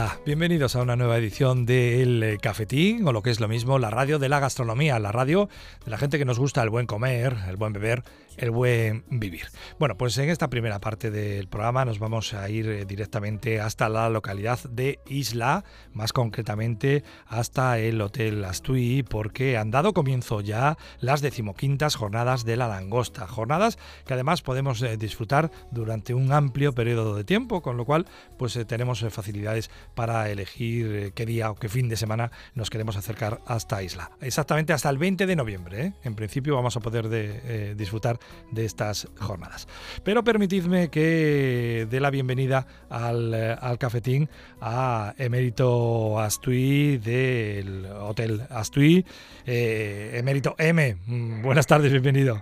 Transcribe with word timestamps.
Hola, 0.00 0.18
bienvenidos 0.24 0.76
a 0.76 0.80
una 0.80 0.96
nueva 0.96 1.18
edición 1.18 1.66
del 1.66 2.22
eh, 2.22 2.38
Cafetín, 2.40 3.06
o 3.06 3.12
lo 3.12 3.22
que 3.22 3.28
es 3.28 3.38
lo 3.38 3.48
mismo, 3.48 3.78
la 3.78 3.90
radio 3.90 4.18
de 4.18 4.30
la 4.30 4.40
gastronomía, 4.40 4.98
la 4.98 5.12
radio 5.12 5.50
de 5.84 5.90
la 5.90 5.98
gente 5.98 6.18
que 6.18 6.24
nos 6.24 6.38
gusta 6.38 6.62
el 6.62 6.70
buen 6.70 6.86
comer, 6.86 7.36
el 7.50 7.58
buen 7.58 7.74
beber 7.74 8.02
el 8.40 8.50
buen 8.50 9.04
vivir. 9.10 9.42
Bueno, 9.78 9.96
pues 9.98 10.16
en 10.16 10.30
esta 10.30 10.48
primera 10.48 10.80
parte 10.80 11.10
del 11.10 11.46
programa 11.46 11.84
nos 11.84 11.98
vamos 11.98 12.32
a 12.32 12.48
ir 12.48 12.68
eh, 12.68 12.84
directamente 12.86 13.60
hasta 13.60 13.90
la 13.90 14.08
localidad 14.08 14.58
de 14.70 14.98
Isla, 15.06 15.64
más 15.92 16.14
concretamente 16.14 17.04
hasta 17.26 17.78
el 17.78 18.00
Hotel 18.00 18.42
Astuy, 18.46 19.02
porque 19.02 19.58
han 19.58 19.70
dado 19.70 19.92
comienzo 19.92 20.40
ya 20.40 20.78
las 21.00 21.20
decimoquintas 21.20 21.96
jornadas 21.96 22.46
de 22.46 22.56
la 22.56 22.66
langosta. 22.66 23.26
Jornadas 23.26 23.78
que 24.06 24.14
además 24.14 24.40
podemos 24.40 24.80
eh, 24.80 24.96
disfrutar 24.96 25.50
durante 25.70 26.14
un 26.14 26.32
amplio 26.32 26.72
periodo 26.72 27.14
de 27.14 27.24
tiempo, 27.24 27.60
con 27.60 27.76
lo 27.76 27.84
cual 27.84 28.06
pues 28.38 28.56
eh, 28.56 28.64
tenemos 28.64 29.04
facilidades 29.10 29.70
para 29.94 30.30
elegir 30.30 31.12
qué 31.14 31.26
día 31.26 31.50
o 31.50 31.56
qué 31.56 31.68
fin 31.68 31.90
de 31.90 31.96
semana 31.96 32.32
nos 32.54 32.70
queremos 32.70 32.96
acercar 32.96 33.42
hasta 33.46 33.82
Isla. 33.82 34.12
Exactamente 34.22 34.72
hasta 34.72 34.88
el 34.88 34.96
20 34.96 35.26
de 35.26 35.36
noviembre. 35.36 35.92
En 36.04 36.14
principio 36.14 36.54
vamos 36.54 36.76
a 36.76 36.80
poder 36.80 37.76
disfrutar 37.76 38.18
de 38.50 38.64
estas 38.64 39.08
jornadas. 39.18 39.68
Pero 40.04 40.24
permitidme 40.24 40.90
que 40.90 41.86
dé 41.90 42.00
la 42.00 42.10
bienvenida 42.10 42.66
al, 42.88 43.34
eh, 43.34 43.56
cafetín 43.78 44.28
a 44.60 45.14
Emérito 45.18 46.18
Astuy 46.20 46.98
del 46.98 47.86
Hotel 47.86 48.42
Astuy. 48.50 49.04
Eh, 49.46 50.12
Emérito 50.14 50.54
M, 50.58 50.96
mm, 51.06 51.42
buenas 51.42 51.66
tardes, 51.66 51.90
bienvenido. 51.90 52.40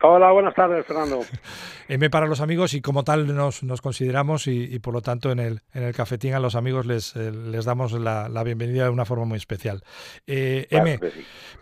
Hola, 0.00 0.30
buenas 0.30 0.54
tardes, 0.54 0.86
Fernando. 0.86 1.22
M 1.88 2.08
para 2.08 2.26
los 2.26 2.40
amigos 2.40 2.72
y 2.74 2.80
como 2.80 3.02
tal 3.02 3.34
nos, 3.34 3.64
nos 3.64 3.80
consideramos 3.80 4.46
y, 4.46 4.78
por 4.78 4.94
lo 4.94 5.00
tanto 5.00 5.32
en 5.32 5.40
el, 5.40 5.60
en 5.74 5.82
el 5.82 5.94
cafetín 5.94 6.34
a 6.34 6.38
los 6.38 6.54
amigos 6.54 6.86
les, 6.86 7.16
eh, 7.16 7.32
les 7.32 7.64
damos 7.64 7.92
la, 7.92 8.28
bienvenida 8.44 8.84
de 8.84 8.90
una 8.90 9.04
forma 9.04 9.24
muy 9.24 9.38
especial. 9.38 9.80
Eh, 10.26 10.68
M, 10.70 11.00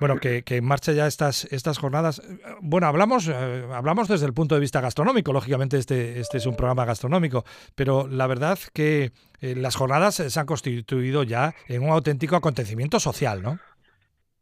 bueno, 0.00 0.16
que, 0.16 0.42
que, 0.44 0.56
en 0.56 0.66
marcha 0.66 0.92
ya 0.92 1.06
estas, 1.06 1.50
estas 1.50 1.78
jornadas. 1.78 2.20
Bueno, 2.60 2.88
hablamos, 2.88 3.26
eh, 3.28 3.64
hablamos 3.72 4.06
desde 4.06 4.26
el 4.26 4.34
punto 4.34 4.54
de 4.54 4.60
vista 4.60 4.82
gastronómico, 4.82 5.32
lógicamente 5.32 5.78
este, 5.78 6.20
este 6.20 6.36
es 6.36 6.44
un 6.44 6.56
programa 6.56 6.84
gastronómico, 6.84 7.44
pero 7.74 8.06
la 8.06 8.26
verdad 8.26 8.58
que 8.74 9.12
las 9.40 9.76
jornadas 9.76 10.16
se 10.16 10.40
han 10.40 10.46
constituido 10.46 11.22
ya 11.22 11.54
en 11.68 11.82
un 11.82 11.90
auténtico 11.90 12.36
acontecimiento 12.36 13.00
social, 13.00 13.42
¿no? 13.42 13.58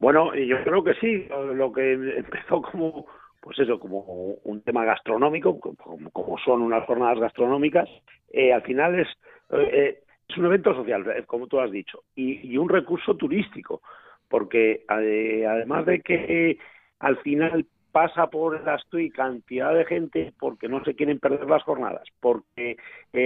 Bueno, 0.00 0.34
yo 0.34 0.56
creo 0.64 0.82
que 0.82 0.94
sí, 0.94 1.28
lo 1.54 1.72
que 1.72 1.92
empezó 2.18 2.60
como 2.62 3.06
pues 3.44 3.58
eso, 3.58 3.78
como 3.78 3.98
un 4.44 4.62
tema 4.62 4.86
gastronómico, 4.86 5.60
como, 5.60 6.38
son 6.38 6.62
unas 6.62 6.86
jornadas 6.86 7.18
gastronómicas, 7.18 7.90
eh, 8.32 8.54
al 8.54 8.62
final 8.62 8.98
es, 8.98 9.08
eh, 9.50 9.98
es 10.26 10.38
un 10.38 10.46
evento 10.46 10.74
social, 10.74 11.06
eh, 11.10 11.24
como 11.26 11.46
tú 11.46 11.60
has 11.60 11.70
dicho, 11.70 12.04
y, 12.16 12.56
un 12.56 12.70
recurso 12.70 13.14
turístico, 13.16 13.82
porque 14.30 14.84
además 14.88 15.84
de 15.84 16.00
que 16.00 16.58
al 17.00 17.18
final 17.18 17.66
pasa 17.92 18.28
por 18.28 18.56
el 18.56 18.66
Astuy 18.66 19.10
cantidad 19.10 19.74
de 19.74 19.84
gente 19.84 20.32
porque 20.40 20.66
no 20.66 20.82
se 20.82 20.94
quieren 20.94 21.20
perder 21.20 21.46
las 21.46 21.62
jornadas, 21.64 22.08
porque 22.20 22.78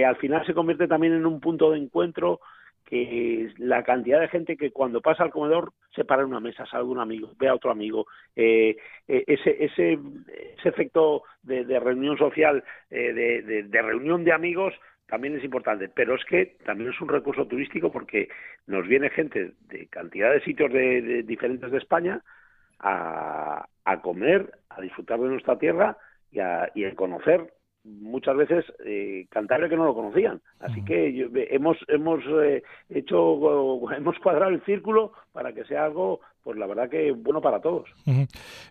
al 0.05 0.17
final 0.17 0.45
se 0.45 0.53
convierte 0.53 0.89
también 0.89 1.13
en 1.13 1.25
un 1.25 1.39
punto 1.39 1.71
de 1.71 1.79
encuentro 1.79 2.41
que 2.89 3.53
la 3.57 3.83
cantidad 3.83 4.19
de 4.19 4.29
gente 4.29 4.57
que 4.57 4.71
cuando 4.71 4.99
pasa 5.01 5.23
al 5.23 5.29
comedor 5.29 5.73
se 5.93 6.05
para 6.05 6.23
en 6.23 6.29
una 6.29 6.39
mesa, 6.39 6.65
salga 6.65 6.89
un 6.89 6.99
amigo, 6.99 7.33
ve 7.37 7.47
a 7.47 7.53
otro 7.53 7.69
amigo, 7.69 8.07
eh, 8.35 8.77
eh, 9.07 9.23
ese, 9.27 9.63
ese, 9.63 9.99
ese 10.57 10.69
efecto 10.69 11.23
de, 11.43 11.79
reunión 11.79 12.17
social, 12.17 12.63
eh, 12.89 13.13
de, 13.13 13.63
de, 13.63 13.81
reunión 13.81 14.23
de 14.23 14.33
amigos, 14.33 14.73
también 15.05 15.37
es 15.37 15.43
importante. 15.43 15.87
Pero 15.89 16.15
es 16.15 16.25
que 16.25 16.57
también 16.65 16.89
es 16.89 16.99
un 16.99 17.09
recurso 17.09 17.45
turístico 17.45 17.91
porque 17.91 18.29
nos 18.65 18.87
viene 18.87 19.11
gente 19.11 19.51
de 19.67 19.87
cantidad 19.87 20.31
de 20.31 20.41
sitios 20.41 20.73
de, 20.73 21.23
diferentes 21.23 21.69
de 21.69 21.77
España 21.77 22.23
a, 22.79 23.67
a 23.85 24.01
comer, 24.01 24.51
a 24.69 24.81
disfrutar 24.81 25.19
de 25.19 25.27
nuestra 25.27 25.59
tierra 25.59 25.95
y 26.31 26.39
a, 26.39 26.71
y 26.73 26.85
a 26.85 26.95
conocer 26.95 27.53
muchas 27.83 28.35
veces 28.35 28.65
eh, 28.85 29.27
Cantabria 29.29 29.69
que 29.69 29.77
no 29.77 29.85
lo 29.85 29.95
conocían. 29.95 30.41
Así 30.59 30.83
que 30.83 31.29
hemos 31.51 31.77
hemos 31.87 32.23
eh, 32.43 32.63
hecho 32.89 33.91
hemos 33.95 34.19
cuadrado 34.19 34.51
el 34.51 34.63
círculo 34.65 35.13
para 35.31 35.53
que 35.53 35.65
sea 35.65 35.85
algo 35.85 36.19
pues 36.43 36.57
la 36.57 36.67
verdad 36.67 36.89
que 36.89 37.11
bueno 37.11 37.41
para 37.41 37.59
todos. 37.59 37.89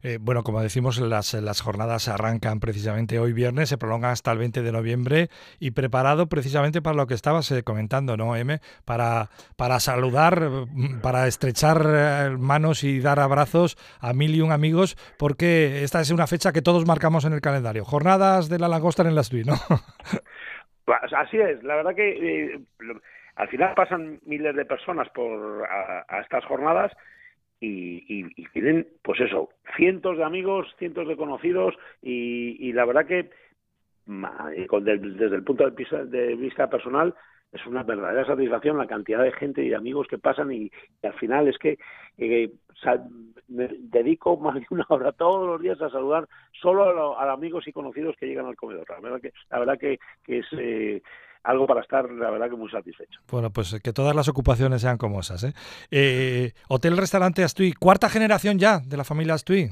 Eh, 0.02 0.18
bueno, 0.20 0.42
como 0.42 0.62
decimos, 0.62 0.98
las, 1.00 1.34
las 1.34 1.60
jornadas 1.60 2.08
arrancan 2.08 2.60
precisamente 2.60 3.18
hoy 3.18 3.32
viernes, 3.32 3.68
se 3.68 3.78
prolongan 3.78 4.10
hasta 4.10 4.32
el 4.32 4.38
20 4.38 4.62
de 4.62 4.72
noviembre 4.72 5.28
y 5.60 5.72
preparado 5.72 6.28
precisamente 6.28 6.80
para 6.80 6.96
lo 6.96 7.06
que 7.06 7.14
estabas 7.14 7.50
eh, 7.50 7.62
comentando, 7.62 8.16
¿no, 8.16 8.34
M? 8.36 8.60
Para, 8.84 9.28
para 9.56 9.80
saludar, 9.80 10.48
mm, 10.50 11.00
para 11.02 11.26
estrechar 11.26 11.82
eh, 11.86 12.36
manos 12.38 12.84
y 12.84 13.00
dar 13.00 13.20
abrazos 13.20 13.76
a 14.00 14.12
mil 14.12 14.34
y 14.34 14.40
un 14.40 14.52
amigos, 14.52 14.96
porque 15.18 15.82
esta 15.82 16.00
es 16.00 16.10
una 16.10 16.26
fecha 16.26 16.52
que 16.52 16.62
todos 16.62 16.86
marcamos 16.86 17.24
en 17.26 17.34
el 17.34 17.40
calendario. 17.40 17.84
Jornadas 17.84 18.48
de 18.48 18.58
la 18.58 18.68
langosta 18.68 19.02
en 19.02 19.14
las 19.14 19.32
¿no? 19.32 19.54
Pues 20.84 21.12
así 21.14 21.36
es, 21.36 21.62
la 21.64 21.76
verdad 21.76 21.94
que 21.94 22.62
al 23.36 23.48
final 23.48 23.74
pasan 23.74 24.20
miles 24.24 24.56
de 24.56 24.64
personas 24.64 25.06
por 25.10 25.68
a 25.68 26.20
estas 26.22 26.46
jornadas 26.46 26.92
y, 27.60 28.04
y, 28.36 28.44
tienen, 28.52 28.86
pues 29.02 29.20
eso, 29.20 29.50
cientos 29.76 30.16
de 30.16 30.24
amigos, 30.24 30.68
cientos 30.78 31.08
de 31.08 31.16
conocidos 31.16 31.74
y, 32.02 32.72
la 32.72 32.84
verdad 32.84 33.06
que 33.06 33.30
desde 34.06 35.36
el 35.36 35.44
punto 35.44 35.68
de 35.68 36.34
vista, 36.36 36.70
personal 36.70 37.14
es 37.52 37.66
una 37.66 37.82
verdadera 37.82 38.26
satisfacción 38.26 38.78
la 38.78 38.86
cantidad 38.86 39.22
de 39.22 39.32
gente 39.32 39.62
y 39.62 39.70
de 39.70 39.76
amigos 39.76 40.06
que 40.08 40.18
pasan 40.18 40.52
y, 40.52 40.70
al 41.02 41.14
final 41.14 41.48
es 41.48 41.58
que 41.58 41.78
eh, 42.16 42.50
me 43.48 43.68
dedico 43.68 44.36
más 44.36 44.54
de 44.54 44.66
una 44.70 44.86
hora 44.88 45.12
todos 45.12 45.46
los 45.46 45.60
días 45.60 45.80
a 45.80 45.90
saludar 45.90 46.28
solo 46.60 46.84
a, 46.84 46.92
los 46.92 47.34
amigos 47.34 47.66
y 47.66 47.72
conocidos 47.72 48.16
que 48.16 48.26
llegan 48.26 48.46
al 48.46 48.56
comedor. 48.56 48.88
La 48.88 49.00
verdad 49.00 49.20
que, 49.20 49.32
la 49.50 49.58
verdad 49.58 49.78
que, 49.78 49.98
es 50.26 50.46
eh, 50.52 51.02
algo 51.42 51.66
para 51.66 51.80
estar, 51.80 52.10
la 52.10 52.30
verdad, 52.30 52.50
que 52.50 52.56
muy 52.56 52.70
satisfecho. 52.70 53.20
Bueno, 53.30 53.50
pues 53.50 53.80
que 53.82 53.92
todas 53.92 54.14
las 54.14 54.28
ocupaciones 54.28 54.82
sean 54.82 54.98
como 54.98 55.20
esas. 55.20 55.44
¿eh? 55.44 55.52
eh 55.90 56.52
Hotel 56.68 56.96
Restaurante 56.96 57.44
Astuy, 57.44 57.72
cuarta 57.72 58.08
generación 58.08 58.58
ya 58.58 58.80
de 58.80 58.96
la 58.96 59.04
familia 59.04 59.34
Astuy. 59.34 59.70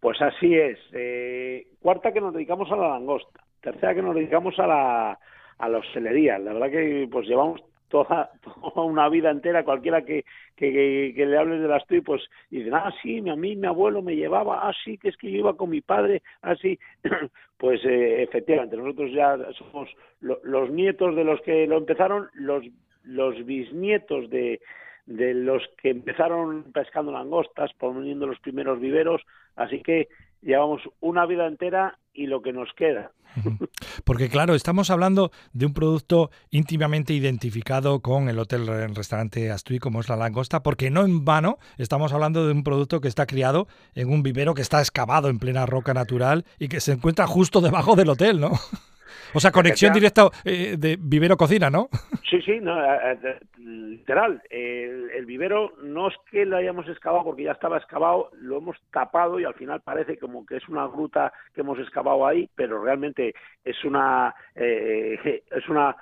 Pues 0.00 0.20
así 0.20 0.54
es. 0.54 0.78
Eh, 0.92 1.68
cuarta 1.80 2.12
que 2.12 2.20
nos 2.20 2.34
dedicamos 2.34 2.70
a 2.72 2.76
la 2.76 2.88
langosta. 2.88 3.44
Tercera 3.60 3.94
que 3.94 4.02
nos 4.02 4.14
dedicamos 4.14 4.58
a 4.58 4.66
la, 4.66 5.18
a 5.58 5.68
la 5.68 5.78
hostelería. 5.78 6.38
La 6.38 6.52
verdad 6.52 6.70
que 6.70 7.08
pues 7.10 7.26
llevamos 7.26 7.60
toda, 7.92 8.30
toda 8.42 8.86
una 8.86 9.08
vida 9.10 9.30
entera, 9.30 9.64
cualquiera 9.64 10.02
que, 10.02 10.24
que, 10.56 11.12
le 11.14 11.36
hable 11.36 11.58
de 11.58 11.68
las 11.68 11.86
TUI, 11.86 12.00
pues 12.00 12.22
dicen, 12.50 12.74
ah, 12.74 12.90
sí, 13.02 13.18
a 13.28 13.36
mí 13.36 13.54
mi 13.54 13.66
abuelo 13.66 14.00
me 14.00 14.16
llevaba, 14.16 14.66
ah, 14.66 14.72
sí, 14.82 14.96
que 14.96 15.10
es 15.10 15.16
que 15.18 15.30
yo 15.30 15.38
iba 15.38 15.56
con 15.56 15.68
mi 15.68 15.82
padre, 15.82 16.22
así. 16.40 16.78
Ah, 17.04 17.28
pues 17.58 17.84
eh, 17.84 18.22
efectivamente, 18.22 18.76
nosotros 18.76 19.12
ya 19.12 19.38
somos 19.52 19.88
los 20.20 20.70
nietos 20.70 21.14
de 21.14 21.22
los 21.22 21.40
que 21.42 21.66
lo 21.68 21.76
empezaron, 21.76 22.28
los, 22.34 22.64
los 23.04 23.44
bisnietos 23.44 24.28
de, 24.30 24.60
de 25.06 25.34
los 25.34 25.62
que 25.80 25.90
empezaron 25.90 26.72
pescando 26.72 27.12
langostas, 27.12 27.72
poniendo 27.74 28.26
los 28.26 28.40
primeros 28.40 28.80
viveros, 28.80 29.22
así 29.54 29.80
que 29.80 30.08
llevamos 30.40 30.82
una 31.00 31.24
vida 31.26 31.46
entera 31.46 31.98
y 32.14 32.26
lo 32.26 32.42
que 32.42 32.52
nos 32.52 32.68
queda. 32.74 33.12
Porque 34.04 34.28
claro, 34.28 34.54
estamos 34.54 34.90
hablando 34.90 35.30
de 35.52 35.66
un 35.66 35.72
producto 35.72 36.30
íntimamente 36.50 37.14
identificado 37.14 38.00
con 38.00 38.28
el 38.28 38.38
hotel 38.38 38.66
restaurante 38.94 39.50
Astuy 39.50 39.78
como 39.78 40.00
es 40.00 40.08
la 40.08 40.16
langosta, 40.16 40.62
porque 40.62 40.90
no 40.90 41.04
en 41.04 41.24
vano 41.24 41.58
estamos 41.78 42.12
hablando 42.12 42.46
de 42.46 42.52
un 42.52 42.62
producto 42.62 43.00
que 43.00 43.08
está 43.08 43.26
criado 43.26 43.68
en 43.94 44.10
un 44.10 44.22
vivero 44.22 44.54
que 44.54 44.62
está 44.62 44.80
excavado 44.80 45.28
en 45.28 45.38
plena 45.38 45.66
roca 45.66 45.94
natural 45.94 46.44
y 46.58 46.68
que 46.68 46.80
se 46.80 46.92
encuentra 46.92 47.26
justo 47.26 47.60
debajo 47.60 47.96
del 47.96 48.10
hotel, 48.10 48.40
¿no? 48.40 48.52
O 49.34 49.40
sea, 49.40 49.50
conexión 49.50 49.92
directa 49.92 50.28
eh, 50.44 50.76
de 50.78 50.96
vivero-cocina, 51.00 51.70
¿no? 51.70 51.88
Sí, 52.28 52.40
sí, 52.42 52.60
no, 52.60 52.82
eh, 52.82 53.18
eh, 53.22 53.38
literal. 53.58 54.42
El, 54.48 55.26
vivero 55.26 55.72
no 55.82 56.08
es 56.08 56.14
que 56.30 56.44
lo 56.44 56.56
hayamos 56.56 56.88
excavado 56.88 57.24
porque 57.24 57.44
ya 57.44 57.52
estaba 57.52 57.78
excavado, 57.78 58.30
lo 58.40 58.58
hemos 58.58 58.76
tapado 58.90 59.38
y 59.38 59.44
al 59.44 59.54
final 59.54 59.80
parece 59.80 60.18
como 60.18 60.44
que 60.44 60.56
es 60.56 60.68
una 60.68 60.86
gruta 60.86 61.32
que 61.54 61.60
hemos 61.60 61.78
excavado 61.78 62.26
ahí, 62.26 62.50
pero 62.54 62.82
realmente 62.82 63.34
es 63.64 63.84
una 63.84 64.34
es 64.54 65.68
una 65.68 65.96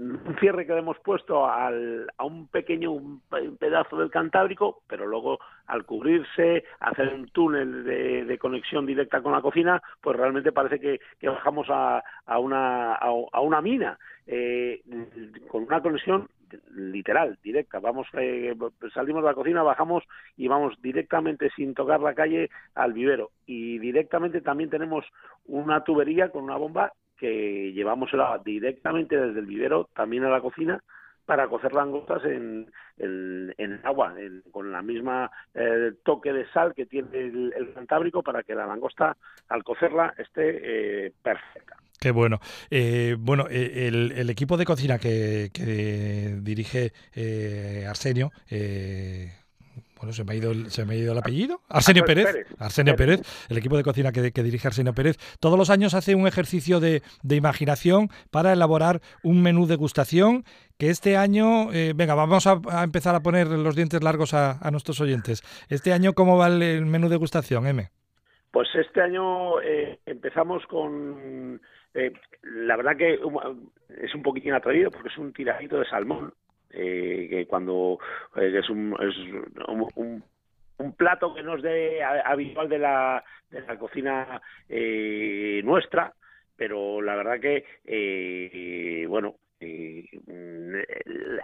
un 0.00 0.36
cierre 0.40 0.66
que 0.66 0.72
le 0.72 0.78
hemos 0.78 0.98
puesto 1.00 1.46
al, 1.46 2.10
a 2.16 2.24
un 2.24 2.48
pequeño 2.48 3.20
pedazo 3.58 3.98
del 3.98 4.10
Cantábrico, 4.10 4.82
pero 4.86 5.06
luego 5.06 5.38
al 5.66 5.84
cubrirse, 5.84 6.64
hacer 6.80 7.12
un 7.12 7.28
túnel 7.28 7.84
de, 7.84 8.38
conexión 8.38 8.86
directa 8.86 9.20
con 9.20 9.32
la 9.32 9.42
cocina, 9.42 9.82
pues 10.00 10.16
realmente 10.16 10.52
parece 10.52 10.80
que, 10.80 11.28
bajamos 11.28 11.66
a, 11.68 12.02
a, 12.24 12.38
una, 12.38 12.94
a, 12.94 13.40
una 13.40 13.60
mina, 13.60 13.98
eh, 14.26 14.80
con 15.48 15.64
una 15.64 15.82
conexión 15.82 16.28
literal, 16.74 17.38
directa. 17.42 17.78
Vamos, 17.78 18.08
eh, 18.14 18.54
salimos 18.94 19.22
de 19.22 19.28
la 19.28 19.34
cocina, 19.34 19.62
bajamos 19.62 20.02
y 20.36 20.48
vamos 20.48 20.80
directamente 20.80 21.50
sin 21.54 21.74
tocar 21.74 22.00
la 22.00 22.14
calle 22.14 22.48
al 22.74 22.94
vivero. 22.94 23.30
Y 23.46 23.78
directamente 23.78 24.40
también 24.40 24.70
tenemos 24.70 25.04
una 25.44 25.84
tubería 25.84 26.30
con 26.30 26.44
una 26.44 26.56
bomba 26.56 26.92
que 27.20 27.72
llevamos 27.72 28.12
el 28.14 28.20
agua 28.22 28.40
directamente 28.42 29.16
desde 29.16 29.40
el 29.40 29.46
vivero 29.46 29.88
también 29.94 30.24
a 30.24 30.30
la 30.30 30.40
cocina 30.40 30.82
para 31.26 31.46
cocer 31.46 31.72
langostas 31.72 32.24
en, 32.24 32.72
en, 32.98 33.80
agua, 33.84 34.14
con 34.50 34.72
la 34.72 34.82
misma 34.82 35.30
eh, 35.54 35.92
toque 36.02 36.32
de 36.32 36.48
sal 36.50 36.74
que 36.74 36.86
tiene 36.86 37.08
el, 37.12 37.70
Cantábrico 37.72 38.22
para 38.22 38.42
que 38.42 38.54
la 38.54 38.66
langosta 38.66 39.16
al 39.48 39.62
cocerla 39.62 40.12
esté 40.18 41.06
eh, 41.06 41.12
perfecta. 41.22 41.76
Qué 42.00 42.10
bueno. 42.10 42.40
Eh, 42.70 43.14
bueno, 43.16 43.46
el, 43.48 44.28
equipo 44.28 44.56
de 44.56 44.64
cocina 44.64 44.98
que, 44.98 45.50
que 45.52 46.38
dirige 46.40 46.92
Arsenio, 47.86 48.30
bueno, 50.00 50.14
se 50.14 50.24
me 50.24 50.32
ha 50.32 50.34
ido 50.36 50.50
el, 50.50 50.70
se 50.70 50.86
me 50.86 50.94
ha 50.94 50.96
ido 50.96 51.12
el 51.12 51.18
apellido. 51.18 51.60
Arsenio 51.68 52.04
Pérez. 52.06 52.46
Arsenio 52.58 52.96
Pérez. 52.96 53.20
el 53.50 53.58
equipo 53.58 53.76
de 53.76 53.82
cocina 53.82 54.12
que, 54.12 54.22
dirige 54.42 54.66
Arsenio 54.66 54.94
Pérez. 54.94 55.18
Todos 55.40 55.58
los 55.58 55.68
años 55.68 55.92
hace 55.92 56.14
un 56.14 56.26
ejercicio 56.26 56.80
de, 56.80 57.02
imaginación 57.28 58.08
para 58.30 58.54
elaborar 58.54 59.00
un 59.22 59.42
menú 59.42 59.66
degustación 59.66 60.44
que 60.78 60.88
este 60.88 61.18
año, 61.18 61.70
eh, 61.74 61.92
venga, 61.94 62.14
vamos 62.14 62.46
a, 62.46 62.60
empezar 62.82 63.14
a 63.14 63.20
poner 63.20 63.48
los 63.48 63.76
dientes 63.76 64.02
largos 64.02 64.32
a, 64.32 64.70
nuestros 64.70 65.02
oyentes. 65.02 65.42
Este 65.68 65.92
año, 65.92 66.14
¿cómo 66.14 66.38
va 66.38 66.46
el, 66.46 66.86
menú 66.86 67.10
degustación, 67.10 67.66
M? 67.66 67.90
Pues 68.50 68.68
este 68.74 69.02
año 69.02 69.60
eh, 69.60 69.98
empezamos 70.06 70.64
con... 70.66 71.60
Eh, 71.92 72.10
la 72.42 72.76
verdad 72.76 72.96
que 72.96 73.20
es 74.02 74.14
un 74.14 74.22
poquitín 74.22 74.54
atrevido 74.54 74.90
porque 74.90 75.08
es 75.08 75.18
un 75.18 75.34
tiradito 75.34 75.78
de 75.78 75.84
salmón 75.84 76.32
eh, 76.70 77.26
que 77.28 77.46
cuando 77.46 77.98
eh, 78.36 78.52
es, 78.58 78.70
un, 78.70 78.96
es 79.00 79.16
un, 79.68 80.22
un, 80.78 80.92
plato 80.94 81.34
que 81.34 81.42
no 81.42 81.56
es 81.56 81.62
de, 81.62 82.02
habitual 82.02 82.68
de 82.68 82.78
la, 82.78 83.24
de 83.50 83.60
la 83.62 83.78
cocina 83.78 84.40
eh, 84.68 85.60
nuestra, 85.64 86.14
pero 86.56 87.00
la 87.00 87.16
verdad 87.16 87.40
que, 87.40 87.64
eh, 87.84 89.06
bueno, 89.08 89.36
eh, 89.60 90.06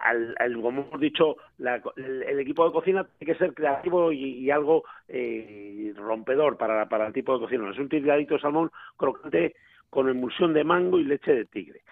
al, 0.03 0.55
como 0.63 0.83
hemos 0.83 1.01
dicho, 1.01 1.37
la, 1.59 1.83
el, 1.97 2.41
equipo 2.41 2.65
de 2.65 2.73
cocina 2.73 3.07
tiene 3.19 3.33
que 3.33 3.39
ser 3.39 3.53
creativo 3.53 4.11
y, 4.11 4.51
algo 4.51 4.85
eh, 5.09 5.93
rompedor 5.97 6.57
para, 6.57 6.89
para 6.89 7.07
el 7.07 7.13
tipo 7.13 7.35
de 7.35 7.41
cocina. 7.41 7.71
Es 7.71 7.79
un 7.79 7.89
tiradito 7.89 8.35
de 8.35 8.41
salmón 8.41 8.71
crocante 8.97 9.55
con 9.91 10.09
emulsión 10.09 10.55
de 10.55 10.65
mango 10.65 10.99
y 10.99 11.05
leche 11.05 11.33
de 11.33 11.45
tigre. 11.45 11.83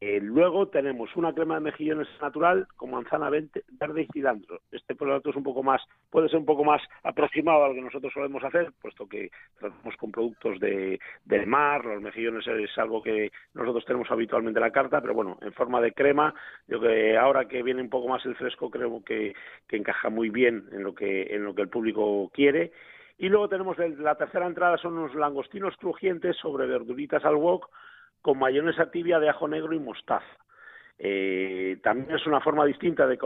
Eh, 0.00 0.20
luego 0.22 0.68
tenemos 0.68 1.16
una 1.16 1.32
crema 1.32 1.54
de 1.54 1.60
mejillones 1.60 2.06
natural 2.22 2.68
con 2.76 2.92
manzana 2.92 3.30
verde 3.30 4.02
y 4.02 4.12
cilantro. 4.12 4.60
Este 4.70 4.94
producto 4.94 5.30
es 5.30 5.36
un 5.36 5.42
poco 5.42 5.64
más, 5.64 5.82
puede 6.08 6.28
ser 6.28 6.38
un 6.38 6.44
poco 6.46 6.62
más 6.62 6.80
aproximado 7.02 7.64
a 7.64 7.68
lo 7.68 7.74
que 7.74 7.80
nosotros 7.80 8.12
solemos 8.12 8.44
hacer, 8.44 8.72
puesto 8.80 9.08
que 9.08 9.30
tratamos 9.58 9.96
con 9.96 10.12
productos 10.12 10.60
de, 10.60 11.00
del 11.24 11.48
mar, 11.48 11.84
los 11.84 12.00
mejillones 12.00 12.46
es 12.46 12.78
algo 12.78 13.02
que 13.02 13.32
nosotros 13.54 13.84
tenemos 13.86 14.08
habitualmente 14.08 14.60
en 14.60 14.66
la 14.66 14.70
carta, 14.70 15.00
pero 15.00 15.14
bueno, 15.14 15.36
en 15.40 15.52
forma 15.52 15.80
de 15.80 15.92
crema, 15.92 16.32
yo 16.68 16.80
que 16.80 17.16
ahora 17.16 17.48
que 17.48 17.64
viene 17.64 17.82
un 17.82 17.90
poco 17.90 18.06
más 18.06 18.24
el 18.24 18.36
fresco 18.36 18.70
creo 18.70 19.02
que, 19.02 19.34
que 19.66 19.76
encaja 19.76 20.10
muy 20.10 20.30
bien 20.30 20.68
en 20.70 20.84
lo 20.84 20.94
que, 20.94 21.34
en 21.34 21.42
lo 21.42 21.56
que 21.56 21.62
el 21.62 21.68
público 21.68 22.30
quiere. 22.32 22.70
Y 23.18 23.28
luego 23.28 23.48
tenemos 23.48 23.76
la 23.78 24.14
tercera 24.14 24.46
entrada, 24.46 24.78
son 24.78 24.96
unos 24.96 25.16
langostinos 25.16 25.76
crujientes 25.76 26.36
sobre 26.36 26.68
verduritas 26.68 27.24
al 27.24 27.34
wok, 27.34 27.68
con 28.22 28.38
mayonesa 28.38 28.90
tibia 28.90 29.18
de 29.18 29.28
ajo 29.28 29.48
negro 29.48 29.72
y 29.74 29.78
mostaza. 29.78 30.26
Eh, 31.00 31.78
también 31.82 32.16
es 32.16 32.26
una 32.26 32.40
forma 32.40 32.64
distinta 32.64 33.06
de, 33.06 33.16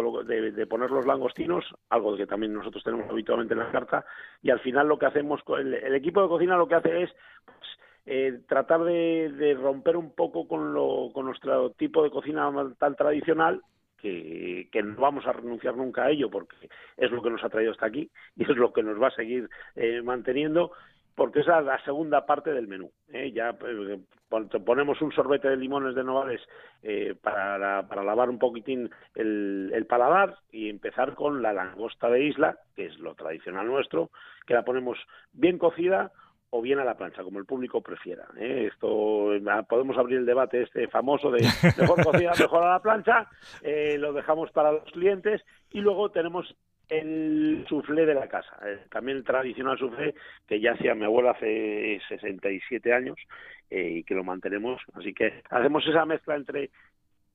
de, 0.52 0.66
poner 0.66 0.90
los 0.90 1.06
langostinos, 1.06 1.64
algo 1.88 2.16
que 2.16 2.26
también 2.26 2.52
nosotros 2.52 2.84
tenemos 2.84 3.08
habitualmente 3.08 3.54
en 3.54 3.60
la 3.60 3.70
carta, 3.70 4.04
y 4.42 4.50
al 4.50 4.60
final 4.60 4.88
lo 4.88 4.98
que 4.98 5.06
hacemos, 5.06 5.40
el, 5.58 5.72
el 5.72 5.94
equipo 5.94 6.20
de 6.20 6.28
cocina 6.28 6.58
lo 6.58 6.68
que 6.68 6.74
hace 6.74 7.04
es 7.04 7.10
pues, 7.46 7.78
eh, 8.04 8.40
tratar 8.46 8.84
de, 8.84 9.32
de, 9.32 9.54
romper 9.54 9.96
un 9.96 10.14
poco 10.14 10.46
con, 10.46 10.74
lo, 10.74 11.10
con 11.14 11.24
nuestro 11.24 11.70
tipo 11.70 12.02
de 12.02 12.10
cocina 12.10 12.52
tan 12.78 12.94
tradicional, 12.94 13.62
que, 13.96 14.68
que, 14.72 14.82
no 14.82 15.00
vamos 15.00 15.24
a 15.26 15.32
renunciar 15.32 15.76
nunca 15.76 16.02
a 16.02 16.10
ello, 16.10 16.28
porque 16.28 16.56
es 16.96 17.10
lo 17.10 17.22
que 17.22 17.30
nos 17.30 17.42
ha 17.44 17.48
traído 17.48 17.70
hasta 17.70 17.86
aquí 17.86 18.10
y 18.36 18.42
es 18.42 18.56
lo 18.56 18.72
que 18.72 18.82
nos 18.82 19.00
va 19.00 19.08
a 19.08 19.12
seguir 19.12 19.48
eh, 19.76 20.02
manteniendo, 20.02 20.72
porque 21.14 21.40
es 21.40 21.46
la 21.46 21.82
segunda 21.84 22.24
parte 22.26 22.52
del 22.52 22.68
menú. 22.68 22.90
¿eh? 23.08 23.32
Ya 23.32 23.56
eh, 23.66 23.98
ponemos 24.64 25.00
un 25.02 25.12
sorbete 25.12 25.48
de 25.48 25.56
limones 25.56 25.94
de 25.94 26.04
novales 26.04 26.40
eh, 26.82 27.14
para, 27.20 27.86
para 27.86 28.02
lavar 28.02 28.30
un 28.30 28.38
poquitín 28.38 28.90
el, 29.14 29.70
el, 29.74 29.86
paladar 29.86 30.36
y 30.50 30.68
empezar 30.68 31.14
con 31.14 31.42
la 31.42 31.52
langosta 31.52 32.08
de 32.08 32.24
isla, 32.24 32.58
que 32.74 32.86
es 32.86 32.98
lo 32.98 33.14
tradicional 33.14 33.66
nuestro, 33.66 34.10
que 34.46 34.54
la 34.54 34.64
ponemos 34.64 34.98
bien 35.32 35.58
cocida 35.58 36.12
o 36.54 36.60
bien 36.60 36.78
a 36.78 36.84
la 36.84 36.96
plancha, 36.98 37.22
como 37.22 37.38
el 37.38 37.46
público 37.46 37.80
prefiera. 37.80 38.26
¿eh? 38.36 38.68
Esto 38.70 39.30
podemos 39.66 39.96
abrir 39.96 40.18
el 40.18 40.26
debate 40.26 40.62
este 40.62 40.86
famoso 40.86 41.30
de 41.30 41.48
mejor 41.78 42.04
cocida, 42.04 42.32
mejor 42.38 42.62
a 42.62 42.72
la 42.72 42.82
plancha, 42.82 43.26
eh, 43.62 43.96
lo 43.98 44.12
dejamos 44.12 44.50
para 44.50 44.70
los 44.70 44.84
clientes 44.92 45.40
y 45.70 45.80
luego 45.80 46.10
tenemos 46.10 46.54
el 46.98 47.64
suflé 47.68 48.04
de 48.04 48.14
la 48.14 48.28
casa, 48.28 48.56
eh, 48.66 48.80
también 48.90 49.18
el 49.18 49.24
tradicional 49.24 49.78
suflé 49.78 50.14
que 50.46 50.60
ya 50.60 50.72
hacía 50.72 50.94
mi 50.94 51.04
abuela 51.04 51.30
hace 51.30 52.00
67 52.08 52.92
años 52.92 53.16
eh, 53.70 53.96
y 53.98 54.04
que 54.04 54.14
lo 54.14 54.24
mantenemos. 54.24 54.80
Así 54.94 55.14
que 55.14 55.42
hacemos 55.50 55.86
esa 55.86 56.04
mezcla 56.04 56.36
entre 56.36 56.70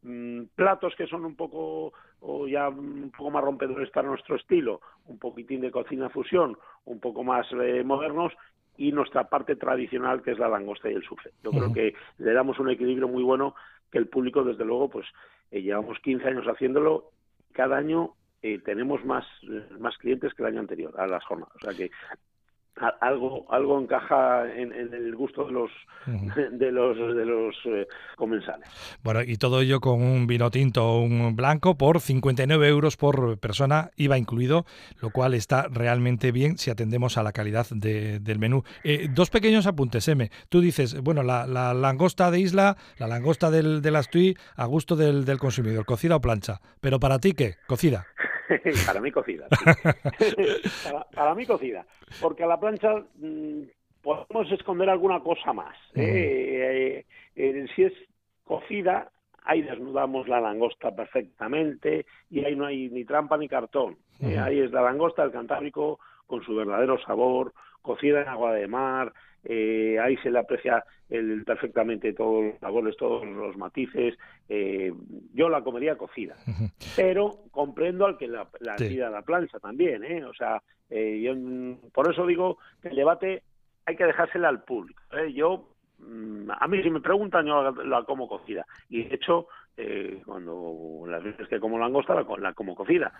mm, 0.03 0.43
platos 0.55 0.95
que 0.95 1.07
son 1.07 1.25
un 1.25 1.35
poco 1.35 1.93
o 2.19 2.47
ya 2.47 2.69
un 2.69 3.11
poco 3.15 3.31
más 3.31 3.43
rompedores 3.43 3.89
para 3.89 4.07
nuestro 4.07 4.35
estilo, 4.35 4.81
un 5.05 5.17
poquitín 5.17 5.61
de 5.61 5.71
cocina 5.71 6.09
fusión, 6.09 6.57
un 6.85 6.99
poco 6.99 7.23
más 7.23 7.47
eh, 7.51 7.83
modernos 7.83 8.33
y 8.77 8.91
nuestra 8.91 9.27
parte 9.27 9.55
tradicional 9.55 10.21
que 10.21 10.31
es 10.31 10.39
la 10.39 10.49
langosta 10.49 10.89
y 10.89 10.93
el 10.93 11.03
suflé. 11.03 11.31
Yo 11.43 11.51
creo 11.51 11.73
que 11.73 11.95
le 12.19 12.33
damos 12.33 12.59
un 12.59 12.69
equilibrio 12.69 13.07
muy 13.07 13.23
bueno 13.23 13.55
que 13.91 13.97
el 13.97 14.07
público 14.07 14.43
desde 14.43 14.65
luego 14.65 14.89
pues 14.89 15.07
llevamos 15.49 15.97
15 15.99 16.27
años 16.27 16.45
haciéndolo 16.45 17.11
cada 17.53 17.77
año 17.77 18.13
eh, 18.41 18.59
tenemos 18.63 19.03
más, 19.05 19.25
más 19.79 19.97
clientes 19.97 20.33
que 20.33 20.43
el 20.43 20.49
año 20.49 20.59
anterior 20.59 20.93
a 20.99 21.07
las 21.07 21.23
jornadas. 21.25 21.55
O 21.55 21.59
sea 21.59 21.73
que 21.73 21.91
algo 23.01 23.45
algo 23.51 23.79
encaja 23.79 24.45
en, 24.53 24.71
el 24.71 25.15
gusto 25.15 25.45
de 25.45 25.51
los 25.51 25.71
de 26.05 26.71
los 26.71 26.97
de 27.15 27.25
los 27.25 27.55
eh, 27.65 27.87
comensales. 28.15 28.67
Bueno, 29.03 29.21
y 29.23 29.37
todo 29.37 29.61
ello 29.61 29.79
con 29.79 30.01
un 30.01 30.27
vino 30.27 30.49
tinto 30.51 30.85
o 30.85 31.01
un 31.01 31.35
blanco 31.35 31.77
por 31.77 31.99
59 31.99 32.67
euros 32.67 32.97
por 32.97 33.39
persona, 33.39 33.89
IVA 33.95 34.17
incluido, 34.17 34.65
lo 35.01 35.09
cual 35.09 35.33
está 35.33 35.67
realmente 35.69 36.31
bien 36.31 36.57
si 36.57 36.69
atendemos 36.69 37.17
a 37.17 37.23
la 37.23 37.31
calidad 37.31 37.67
del 37.69 38.39
menú. 38.39 38.63
Eh, 38.83 39.07
dos 39.09 39.29
pequeños 39.29 39.67
apuntes, 39.67 40.07
M. 40.07 40.29
Tú 40.49 40.61
dices, 40.61 41.01
bueno, 41.01 41.23
la, 41.23 41.45
langosta 41.73 42.31
de 42.31 42.39
isla, 42.39 42.77
la 42.97 43.07
langosta 43.07 43.51
del, 43.51 43.81
del 43.81 43.95
Astuy, 43.95 44.37
a 44.55 44.65
gusto 44.65 44.95
del, 44.95 45.25
del 45.25 45.39
consumidor, 45.39 45.85
cocida 45.85 46.15
o 46.15 46.21
plancha. 46.21 46.61
Pero 46.79 46.99
para 46.99 47.19
ti, 47.19 47.33
¿qué? 47.33 47.55
¿Cocida? 47.67 48.05
para 48.85 49.01
mí 49.01 49.11
cocida. 49.11 49.47
para, 51.13 51.35
mí 51.35 51.45
cocida. 51.45 51.85
Porque 52.21 52.43
a 52.43 52.47
la 52.47 52.59
plancha 52.59 53.03
mm, 53.15 53.63
podemos 54.01 54.51
esconder 54.51 54.89
alguna 54.89 55.19
cosa 55.19 55.53
más. 55.53 55.75
¿eh? 55.95 57.05
Eh, 57.05 57.05
eh, 57.35 57.65
si 57.75 57.83
es 57.83 57.93
cocida, 58.43 59.11
ahí 59.43 59.61
desnudamos 59.61 60.27
la 60.27 60.39
langosta 60.39 60.95
perfectamente 60.95 62.05
y 62.29 62.43
ahí 62.43 62.55
no 62.55 62.65
hay 62.65 62.89
ni 62.89 63.05
trampa 63.05 63.37
ni 63.37 63.47
cartón. 63.47 63.97
ahí 64.21 64.59
es 64.59 64.71
la 64.71 64.81
langosta 64.81 65.23
del 65.23 65.31
Cantábrico 65.31 65.99
con 66.25 66.43
su 66.43 66.55
verdadero 66.55 66.99
sabor, 67.01 67.53
cocida 67.81 68.21
en 68.21 68.27
agua 68.27 68.53
de 68.53 68.67
mar, 68.67 69.13
eh, 69.43 69.97
ahí 69.99 70.17
se 70.17 70.29
le 70.29 70.39
aprecia 70.39 70.83
el, 71.09 71.43
perfectamente 71.45 72.13
todos 72.13 72.43
los 72.43 72.59
sabores, 72.59 72.97
todos 72.97 73.25
los 73.25 73.55
matices. 73.57 74.17
Eh, 74.49 74.93
yo 75.33 75.49
la 75.49 75.61
comería 75.63 75.97
cocida, 75.97 76.35
pero 76.95 77.39
comprendo 77.51 78.05
al 78.05 78.17
que 78.17 78.27
la, 78.27 78.47
la 78.59 78.73
a 78.73 79.09
la 79.09 79.21
plancha 79.21 79.59
también, 79.59 80.03
¿eh? 80.03 80.25
O 80.25 80.33
sea, 80.33 80.61
eh, 80.89 81.21
yo, 81.21 81.33
por 81.91 82.11
eso 82.11 82.25
digo 82.25 82.57
que 82.81 82.89
el 82.89 82.95
debate 82.95 83.43
hay 83.85 83.95
que 83.95 84.05
dejársela 84.05 84.49
al 84.49 84.63
público. 84.63 85.01
¿eh? 85.13 85.33
Yo 85.33 85.69
mm, 85.99 86.51
a 86.51 86.67
mí 86.67 86.81
si 86.83 86.89
me 86.89 87.01
preguntan 87.01 87.45
yo 87.45 87.71
la, 87.71 88.03
como 88.03 88.27
cocida 88.27 88.65
y 88.89 89.03
de 89.03 89.15
hecho 89.15 89.47
eh, 89.75 90.21
cuando 90.25 91.03
las 91.07 91.23
veces 91.23 91.47
que 91.47 91.59
como 91.59 91.79
langosta 91.79 92.15
la, 92.15 92.25
la 92.39 92.53
como 92.53 92.75
cocida 92.75 93.13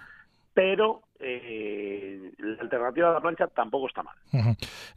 pero 0.54 1.04
eh, 1.20 2.32
la 2.38 2.62
alternativa 2.62 3.10
a 3.10 3.14
la 3.14 3.22
plancha 3.22 3.48
tampoco 3.48 3.88
está 3.88 4.04
mal. 4.04 4.16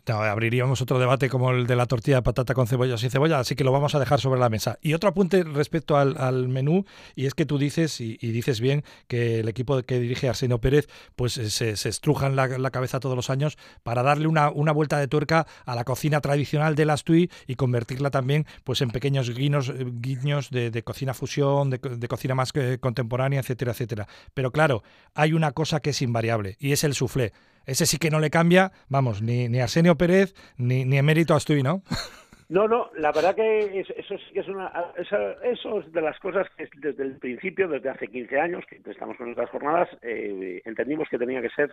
abriríamos 0.06 0.82
otro 0.82 0.98
debate 0.98 1.28
como 1.28 1.50
el 1.50 1.66
de 1.66 1.76
la 1.76 1.86
tortilla 1.86 2.16
de 2.16 2.22
patata 2.22 2.54
con 2.54 2.66
cebolla 2.66 2.98
sin 2.98 3.10
cebolla, 3.10 3.38
así 3.38 3.54
que 3.54 3.64
lo 3.64 3.72
vamos 3.72 3.94
a 3.94 3.98
dejar 3.98 4.20
sobre 4.20 4.40
la 4.40 4.48
mesa. 4.48 4.78
Y 4.82 4.94
otro 4.94 5.08
apunte 5.08 5.42
respecto 5.44 5.96
al, 5.96 6.48
menú, 6.48 6.84
y 7.14 7.26
es 7.26 7.34
que 7.34 7.46
tú 7.46 7.58
dices, 7.58 8.00
y, 8.00 8.16
dices 8.16 8.60
bien, 8.60 8.84
que 9.08 9.40
el 9.40 9.48
equipo 9.48 9.82
que 9.82 9.98
dirige 9.98 10.28
Arsenio 10.28 10.60
Pérez, 10.60 10.88
pues 11.16 11.38
eh, 11.38 11.50
se, 11.50 11.76
se 11.76 11.88
estrujan 11.88 12.36
la, 12.36 12.70
cabeza 12.70 13.00
todos 13.00 13.16
los 13.16 13.30
años 13.30 13.58
para 13.82 14.02
darle 14.02 14.28
una, 14.28 14.50
vuelta 14.50 14.98
de 14.98 15.08
tuerca 15.08 15.46
a 15.64 15.74
la 15.74 15.84
cocina 15.84 16.20
tradicional 16.20 16.74
de 16.74 16.84
las 16.84 17.04
TUI 17.04 17.30
y 17.46 17.56
convertirla 17.56 18.10
también 18.10 18.46
pues 18.64 18.80
en 18.80 18.90
pequeños 18.90 19.34
guiños, 19.34 19.68
eh, 19.70 19.86
guiños 19.86 20.50
de, 20.50 20.82
cocina 20.82 21.14
fusión, 21.14 21.70
de, 21.70 21.78
de 21.78 22.08
cocina 22.08 22.34
más 22.34 22.52
contemporánea, 22.80 23.40
etcétera, 23.40 23.72
etcétera. 23.72 24.06
Pero 24.34 24.52
claro, 24.52 24.82
hay 25.14 25.32
una 25.32 25.52
cosa 25.52 25.80
que 25.80 25.90
es 25.90 26.02
invariable 26.10 26.56
y 26.58 26.72
es 26.72 26.84
el 26.84 26.94
suflé. 26.94 27.32
Ese 27.66 27.86
sí 27.86 27.98
que 27.98 28.10
no 28.10 28.18
le 28.18 28.30
cambia, 28.30 28.72
vamos, 28.88 29.22
ni, 29.22 29.48
ni 29.48 29.60
Arsenio 29.60 29.96
Pérez 29.96 30.34
ni, 30.56 30.84
ni 30.84 30.98
Emérito 30.98 31.34
Astuy, 31.34 31.62
¿no? 31.62 31.82
No, 32.50 32.66
no, 32.66 32.90
la 32.96 33.12
verdad 33.12 33.36
que 33.36 33.78
eso 33.78 34.14
que 34.32 34.40
es 34.40 34.48
una. 34.48 34.72
Eso, 34.96 35.78
es 35.78 35.92
de 35.92 36.02
las 36.02 36.18
cosas 36.18 36.48
que 36.56 36.68
desde 36.78 37.04
el 37.04 37.16
principio, 37.18 37.68
desde 37.68 37.90
hace 37.90 38.08
15 38.08 38.40
años 38.40 38.64
que 38.68 38.82
estamos 38.90 39.16
con 39.16 39.26
nuestras 39.26 39.50
jornadas, 39.50 39.88
eh, 40.02 40.60
entendimos 40.64 41.08
que 41.08 41.16
tenía 41.16 41.40
que 41.40 41.50
ser 41.50 41.72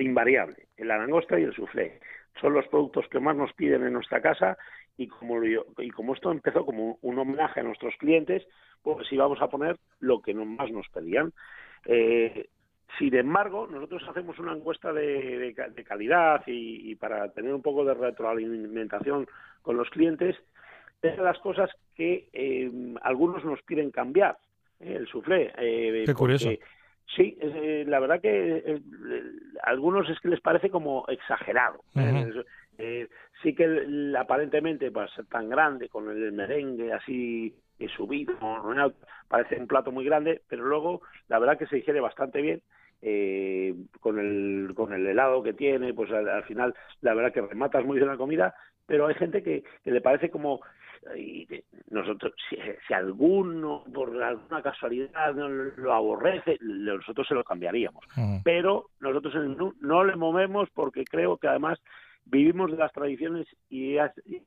invariable. 0.00 0.66
La 0.78 0.98
langosta 0.98 1.38
y 1.38 1.44
el 1.44 1.54
soufflé 1.54 2.00
son 2.40 2.54
los 2.54 2.66
productos 2.66 3.06
que 3.08 3.20
más 3.20 3.36
nos 3.36 3.52
piden 3.52 3.84
en 3.84 3.92
nuestra 3.92 4.20
casa 4.20 4.58
y 4.96 5.06
como, 5.06 5.44
y 5.44 5.90
como 5.90 6.14
esto 6.14 6.32
empezó 6.32 6.66
como 6.66 6.98
un 7.00 7.18
homenaje 7.20 7.60
a 7.60 7.62
nuestros 7.62 7.94
clientes, 7.98 8.44
pues 8.82 9.06
íbamos 9.12 9.40
a 9.40 9.46
poner 9.46 9.76
lo 10.00 10.20
que 10.22 10.34
más 10.34 10.72
nos 10.72 10.88
pedían. 10.88 11.32
Eh, 11.84 12.48
sin 12.96 13.14
embargo, 13.14 13.68
nosotros 13.70 14.02
hacemos 14.08 14.38
una 14.38 14.52
encuesta 14.52 14.92
de, 14.92 15.54
calidad 15.86 16.42
y, 16.46 16.94
para 16.94 17.28
tener 17.32 17.52
un 17.52 17.62
poco 17.62 17.84
de 17.84 17.94
retroalimentación 17.94 19.26
con 19.62 19.76
los 19.76 19.90
clientes, 19.90 20.36
es 21.02 21.16
de 21.16 21.22
las 21.22 21.38
cosas 21.38 21.70
que 21.94 22.28
eh, 22.32 22.70
algunos 23.02 23.44
nos 23.44 23.62
piden 23.62 23.90
cambiar, 23.90 24.38
eh, 24.80 24.96
el 24.96 25.06
soufflé. 25.06 25.52
Eh, 25.58 26.04
Qué 26.06 26.14
curioso. 26.14 26.50
Sí, 27.14 27.38
la 27.86 28.00
verdad 28.00 28.20
que 28.20 28.80
algunos 29.62 30.08
es 30.10 30.20
que 30.20 30.28
les 30.28 30.40
parece 30.40 30.68
como 30.68 31.04
exagerado. 31.08 31.82
sí 33.42 33.54
que 33.54 34.14
aparentemente 34.18 34.90
para 34.90 35.08
ser 35.08 35.24
tan 35.26 35.48
grande 35.48 35.88
con 35.88 36.10
el 36.10 36.32
merengue 36.32 36.92
así 36.92 37.54
subido, 37.96 38.34
parece 39.28 39.56
un 39.56 39.66
plato 39.66 39.90
muy 39.90 40.04
grande, 40.04 40.42
pero 40.48 40.64
luego 40.64 41.00
la 41.28 41.38
verdad 41.38 41.58
que 41.58 41.66
se 41.66 41.76
digiere 41.76 42.00
bastante 42.00 42.42
bien 42.42 42.60
eh, 43.02 43.74
con 44.00 44.18
el 44.18 44.72
con 44.74 44.92
el 44.92 45.06
helado 45.06 45.42
que 45.42 45.52
tiene, 45.52 45.94
pues 45.94 46.10
al, 46.10 46.42
final 46.44 46.74
la 47.00 47.14
verdad 47.14 47.32
que 47.32 47.42
rematas 47.42 47.84
muy 47.84 47.96
bien 47.96 48.08
la 48.08 48.16
comida, 48.16 48.54
pero 48.86 49.06
hay 49.06 49.14
gente 49.14 49.42
que, 49.42 49.62
le 49.84 50.00
parece 50.00 50.30
como 50.30 50.60
nosotros 51.90 52.34
si, 52.50 52.92
alguno 52.92 53.84
por 53.94 54.20
alguna 54.22 54.60
casualidad 54.62 55.32
no 55.32 55.48
lo 55.48 55.92
aborrece 55.92 56.58
nosotros 56.60 57.26
se 57.26 57.34
lo 57.34 57.44
cambiaríamos. 57.44 58.04
Pero 58.44 58.90
nosotros 59.00 59.34
en 59.36 59.42
el 59.42 59.56
no 59.80 60.04
le 60.04 60.16
movemos 60.16 60.68
porque 60.74 61.04
creo 61.04 61.36
que 61.36 61.48
además 61.48 61.78
vivimos 62.24 62.70
de 62.70 62.78
las 62.78 62.92
tradiciones 62.92 63.46
y, 63.70 63.96
y 64.26 64.42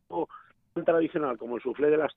tradicional 0.73 1.37
como 1.37 1.57
el 1.57 1.61
soufflé 1.61 1.89
de 1.89 1.97
la 1.97 2.07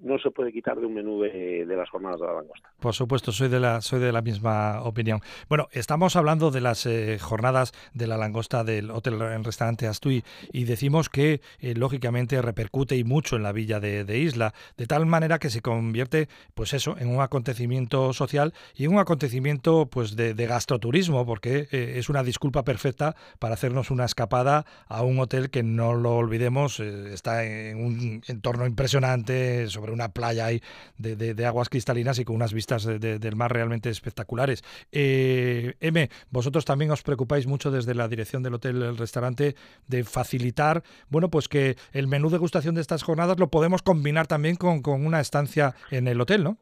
no 0.00 0.18
se 0.18 0.30
puede 0.30 0.52
quitar 0.52 0.78
de 0.78 0.86
un 0.86 0.94
menú 0.94 1.22
de, 1.22 1.64
las 1.66 1.88
jornadas 1.88 2.20
de 2.20 2.26
la 2.26 2.34
langosta. 2.34 2.70
Por 2.80 2.94
supuesto, 2.94 3.32
soy 3.32 3.48
de 3.48 3.60
la 3.60 3.80
soy 3.80 4.00
de 4.00 4.12
la 4.12 4.22
misma 4.22 4.82
opinión. 4.82 5.20
Bueno, 5.48 5.68
estamos 5.72 6.16
hablando 6.16 6.50
de 6.50 6.60
las 6.60 6.86
eh, 6.86 7.18
jornadas 7.18 7.72
de 7.94 8.06
la 8.06 8.16
langosta 8.16 8.64
del 8.64 8.90
hotel 8.90 9.20
en 9.22 9.44
restaurante 9.44 9.86
Astui 9.86 10.24
y 10.52 10.64
decimos 10.64 11.08
que 11.08 11.40
eh, 11.60 11.74
lógicamente 11.74 12.40
repercute 12.42 12.96
y 12.96 13.04
mucho 13.04 13.36
en 13.36 13.42
la 13.42 13.52
villa 13.52 13.80
de, 13.80 14.18
Isla, 14.18 14.52
de 14.76 14.86
tal 14.86 15.06
manera 15.06 15.38
que 15.38 15.50
se 15.50 15.62
convierte, 15.62 16.28
pues 16.54 16.74
eso, 16.74 16.96
en 16.98 17.08
un 17.08 17.20
acontecimiento 17.20 18.12
social 18.12 18.52
y 18.74 18.84
en 18.84 18.92
un 18.92 18.98
acontecimiento 18.98 19.86
pues 19.86 20.16
de, 20.16 20.34
gastroturismo, 20.34 21.24
porque 21.24 21.68
eh, 21.70 21.94
es 21.96 22.08
una 22.08 22.22
disculpa 22.22 22.64
perfecta 22.64 23.14
para 23.38 23.54
hacernos 23.54 23.90
una 23.90 24.04
escapada 24.04 24.64
a 24.86 25.02
un 25.02 25.18
hotel 25.20 25.50
que 25.50 25.62
no 25.62 25.94
lo 25.94 26.16
olvidemos 26.16 26.80
está 26.80 27.44
en 27.44 27.82
un 27.82 28.01
entorno 28.28 28.66
impresionante 28.66 29.66
sobre 29.68 29.92
una 29.92 30.08
playa 30.10 30.46
ahí 30.46 30.60
de, 30.98 31.46
aguas 31.46 31.68
cristalinas 31.68 32.18
y 32.18 32.24
con 32.24 32.36
unas 32.36 32.52
vistas 32.52 32.84
del 32.84 33.36
mar 33.36 33.52
realmente 33.52 33.90
espectaculares. 33.90 34.62
Eh, 34.92 35.74
M, 35.80 36.08
vosotros 36.30 36.64
también 36.64 36.90
os 36.90 37.02
preocupáis 37.02 37.46
mucho 37.46 37.70
desde 37.70 37.94
la 37.94 38.08
dirección 38.08 38.42
del 38.42 38.54
hotel, 38.54 38.82
el 38.82 38.98
restaurante, 38.98 39.54
de 39.88 40.04
facilitar, 40.04 40.82
bueno, 41.08 41.28
pues 41.28 41.48
que 41.48 41.76
el 41.92 42.06
menú 42.06 42.30
de 42.30 42.38
gustación 42.38 42.74
de 42.74 42.80
estas 42.80 43.02
jornadas 43.02 43.38
lo 43.38 43.48
podemos 43.48 43.82
combinar 43.82 44.26
también 44.26 44.56
con, 44.56 44.82
una 44.84 45.20
estancia 45.20 45.74
en 45.90 46.08
el 46.08 46.20
hotel, 46.20 46.44
¿no? 46.44 46.56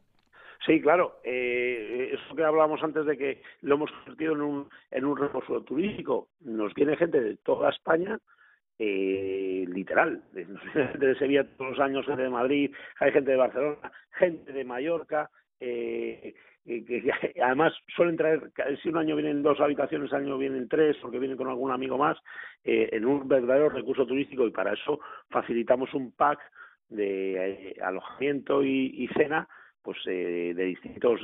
Sí, 0.65 0.79
claro. 0.79 1.19
Eh, 1.23 2.11
eso 2.13 2.35
que 2.35 2.43
hablábamos 2.43 2.83
antes 2.83 3.05
de 3.05 3.17
que 3.17 3.41
lo 3.61 3.75
hemos 3.75 3.91
convertido 3.91 4.33
en 4.33 4.41
un, 4.41 4.69
en 4.91 5.05
un 5.05 5.17
turístico. 5.65 6.27
Nos 6.41 6.73
viene 6.75 6.97
gente 6.97 7.19
de 7.19 7.37
toda 7.37 7.71
España 7.71 8.19
eh, 8.83 9.63
literal. 9.67 10.23
De 10.33 11.15
Sevilla 11.19 11.45
todos 11.55 11.71
los 11.71 11.79
años, 11.79 12.05
gente 12.05 12.23
de 12.23 12.29
Madrid, 12.29 12.71
hay 12.99 13.11
gente 13.11 13.29
de 13.29 13.37
Barcelona, 13.37 13.91
gente 14.17 14.51
de 14.51 14.63
Mallorca, 14.63 15.29
eh, 15.59 16.33
que, 16.65 17.03
además 17.43 17.73
suelen 17.95 18.17
traer, 18.17 18.51
si 18.81 18.89
un 18.89 18.97
año 18.97 19.15
vienen 19.15 19.43
dos 19.43 19.59
habitaciones, 19.59 20.11
año 20.13 20.35
vienen 20.39 20.67
tres, 20.67 20.97
porque 20.99 21.19
vienen 21.19 21.37
con 21.37 21.47
algún 21.47 21.71
amigo 21.71 21.95
más, 21.99 22.17
eh, 22.63 22.89
en 22.91 23.05
un 23.05 23.27
verdadero 23.27 23.69
recurso 23.69 24.07
turístico 24.07 24.47
y 24.47 24.51
para 24.51 24.73
eso 24.73 24.99
facilitamos 25.29 25.93
un 25.93 26.11
pack 26.13 26.39
de 26.89 27.51
eh, 27.51 27.75
alojamiento 27.83 28.63
y 28.63 29.07
cena 29.15 29.47
pues 29.83 29.97
eh, 30.05 30.53
de 30.55 30.63
distintos, 30.65 31.19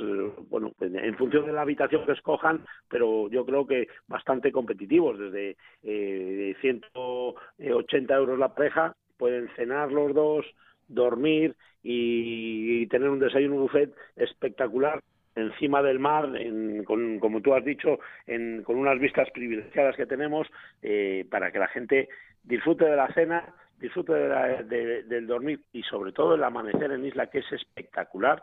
bueno, 0.48 0.72
en 0.80 1.16
función 1.16 1.46
de 1.46 1.52
la 1.52 1.62
habitación 1.62 2.04
que 2.04 2.12
escojan, 2.12 2.64
pero 2.88 3.28
yo 3.30 3.44
creo 3.44 3.66
que 3.66 3.88
bastante 4.06 4.52
competitivos, 4.52 5.18
desde 5.18 5.56
eh, 5.82 6.56
180 6.60 8.14
euros 8.14 8.38
la 8.38 8.54
pareja, 8.54 8.96
pueden 9.16 9.48
cenar 9.56 9.92
los 9.92 10.14
dos, 10.14 10.46
dormir 10.88 11.54
y, 11.82 12.86
tener 12.86 13.10
un 13.10 13.18
desayuno 13.18 13.56
buffet 13.56 13.94
espectacular 14.16 15.02
encima 15.36 15.82
del 15.82 15.98
mar, 15.98 16.34
en, 16.36 16.82
con, 16.84 17.20
como 17.20 17.40
tú 17.40 17.54
has 17.54 17.64
dicho, 17.64 18.00
en, 18.26 18.62
con 18.64 18.76
unas 18.76 18.98
vistas 18.98 19.28
privilegiadas 19.30 19.94
que 19.94 20.06
tenemos, 20.06 20.48
eh, 20.82 21.26
para 21.30 21.52
que 21.52 21.60
la 21.60 21.68
gente 21.68 22.08
disfrute 22.42 22.86
de 22.86 22.96
la 22.96 23.12
cena, 23.12 23.54
disfrute 23.78 24.12
del 24.12 25.26
dormir 25.26 25.60
y 25.72 25.82
sobre 25.82 26.12
todo 26.12 26.34
el 26.34 26.44
amanecer 26.44 26.92
en 26.92 27.06
isla 27.06 27.28
que 27.28 27.38
es 27.38 27.52
espectacular 27.52 28.42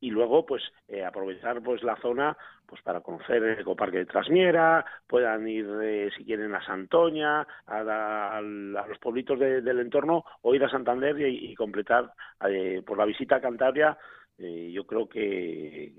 y 0.00 0.10
luego 0.10 0.46
pues 0.46 0.62
eh, 0.86 1.04
aprovechar 1.04 1.60
pues 1.62 1.82
la 1.82 1.96
zona 1.96 2.36
pues 2.66 2.82
para 2.82 3.00
conocer 3.00 3.42
el 3.42 3.58
ecoparque 3.58 3.98
de 3.98 4.06
Trasmiera 4.06 4.84
puedan 5.06 5.48
ir 5.48 5.66
eh, 5.82 6.10
si 6.16 6.24
quieren 6.24 6.54
a 6.54 6.64
Santoña 6.64 7.46
a, 7.66 8.40
los 8.40 8.98
pueblitos 8.98 9.38
del 9.38 9.80
entorno 9.80 10.24
o 10.42 10.54
ir 10.54 10.62
a 10.64 10.70
Santander 10.70 11.18
y, 11.20 11.54
completar 11.54 12.12
eh, 12.48 12.82
por 12.86 12.98
la 12.98 13.06
visita 13.06 13.36
a 13.36 13.40
Cantabria 13.40 13.98
eh, 14.40 14.70
yo 14.72 14.86
creo 14.86 15.08
que, 15.08 15.92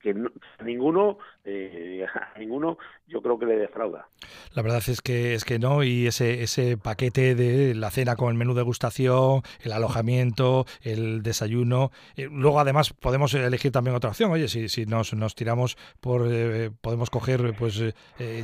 que, 0.00 0.14
ninguno 0.64 1.18
eh, 1.44 2.06
a 2.06 2.38
ninguno 2.38 2.78
yo 3.08 3.20
creo 3.22 3.40
que 3.40 3.46
le 3.46 3.56
defrauda. 3.56 4.06
La 4.54 4.62
verdad 4.62 4.80
es 4.86 5.02
que 5.02 5.34
es 5.34 5.44
que 5.44 5.58
no 5.58 5.82
y 5.82 6.06
ese 6.06 6.44
ese 6.44 6.76
paquete 6.76 7.34
de 7.34 7.74
la 7.74 7.90
cena 7.90 8.14
con 8.14 8.30
el 8.30 8.38
menú 8.38 8.54
de 8.54 8.60
degustación 8.60 9.42
el 9.62 9.72
alojamiento 9.72 10.64
el 10.82 11.22
desayuno 11.22 11.90
eh, 12.14 12.28
luego 12.30 12.60
además 12.60 12.92
podemos 12.92 13.34
elegir 13.34 13.72
también 13.72 13.96
otra 13.96 14.10
opción. 14.10 14.30
Oye 14.30 14.46
si, 14.46 14.68
si 14.68 14.86
nos, 14.86 15.12
nos 15.14 15.34
tiramos 15.34 15.76
por 16.00 16.30
podemos 16.80 17.10
coger 17.10 17.54
pues 17.58 17.82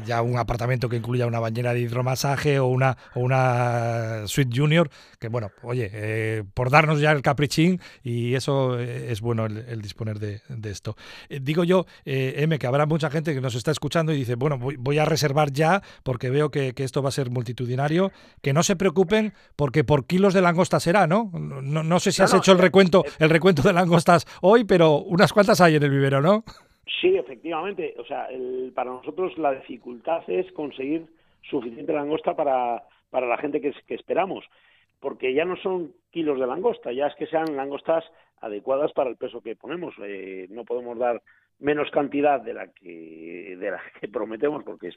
ya 0.05 0.21
un 0.23 0.37
apartamento 0.37 0.89
que 0.89 0.97
incluya 0.97 1.29
una 1.29 1.39
bañera 1.39 1.75
de 1.75 1.81
hidromasaje 1.81 2.59
o 2.59 2.67
una 2.67 2.97
o 3.15 3.21
una 3.21 4.27
suite 4.27 4.51
junior 4.53 4.91
que 5.21 5.29
bueno 5.29 5.51
oye 5.63 6.45
por 6.55 6.71
darnos 6.71 7.01
ya 7.01 7.13
el 7.13 7.23
caprichín 7.23 7.81
y 8.03 8.35
eso 8.35 8.77
es 8.97 9.21
bueno 9.21 9.47
el, 9.47 9.83
disponer 9.83 10.19
de, 10.19 10.41
esto. 10.71 10.97
Eh, 11.29 11.41
digo 11.41 11.65
yo, 11.65 11.87
eh, 12.05 12.35
M, 12.38 12.59
que 12.59 12.67
habrá 12.67 12.87
mucha 12.87 13.11
gente 13.11 13.35
que 13.35 13.41
nos 13.41 13.55
está 13.55 13.71
escuchando 13.71 14.12
y 14.12 14.17
dice, 14.17 14.35
bueno, 14.35 14.59
voy, 14.59 14.99
a 14.99 15.05
reservar 15.05 15.53
ya 15.53 15.83
porque 16.03 16.31
veo 16.31 16.50
que, 16.50 16.73
esto 16.76 17.03
va 17.03 17.09
a 17.09 17.12
ser 17.12 17.31
multitudinario. 17.31 18.11
Que 18.43 18.53
no 18.53 18.62
se 18.62 18.76
preocupen 18.76 19.33
porque 19.57 19.85
por 19.85 20.07
kilos 20.07 20.35
de 20.35 20.43
langosta 20.43 20.81
será, 20.81 21.07
¿no? 21.07 21.31
No, 21.33 22.00
sé 22.00 22.12
si 22.12 22.23
has 22.23 22.35
hecho 22.35 22.53
el 22.53 22.59
recuento, 22.59 23.05
el 23.19 23.31
recuento 23.31 23.62
de 23.62 23.73
langostas 23.73 24.26
hoy, 24.43 24.65
pero 24.65 24.99
unas 24.99 25.33
cuantas 25.33 25.61
hay 25.61 25.76
en 25.76 25.83
el 25.83 25.91
vivero, 25.91 26.21
¿no? 26.21 26.45
Sí, 27.00 27.17
efectivamente. 27.17 27.95
O 27.99 28.05
sea, 28.05 28.29
para 28.75 28.91
nosotros 28.91 29.37
la 29.38 29.53
dificultad 29.53 30.23
es 30.29 30.50
conseguir 30.53 31.07
suficiente 31.43 31.93
langosta 31.93 32.35
para, 32.35 32.83
para 33.11 33.26
la 33.26 33.37
gente 33.38 33.61
que, 33.61 33.73
que 33.87 33.95
esperamos 33.95 34.45
porque 35.00 35.35
ya 35.35 35.45
no 35.45 35.57
son 35.57 35.93
kilos 36.11 36.38
de 36.38 36.47
langosta, 36.47 36.93
ya 36.93 37.07
es 37.07 37.15
que 37.17 37.26
sean 37.26 37.57
langostas 37.57 38.05
adecuadas 38.41 38.93
para 38.93 39.11
el 39.11 39.17
peso 39.17 39.41
que 39.41 39.57
ponemos. 39.57 39.95
Eh, 40.03 40.47
no 40.50 40.65
podemos 40.65 40.99
dar 40.99 41.23
menos 41.59 41.91
cantidad 41.91 42.41
de 42.41 42.53
la 42.53 42.69
que 42.69 43.57
de 43.59 43.71
la 43.71 43.81
que 43.99 44.09
prometemos 44.09 44.62
porque 44.65 44.91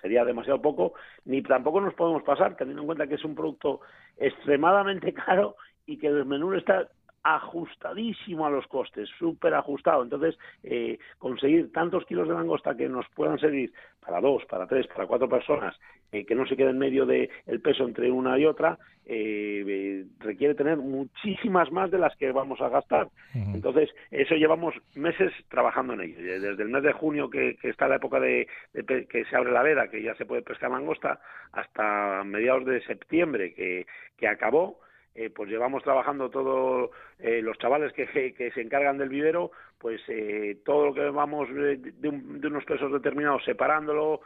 sería 0.00 0.24
demasiado 0.24 0.60
poco 0.60 0.94
ni 1.24 1.42
tampoco 1.42 1.80
nos 1.80 1.94
podemos 1.94 2.24
pasar 2.24 2.56
teniendo 2.56 2.82
en 2.82 2.86
cuenta 2.86 3.06
que 3.06 3.14
es 3.14 3.24
un 3.24 3.36
producto 3.36 3.80
extremadamente 4.16 5.12
caro 5.26 5.56
y 5.86 5.98
que 5.98 6.08
el 6.08 6.24
menú 6.24 6.54
está 6.54 6.88
ajustadísimo 7.22 8.46
a 8.46 8.50
los 8.50 8.66
costes, 8.66 9.08
súper 9.18 9.54
ajustado. 9.54 10.02
Entonces, 10.02 10.36
eh, 10.62 10.98
conseguir 11.18 11.72
tantos 11.72 12.04
kilos 12.06 12.28
de 12.28 12.34
langosta 12.34 12.76
que 12.76 12.88
nos 12.88 13.06
puedan 13.14 13.38
servir 13.38 13.72
para 14.04 14.20
dos, 14.20 14.44
para 14.46 14.66
tres, 14.66 14.86
para 14.88 15.06
cuatro 15.06 15.28
personas, 15.28 15.78
eh, 16.10 16.26
que 16.26 16.34
no 16.34 16.46
se 16.46 16.56
quede 16.56 16.70
en 16.70 16.78
medio 16.78 17.06
del 17.06 17.30
el 17.46 17.60
peso 17.60 17.84
entre 17.84 18.10
una 18.10 18.38
y 18.38 18.44
otra, 18.44 18.78
eh, 19.06 20.04
requiere 20.18 20.54
tener 20.54 20.76
muchísimas 20.78 21.70
más 21.70 21.90
de 21.90 21.98
las 21.98 22.16
que 22.16 22.32
vamos 22.32 22.60
a 22.60 22.68
gastar. 22.68 23.08
Entonces, 23.34 23.90
eso 24.10 24.34
llevamos 24.34 24.74
meses 24.94 25.32
trabajando 25.48 25.94
en 25.94 26.02
ello. 26.02 26.18
Desde 26.18 26.62
el 26.62 26.68
mes 26.68 26.82
de 26.82 26.92
junio, 26.92 27.30
que, 27.30 27.56
está 27.62 27.88
la 27.88 27.96
época 27.96 28.20
de, 28.20 28.46
que 28.72 29.24
se 29.24 29.36
abre 29.36 29.52
la 29.52 29.62
veda, 29.62 29.88
que 29.88 30.02
ya 30.02 30.14
se 30.16 30.26
puede 30.26 30.42
pescar 30.42 30.70
langosta, 30.70 31.20
hasta 31.52 32.24
mediados 32.24 32.64
de 32.64 32.82
septiembre, 32.82 33.54
que, 33.54 33.86
que 34.16 34.28
acabó, 34.28 34.80
eh, 35.14 35.28
pues 35.28 35.50
llevamos 35.50 35.82
trabajando 35.82 36.30
todos 36.30 36.90
eh, 37.18 37.42
los 37.42 37.58
chavales 37.58 37.92
que, 37.92 38.06
que, 38.32 38.50
se 38.50 38.60
encargan 38.62 38.96
del 38.96 39.10
vivero, 39.10 39.50
pues 39.78 40.00
eh, 40.08 40.56
todo 40.64 40.86
lo 40.86 40.94
que 40.94 41.10
vamos 41.10 41.52
de, 41.52 41.76
de, 41.76 42.08
unos 42.08 42.64
pesos 42.64 42.90
determinados, 42.90 43.44
separándolo, 43.44 44.20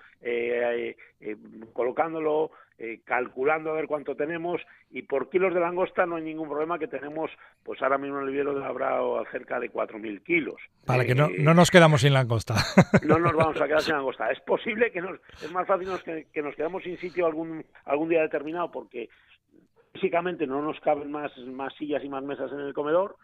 colocándolo, 1.73 2.53
calculando 3.05 3.71
a 3.71 3.75
ver 3.75 3.87
cuánto 3.87 4.15
tenemos 4.15 4.61
y 4.91 5.03
por 5.03 5.31
kilos 5.31 5.55
de 5.55 5.61
langosta 5.61 6.07
no 6.07 6.17
hay 6.17 6.23
ningún 6.23 6.49
problema 6.49 6.79
que 6.79 6.89
tenemos, 6.89 7.31
pues 7.65 7.81
ahora 7.83 7.99
mismo 7.99 8.21
el 8.21 8.31
vivero 8.31 8.65
habrá 8.65 9.01
cerca 9.33 9.59
de 9.59 9.73
4.000 9.73 10.23
kilos. 10.23 10.57
Para 10.85 11.05
que 11.05 11.15
no, 11.15 11.29
no 11.39 11.55
nos 11.55 11.71
quedamos 11.71 12.03
sin 12.03 12.13
langosta. 12.13 12.55
No 13.03 13.19
nos 13.19 13.35
vamos 13.35 13.61
a 13.61 13.67
quedar 13.67 13.83
sin 13.83 13.95
langosta. 13.97 14.31
Es 14.31 14.41
posible 14.41 14.91
que 14.91 15.01
nos, 15.01 15.19
es 15.43 15.51
más 15.53 15.67
fácil 15.67 15.89
que, 16.05 16.27
que 16.33 16.43
nos 16.43 16.55
quedamos 16.55 16.83
sin 16.83 16.99
sitio 16.99 17.27
algún, 17.27 17.65
algún 17.85 18.09
día 18.09 18.23
determinado 18.23 18.71
porque 18.71 19.09
físicamente 19.97 20.47
no 20.47 20.61
nos 20.61 20.79
caben 20.81 21.11
más, 21.11 21.37
más 21.47 21.73
sillas 21.75 22.05
y 22.05 22.09
más 22.09 22.23
mesas 22.23 22.53
en 22.53 22.61
el 22.61 22.75
comedor, 22.75 23.17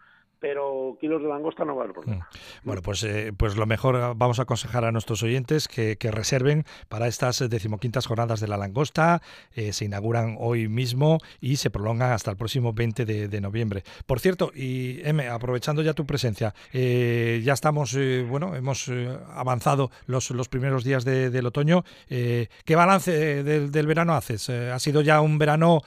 pero 0.43 0.97
kilos 0.99 1.21
de 1.21 1.29
langosta 1.29 1.63
no 1.63 1.73
va 1.73 1.83
haber 1.83 1.93
problema. 1.93 2.27
Mm. 2.29 2.67
Bueno, 2.67 2.81
pues, 2.81 3.01
eh, 3.05 3.31
pues 3.31 3.55
lo 3.55 3.65
mejor 3.65 3.95
ah, 3.95 4.13
vamos 4.13 4.39
a 4.39 4.41
aconsejar 4.41 4.83
a 4.83 4.91
nuestros 4.91 5.23
oyentes 5.23 5.69
que, 5.69 5.95
reserven 6.11 6.65
para 6.89 7.07
estas 7.07 7.39
decimoquintas 7.49 8.05
jornadas 8.07 8.41
de 8.41 8.49
la 8.49 8.57
langosta. 8.57 9.21
Eh, 9.55 9.71
se 9.71 9.85
inauguran 9.85 10.35
hoy 10.37 10.67
mismo 10.67 11.19
y 11.39 11.55
se 11.55 11.69
prolongan 11.69 12.11
hasta 12.11 12.29
el 12.29 12.35
próximo 12.35 12.73
20 12.73 13.05
de, 13.05 13.39
noviembre. 13.41 13.83
Por 14.05 14.19
cierto, 14.19 14.51
y 14.53 14.99
M, 15.07 15.25
aprovechando 15.29 15.81
ya 15.81 15.93
tu 15.93 16.05
presencia, 16.05 16.53
eh, 16.73 17.41
ya 17.41 17.53
estamos, 17.53 17.97
bueno, 18.27 18.53
hemos 18.53 18.91
avanzado 19.33 19.91
los, 20.07 20.29
los 20.31 20.49
primeros 20.49 20.83
días 20.83 21.05
del 21.05 21.45
otoño. 21.45 21.85
¿Qué 22.09 22.75
balance 22.75 23.43
del 23.43 23.87
verano 23.87 24.13
haces? 24.13 24.49
ha 24.49 24.79
sido 24.79 25.01
ya 25.01 25.21
un 25.21 25.37
verano 25.37 25.83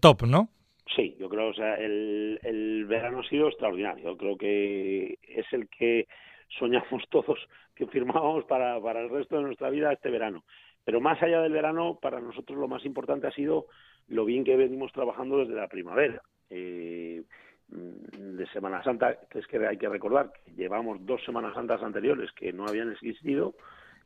top, 0.00 0.26
¿no? 0.26 0.50
Sí, 0.94 1.16
yo 1.18 1.28
creo, 1.28 1.48
o 1.48 1.54
sea, 1.54 1.74
el, 1.74 2.84
verano 2.88 3.20
ha 3.20 3.28
sido 3.28 3.48
extraordinario. 3.48 4.16
Creo 4.16 4.36
que 4.36 5.18
es 5.22 5.46
el 5.52 5.68
que 5.68 6.06
soñamos 6.58 7.02
todos 7.10 7.38
que 7.74 7.86
firmábamos 7.86 8.44
para, 8.44 8.80
para 8.80 9.00
el 9.00 9.10
resto 9.10 9.36
de 9.36 9.42
nuestra 9.42 9.70
vida 9.70 9.92
este 9.92 10.10
verano. 10.10 10.44
Pero 10.84 11.00
más 11.00 11.20
allá 11.22 11.40
del 11.40 11.52
verano, 11.52 11.98
para 12.00 12.20
nosotros 12.20 12.58
lo 12.58 12.68
más 12.68 12.84
importante 12.84 13.26
ha 13.26 13.32
sido 13.32 13.66
lo 14.06 14.24
bien 14.24 14.44
que 14.44 14.56
venimos 14.56 14.92
trabajando 14.92 15.38
desde 15.38 15.54
la 15.54 15.68
primavera. 15.68 16.22
Eh, 16.48 17.24
de 17.68 18.46
Semana 18.52 18.82
Santa, 18.84 19.18
que 19.28 19.40
es 19.40 19.46
que 19.48 19.66
hay 19.66 19.76
que 19.76 19.88
recordar 19.88 20.32
que 20.44 20.52
llevamos 20.52 21.04
dos 21.04 21.24
Semanas 21.24 21.54
Santas 21.54 21.82
anteriores 21.82 22.30
que 22.32 22.52
no 22.52 22.64
habían 22.66 22.92
existido. 22.92 23.54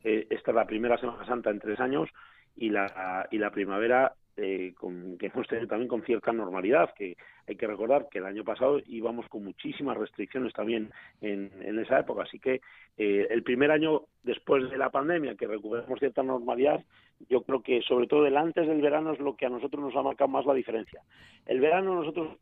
Eh, 0.03 0.27
esta 0.31 0.53
es 0.53 0.55
la 0.55 0.67
primera 0.67 0.97
Semana 0.97 1.27
Santa 1.27 1.51
en 1.51 1.61
tres 1.61 1.79
años 1.79 2.09
y 2.57 2.71
la, 2.71 3.29
y 3.31 3.39
la 3.39 3.51
primavera 3.51 4.15
eh, 4.37 4.73
con, 4.79 5.19
que 5.19 5.27
hemos 5.27 5.47
tenido 5.49 5.67
también 5.67 5.89
con 5.89 6.03
cierta 6.03 6.33
normalidad, 6.33 6.95
que 6.95 7.17
hay 7.47 7.57
que 7.57 7.67
recordar 7.67 8.09
que 8.11 8.19
el 8.19 8.27
año 8.27 8.45
pasado 8.45 8.81
íbamos 8.87 9.29
con 9.29 9.45
muchísimas 9.45 9.97
restricciones 9.97 10.53
también 10.53 10.91
en, 11.21 11.51
esa 11.79 12.01
época, 12.01 12.23
así 12.23 12.39
que 12.39 12.61
eh, 12.97 13.27
el 13.31 13.43
primer 13.43 13.71
año 13.71 14.03
después 14.23 14.71
de 14.71 14.79
la 14.79 14.91
pandemia, 14.91 15.35
que 15.35 15.47
recuperamos 15.47 15.99
cierta 15.99 16.23
normalidad, 16.23 16.83
yo 17.29 17.43
creo 17.43 17.63
que 17.63 17.83
sobre 17.83 18.07
todo 18.07 18.27
el 18.27 18.37
antes 18.37 18.67
del 18.67 18.81
verano 18.81 19.13
es 19.13 19.21
lo 19.21 19.37
que 19.37 19.47
a 19.47 19.51
nosotros 19.51 19.83
nos 19.83 19.97
ha 19.97 20.03
marcado 20.03 20.29
más 20.29 20.47
la 20.47 20.55
diferencia. 20.55 21.03
El 21.47 21.61
verano 21.61 21.97
nosotros, 21.97 22.39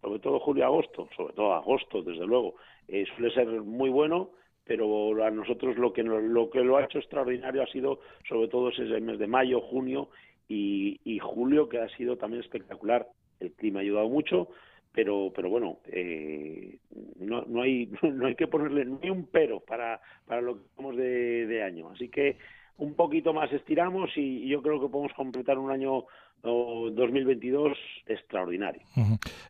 sobre 0.00 0.20
todo 0.20 0.38
julio-agosto, 0.40 1.08
sobre 1.16 1.34
todo 1.34 1.54
agosto, 1.54 2.02
desde 2.02 2.26
luego, 2.26 2.54
eh, 2.88 3.04
suele 3.16 3.34
ser 3.34 3.48
muy 3.48 3.90
bueno, 3.90 4.30
pero 4.64 5.24
a 5.24 5.30
nosotros 5.30 5.76
lo 5.76 5.92
que, 5.92 6.02
lo 6.02 6.50
que 6.50 6.60
lo 6.62 6.76
ha 6.76 6.84
hecho 6.84 6.98
extraordinario 6.98 7.62
ha 7.62 7.66
sido 7.66 8.00
sobre 8.28 8.48
todo 8.48 8.68
ese 8.68 8.84
mes 9.00 9.18
de 9.18 9.26
mayo, 9.26 9.60
junio 9.60 10.08
y, 10.52 11.18
julio 11.18 11.68
que 11.68 11.78
ha 11.78 11.88
sido 11.96 12.16
también 12.16 12.42
espectacular. 12.42 13.08
El 13.40 13.52
clima 13.52 13.80
ha 13.80 13.82
ayudado 13.82 14.08
mucho, 14.08 14.48
pero 14.92 15.32
pero 15.34 15.48
bueno 15.48 15.78
eh, 15.86 16.78
no, 17.18 17.44
no 17.46 17.62
hay 17.62 17.90
no 18.02 18.26
hay 18.26 18.34
que 18.34 18.46
ponerle 18.46 18.84
ni 18.84 19.10
un 19.10 19.26
pero 19.26 19.60
para 19.60 20.00
para 20.26 20.42
lo 20.42 20.56
que 20.56 20.64
estamos 20.66 20.96
de, 20.96 21.46
de 21.46 21.62
año 21.62 21.88
así 21.90 22.08
que 22.08 22.36
un 22.82 22.94
poquito 22.94 23.32
más 23.32 23.52
estiramos 23.52 24.10
y 24.16 24.48
yo 24.48 24.60
creo 24.60 24.80
que 24.80 24.88
podemos 24.88 25.12
completar 25.14 25.56
un 25.56 25.70
año 25.70 26.04
2022 26.42 27.78
extraordinario. 28.06 28.82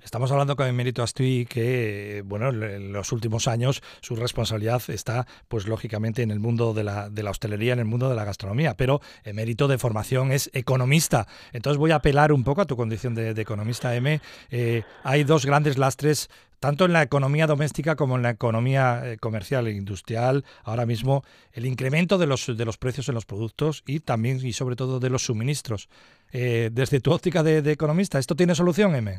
Estamos 0.04 0.30
hablando 0.30 0.54
con 0.54 0.66
Emérito 0.66 1.02
Astui 1.02 1.46
que, 1.46 2.22
bueno, 2.26 2.50
en 2.50 2.92
los 2.92 3.10
últimos 3.12 3.48
años 3.48 3.82
su 4.02 4.14
responsabilidad 4.16 4.82
está, 4.88 5.26
pues 5.48 5.66
lógicamente, 5.66 6.20
en 6.20 6.30
el 6.30 6.40
mundo 6.40 6.74
de 6.74 6.84
la, 6.84 7.08
de 7.08 7.22
la 7.22 7.30
hostelería, 7.30 7.72
en 7.72 7.78
el 7.78 7.86
mundo 7.86 8.10
de 8.10 8.16
la 8.16 8.26
gastronomía, 8.26 8.76
pero 8.76 9.00
Emérito 9.24 9.66
de 9.66 9.78
formación 9.78 10.30
es 10.32 10.50
economista. 10.52 11.26
Entonces 11.54 11.78
voy 11.78 11.92
a 11.92 11.96
apelar 11.96 12.32
un 12.32 12.44
poco 12.44 12.60
a 12.60 12.66
tu 12.66 12.76
condición 12.76 13.14
de, 13.14 13.30
economista, 13.30 13.96
M. 13.96 14.20
Eh, 14.50 14.82
hay 15.02 15.24
dos 15.24 15.46
grandes 15.46 15.78
lastres 15.78 16.28
tanto 16.62 16.84
en 16.84 16.92
la 16.92 17.02
economía 17.02 17.48
doméstica 17.48 17.96
como 17.96 18.14
en 18.14 18.22
la 18.22 18.30
economía 18.30 19.02
eh, 19.04 19.16
comercial 19.18 19.66
e 19.66 19.72
industrial, 19.72 20.44
ahora 20.64 20.86
mismo 20.86 21.22
el 21.52 21.66
incremento 21.66 22.18
de 22.18 22.28
los, 22.28 22.56
de 22.56 22.64
los 22.64 22.78
precios 22.78 23.08
en 23.08 23.16
los 23.16 23.26
productos 23.26 23.82
y 23.84 23.98
también 23.98 24.36
y 24.36 24.52
sobre 24.52 24.76
todo 24.76 25.00
de 25.00 25.10
los 25.10 25.26
suministros. 25.26 25.88
Eh, 26.32 26.70
desde 26.72 27.00
tu 27.00 27.10
óptica 27.10 27.42
de, 27.42 27.58
economista, 27.72 28.20
¿esto 28.20 28.36
tiene 28.36 28.54
solución, 28.54 28.94
M? 28.94 29.10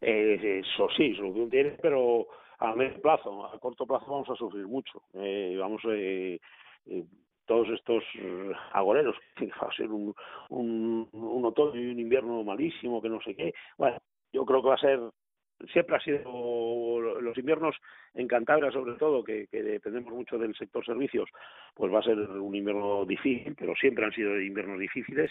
Eh, 0.00 0.60
eso 0.62 0.86
sí, 0.96 1.16
solución 1.16 1.50
tiene, 1.50 1.70
pero 1.82 2.28
a 2.60 2.72
medio 2.76 3.02
plazo, 3.02 3.46
a 3.46 3.58
corto 3.58 3.84
plazo 3.84 4.06
vamos 4.06 4.30
a 4.30 4.36
sufrir 4.36 4.68
mucho. 4.68 5.02
vamos 5.58 5.82
todos 7.46 7.68
estos 7.70 8.04
agoreros, 8.72 9.16
va 9.60 9.68
a 9.68 9.76
ser 9.76 9.90
un, 9.90 10.14
un, 10.50 11.08
un 11.10 11.44
otoño 11.44 11.80
y 11.80 11.90
un 11.90 11.98
invierno 11.98 12.44
malísimo, 12.44 13.02
que 13.02 13.08
no 13.08 13.20
sé 13.22 13.34
qué. 13.34 13.52
Bueno, 13.76 13.98
yo 14.32 14.44
creo 14.44 14.62
que 14.62 14.68
va 14.68 14.74
a 14.76 14.78
ser 14.78 15.00
siempre 15.72 15.96
ha 15.96 16.00
sido 16.00 17.00
los 17.20 17.38
inviernos 17.38 17.76
en 18.14 18.28
Cantabria 18.28 18.70
sobre 18.70 18.94
todo 18.94 19.24
que, 19.24 19.46
dependemos 19.50 20.12
mucho 20.12 20.38
del 20.38 20.54
sector 20.54 20.84
servicios 20.84 21.28
pues 21.74 21.92
va 21.92 22.00
a 22.00 22.02
ser 22.02 22.18
un 22.18 22.54
invierno 22.54 23.04
difícil 23.04 23.54
pero 23.58 23.74
siempre 23.74 24.04
han 24.04 24.12
sido 24.12 24.40
inviernos 24.40 24.78
difíciles. 24.78 25.30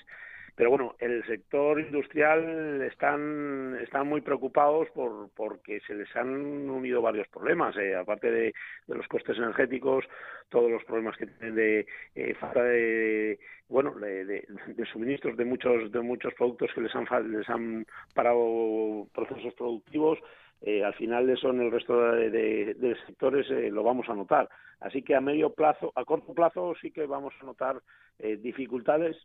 Pero 0.55 0.69
bueno, 0.69 0.95
el 0.99 1.25
sector 1.25 1.79
industrial 1.79 2.83
están, 2.83 3.75
están 3.81 4.07
muy 4.07 4.21
preocupados 4.21 4.87
por, 4.91 5.31
porque 5.35 5.79
se 5.87 5.95
les 5.95 6.15
han 6.15 6.69
unido 6.69 7.01
varios 7.01 7.27
problemas, 7.29 7.75
eh, 7.77 7.95
aparte 7.95 8.29
de, 8.29 8.53
de, 8.85 8.95
los 8.95 9.07
costes 9.07 9.35
energéticos, 9.37 10.05
todos 10.49 10.69
los 10.69 10.83
problemas 10.83 11.17
que 11.17 11.25
tienen 11.25 11.55
de 11.55 11.87
eh, 12.13 12.35
falta 12.35 12.63
de, 12.65 13.39
bueno, 13.67 13.95
de, 13.95 14.25
de, 14.25 14.85
suministros 14.91 15.35
de 15.37 15.45
muchos, 15.45 15.91
de 15.91 16.01
muchos 16.01 16.35
productos 16.35 16.71
que 16.75 16.81
les 16.81 16.95
han, 16.95 17.07
les 17.31 17.49
han 17.49 17.87
parado 18.13 19.07
procesos 19.11 19.55
productivos, 19.55 20.19
eh, 20.63 20.83
al 20.83 20.93
final 20.93 21.29
eso 21.29 21.49
en 21.49 21.61
el 21.61 21.71
resto 21.71 21.99
de, 22.13 22.29
de, 22.29 22.95
sectores 23.05 23.49
eh, 23.51 23.69
lo 23.69 23.83
vamos 23.83 24.07
a 24.09 24.15
notar. 24.15 24.49
Así 24.79 25.01
que 25.01 25.15
a 25.15 25.21
medio 25.21 25.49
plazo, 25.51 25.91
a 25.95 26.05
corto 26.05 26.33
plazo 26.33 26.73
sí 26.81 26.91
que 26.91 27.05
vamos 27.05 27.33
a 27.41 27.45
notar 27.45 27.81
eh, 28.19 28.37
dificultades, 28.37 29.17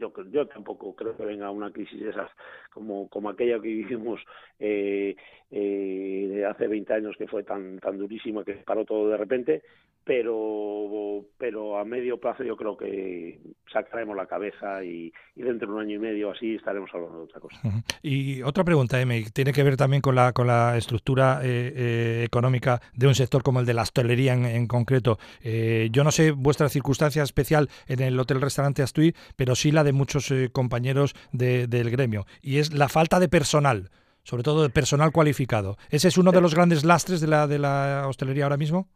yo, 0.00 0.12
yo 0.30 0.46
tampoco 0.48 0.96
creo 0.96 1.16
que 1.16 1.24
venga 1.24 1.50
una 1.50 1.70
crisis 1.70 2.00
de 2.00 2.10
esas 2.10 2.30
como, 2.72 3.08
como 3.08 3.28
aquella 3.28 3.60
que 3.60 3.68
vivimos 3.68 4.20
eh, 4.58 5.14
eh, 5.50 6.44
hace 6.48 6.66
20 6.66 6.92
años 6.92 7.16
que 7.16 7.28
fue 7.28 7.44
tan, 7.44 7.78
tan 7.78 7.98
durísima 7.98 8.44
que 8.44 8.54
paró 8.54 8.84
todo 8.84 9.10
de 9.10 9.16
repente, 9.16 9.62
pero, 10.04 11.24
pero 11.38 11.78
a 11.78 11.84
medio 11.84 12.18
plazo 12.18 12.42
yo 12.42 12.56
creo 12.56 12.76
que 12.76 13.38
sacaremos 13.72 14.16
la 14.16 14.26
cabeza 14.26 14.82
y, 14.82 15.12
dentro 15.34 15.68
de 15.68 15.74
un 15.74 15.80
año 15.80 15.96
y 15.96 15.98
medio 15.98 16.30
así 16.30 16.54
estaremos 16.54 16.90
hablando 16.92 17.18
de 17.18 17.24
otra 17.24 17.40
cosa. 17.40 17.60
Y 18.02 18.42
otra 18.42 18.64
pregunta, 18.64 19.00
M, 19.00 19.24
tiene 19.32 19.52
que 19.52 19.62
ver 19.62 19.76
también 19.76 20.00
con 20.00 20.14
la, 20.14 20.32
con 20.32 20.46
la 20.46 20.76
estructura 20.76 21.40
eh, 21.42 21.72
eh, 21.76 22.22
económica 22.24 22.80
de 22.94 23.06
un 23.06 23.14
sector 23.14 23.42
como 23.42 23.60
el 23.60 23.66
de 23.66 23.74
la 23.74 23.82
hostelería 23.82 24.32
en, 24.32 24.66
concreto. 24.66 25.18
Eh, 25.42 25.88
yo 25.92 26.02
no 26.02 26.10
sé 26.10 26.30
vuestra 26.30 26.68
circunstancia 26.68 27.22
especial 27.22 27.68
en 27.86 28.00
el 28.00 28.18
hotel-restaurante 28.18 28.82
Astui, 28.82 29.14
pero 29.36 29.54
sí 29.54 29.70
la 29.70 29.84
de 29.84 29.92
muchos 29.92 30.32
compañeros 30.52 31.14
del 31.32 31.90
gremio, 31.90 32.26
y 32.42 32.58
es 32.58 32.72
la 32.72 32.88
falta 32.88 33.20
de 33.20 33.28
personal 33.28 33.90
sobre 34.22 34.42
todo 34.42 34.62
de 34.62 34.70
personal 34.70 35.12
cualificado. 35.12 35.78
¿Ese 35.88 36.08
es 36.08 36.18
uno 36.18 36.30
de 36.30 36.40
los 36.42 36.54
grandes 36.54 36.84
lastres 36.84 37.20
de 37.20 37.26
la, 37.26 37.46
de 37.46 37.58
la 37.58 38.04
hostelería 38.06 38.44
ahora 38.44 38.58
mismo? 38.58 38.86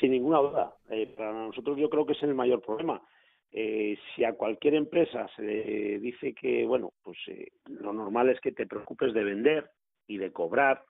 Sin 0.00 0.12
ninguna 0.12 0.38
duda. 0.38 0.74
Eh, 0.90 1.12
para 1.16 1.32
nosotros 1.32 1.78
yo 1.78 1.88
creo 1.88 2.06
que 2.06 2.12
es 2.12 2.22
el 2.22 2.34
mayor 2.34 2.60
problema. 2.60 3.02
Eh, 3.50 3.96
si 4.14 4.24
a 4.24 4.32
cualquier 4.34 4.74
empresa 4.74 5.28
se 5.36 5.42
le 5.42 5.98
dice 6.00 6.34
que, 6.34 6.66
bueno, 6.66 6.92
pues 7.02 7.18
eh, 7.28 7.52
lo 7.66 7.92
normal 7.92 8.28
es 8.30 8.40
que 8.40 8.52
te 8.52 8.66
preocupes 8.66 9.14
de 9.14 9.22
vender 9.22 9.70
y 10.06 10.18
de 10.18 10.32
cobrar 10.32 10.82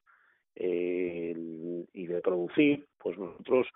y 0.56 2.06
de 2.06 2.20
producir, 2.22 2.86
pues 2.96 3.18
nosotros 3.18 3.66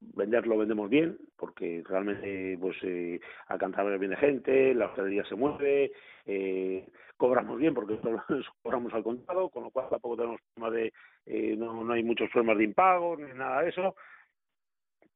venderlo 0.00 0.58
vendemos 0.58 0.88
bien 0.88 1.16
porque 1.36 1.82
realmente 1.86 2.56
pues 2.60 2.76
eh, 2.82 3.20
a 3.48 3.58
Cantabria 3.58 3.98
viene 3.98 4.16
gente 4.16 4.74
la 4.74 4.86
hostelería 4.86 5.24
se 5.24 5.34
mueve 5.34 5.92
eh, 6.26 6.86
cobramos 7.20 7.58
bien 7.58 7.74
porque 7.74 7.98
cobramos 8.62 8.94
al 8.94 9.02
contado 9.02 9.50
con 9.50 9.64
lo 9.64 9.70
cual 9.70 9.90
tampoco 9.90 10.16
tenemos 10.16 10.40
problema 10.54 10.74
de 10.74 10.92
eh, 11.26 11.54
no, 11.54 11.84
no 11.84 11.92
hay 11.92 12.02
muchos 12.02 12.30
problemas 12.30 12.56
de 12.56 12.64
impago 12.64 13.14
ni 13.18 13.30
nada 13.34 13.60
de 13.60 13.68
eso 13.68 13.94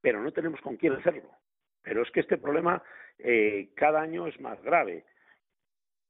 pero 0.03 0.23
no 0.23 0.31
tenemos 0.31 0.61
con 0.61 0.77
quién 0.77 0.93
hacerlo 0.93 1.31
pero 1.83 2.03
es 2.03 2.11
que 2.11 2.21
este 2.21 2.37
problema 2.37 2.83
eh, 3.19 3.71
cada 3.75 4.03
año 4.03 4.27
es 4.27 4.39
más 4.39 4.63
grave 4.63 5.07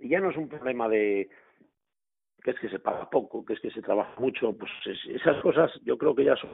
y 0.00 0.08
ya 0.08 0.18
no 0.18 0.30
es 0.30 0.36
un 0.36 0.48
problema 0.48 0.88
de 0.88 1.30
que 2.42 2.50
es 2.50 2.60
que 2.60 2.68
se 2.68 2.78
paga 2.78 3.08
poco, 3.08 3.42
que 3.42 3.54
es 3.54 3.60
que 3.60 3.70
se 3.70 3.80
trabaja 3.80 4.20
mucho, 4.20 4.52
pues 4.52 4.70
esas 5.08 5.40
cosas 5.40 5.72
yo 5.82 5.96
creo 5.96 6.14
que 6.14 6.24
ya 6.24 6.36
son 6.36 6.50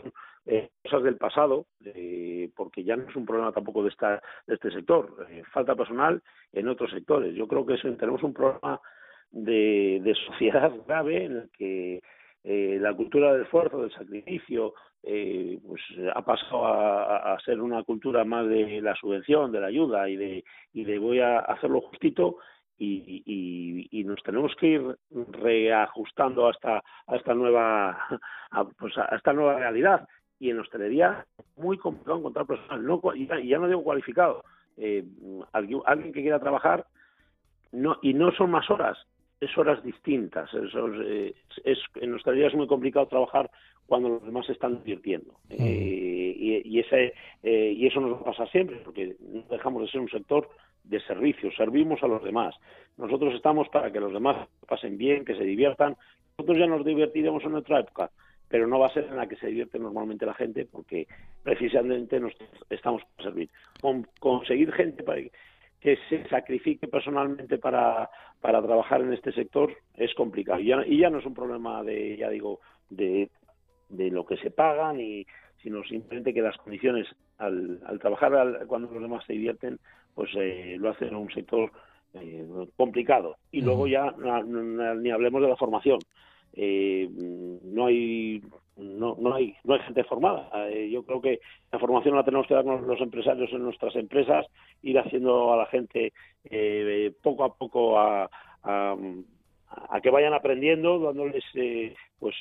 eh, 0.47 0.71
cosas 0.85 1.03
del 1.03 1.17
pasado, 1.17 1.67
eh, 1.85 2.49
porque 2.55 2.85
ya 2.85 2.95
no 2.95 3.11
es 3.11 3.17
un 3.17 3.27
problema 3.27 3.51
tampoco 3.51 3.83
de, 3.83 3.89
esta, 3.89 4.23
de 4.47 4.55
este 4.55 4.71
sector. 4.71 5.27
Eh, 5.29 5.43
falta 5.53 5.75
personal 5.75 6.23
en 6.53 6.69
otros 6.69 6.93
sectores. 6.93 7.35
Yo 7.35 7.49
creo 7.49 7.67
que 7.67 7.77
tenemos 7.77 8.23
un 8.23 8.33
problema 8.33 8.81
de, 9.33 10.15
sociedad 10.27 10.73
grave 10.87 11.25
en 11.25 11.33
el 11.37 11.51
que 11.57 12.03
la 12.43 12.95
cultura 12.95 13.35
del 13.35 13.43
esfuerzo, 13.43 13.83
del 13.83 13.93
sacrificio, 13.93 14.73
pues 15.03 15.83
ha 16.15 16.23
pasado 16.23 16.67
a, 16.67 17.39
ser 17.45 17.61
una 17.61 17.83
cultura 17.83 18.25
más 18.25 18.49
de 18.49 18.81
la 18.81 18.95
subvención, 18.97 19.53
de 19.53 19.61
la 19.61 19.67
ayuda 19.67 20.09
y 20.09 20.17
de, 20.17 20.45
y 20.73 20.85
de 20.85 20.99
voy 20.99 21.21
a 21.21 21.41
hacerlo 21.41 21.83
justito 21.83 22.39
y, 22.81 23.89
y, 23.91 24.05
nos 24.05 24.23
tenemos 24.23 24.55
que 24.57 24.67
ir 24.67 24.97
reajustando 25.11 26.49
hasta 26.49 26.83
a 27.07 27.17
esta 27.17 27.35
nueva 27.35 27.91
a, 28.51 28.65
pues 28.65 28.97
a 28.97 29.15
esta 29.17 29.33
nueva 29.33 29.59
realidad. 29.59 30.09
Y 30.39 30.51
en 30.51 30.59
hostelería 30.59 31.27
muy 31.57 31.77
complicado 31.77 32.19
encontrar 32.19 32.47
personal. 32.47 32.85
No 32.85 33.01
y 33.15 33.27
ya, 33.27 33.59
no 33.59 33.69
digo 33.69 33.85
cualificado. 33.85 34.43
Eh, 34.79 35.05
alguien, 35.53 35.83
alguien, 35.85 36.13
que 36.13 36.23
quiera 36.23 36.41
trabajar 36.41 36.87
no 37.73 37.99
y 38.01 38.15
no 38.15 38.33
son 38.33 38.51
más 38.51 38.71
horas 38.71 38.97
es 39.41 39.57
horas 39.57 39.83
distintas 39.83 40.53
es, 40.55 40.73
es, 41.65 41.79
en 41.97 42.15
hostelería 42.15 42.49
es 42.49 42.55
muy 42.55 42.67
complicado 42.67 43.07
trabajar 43.07 43.51
cuando 43.87 44.09
los 44.09 44.25
demás 44.25 44.47
se 44.47 44.53
están 44.53 44.83
divirtiendo 44.85 45.35
eh, 45.49 46.35
y, 46.39 46.77
y, 46.77 46.81
ese 46.81 47.15
eh, 47.43 47.73
y 47.77 47.87
eso 47.87 48.01
nos 48.01 48.23
pasa 48.23 48.47
siempre 48.47 48.77
porque 48.85 49.17
no 49.21 49.43
dejamos 49.51 49.83
de 49.83 49.89
ser 49.89 50.01
un 50.01 50.11
sector 50.11 50.49
de 50.85 51.01
servicio, 51.01 51.51
servimos 51.53 52.03
a 52.03 52.09
los 52.09 52.23
demás. 52.23 52.55
Nosotros 52.97 53.35
estamos 53.35 53.69
para 53.69 53.93
que 53.93 54.01
los 54.01 54.13
demás 54.13 54.49
pasen 54.67 54.99
bien, 54.99 55.25
que 55.25 55.35
se 55.35 55.45
diviertan. 55.45 55.97
Nosotros 56.39 56.59
ya 56.59 56.67
nos 56.67 56.85
divertiremos 56.85 57.45
en 57.45 57.55
otra 57.55 57.81
época, 57.81 58.11
pero 58.49 58.67
no 58.67 58.79
va 58.79 58.87
a 58.87 58.93
ser 58.93 59.05
en 59.05 59.17
la 59.17 59.29
que 59.29 59.37
se 59.37 59.47
divierte 59.47 59.79
normalmente 59.79 60.27
la 60.27 60.35
gente 60.35 60.67
porque 60.67 61.07
precisamente 61.43 62.19
nos 62.19 62.33
estamos 62.69 63.03
para 63.17 63.31
servir. 63.31 63.51
conseguir 64.19 64.73
gente 64.73 65.03
para 65.03 65.21
que 65.81 65.97
se 66.09 66.29
sacrifique 66.29 66.89
personalmente 66.89 67.59
para, 67.59 68.11
para 68.41 68.63
trabajar 68.63 69.01
en 69.01 69.13
este 69.13 69.33
sector 69.33 69.75
es 69.97 70.15
complicado. 70.15 70.61
Y 70.61 70.67
ya, 70.67 70.85
y 70.87 70.99
ya 70.99 71.11
no 71.11 71.19
es 71.19 71.27
un 71.27 71.35
problema 71.35 71.83
de, 71.83 72.17
ya 72.17 72.29
digo, 72.29 72.61
de, 72.91 73.31
de 73.89 74.11
lo 74.11 74.27
que 74.27 74.37
se 74.37 74.51
paga, 74.51 74.93
ni, 74.93 75.27
sino 75.63 75.83
simplemente 75.85 76.35
que 76.35 76.43
las 76.43 76.57
condiciones 76.59 77.07
al, 77.39 77.81
al 77.87 77.99
trabajar 77.99 78.67
cuando 78.67 78.91
los 78.93 79.03
demás 79.03 79.25
se 79.27 79.33
divierten 79.33 79.79
pues 80.15 80.31
eh, 80.37 80.77
lo 80.79 80.91
hacen 80.91 81.09
en 81.09 81.17
un 81.17 81.31
sector 81.31 81.71
eh, 82.15 82.47
complicado. 82.77 83.37
Y 83.53 83.63
luego 83.63 83.87
ya 83.87 84.13
ni 84.13 85.11
hablemos 85.11 85.43
de 85.43 85.49
la 85.49 85.57
formación. 85.57 85.99
Eh, 86.53 87.09
no 87.63 87.87
hay 87.87 88.43
no, 88.81 89.17
no 89.19 89.35
hay 89.35 89.55
no 89.65 89.75
hay 89.75 89.81
gente 89.81 90.05
formada 90.05 90.49
yo 90.91 91.03
creo 91.05 91.21
que 91.21 91.41
la 91.71 91.79
formación 91.79 92.17
la 92.17 92.25
tenemos 92.25 92.47
que 92.47 92.55
dar 92.55 92.65
los 92.65 93.01
empresarios 93.01 93.53
en 93.53 93.63
nuestras 93.63 93.95
empresas 93.97 94.47
ir 94.83 94.99
haciendo 94.99 95.53
a 95.53 95.57
la 95.57 95.67
gente 95.67 96.13
poco 97.23 97.45
a 97.45 97.55
poco 97.55 97.99
a, 97.99 98.31
a, 98.63 98.97
a, 99.91 100.01
que 100.01 100.11
vayan 100.11 100.35
aprendiendo 100.35 100.99
dándoles 100.99 101.45
pues 102.19 102.37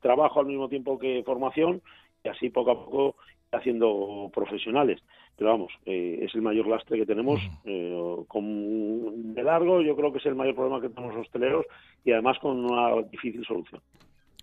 trabajo 0.00 0.40
al 0.40 0.46
mismo 0.46 0.68
tiempo 0.68 0.98
que 0.98 1.22
formación 1.24 1.82
y 2.24 2.28
así 2.28 2.50
poco 2.50 2.70
a 2.70 2.84
poco 2.84 3.16
haciendo 3.52 4.30
profesionales 4.34 5.00
pero 5.38 5.50
vamos, 5.50 5.72
eh, 5.86 6.18
es 6.22 6.34
el 6.34 6.42
mayor 6.42 6.66
lastre 6.66 6.98
que 6.98 7.06
tenemos. 7.06 7.40
Eh, 7.64 7.96
con, 8.26 9.34
de 9.34 9.42
largo, 9.44 9.80
yo 9.80 9.94
creo 9.94 10.12
que 10.12 10.18
es 10.18 10.26
el 10.26 10.34
mayor 10.34 10.56
problema 10.56 10.80
que 10.80 10.88
tenemos 10.88 11.14
los 11.14 11.26
hosteleros 11.26 11.64
y 12.04 12.10
además 12.10 12.40
con 12.40 12.64
una 12.64 13.00
difícil 13.02 13.44
solución. 13.46 13.80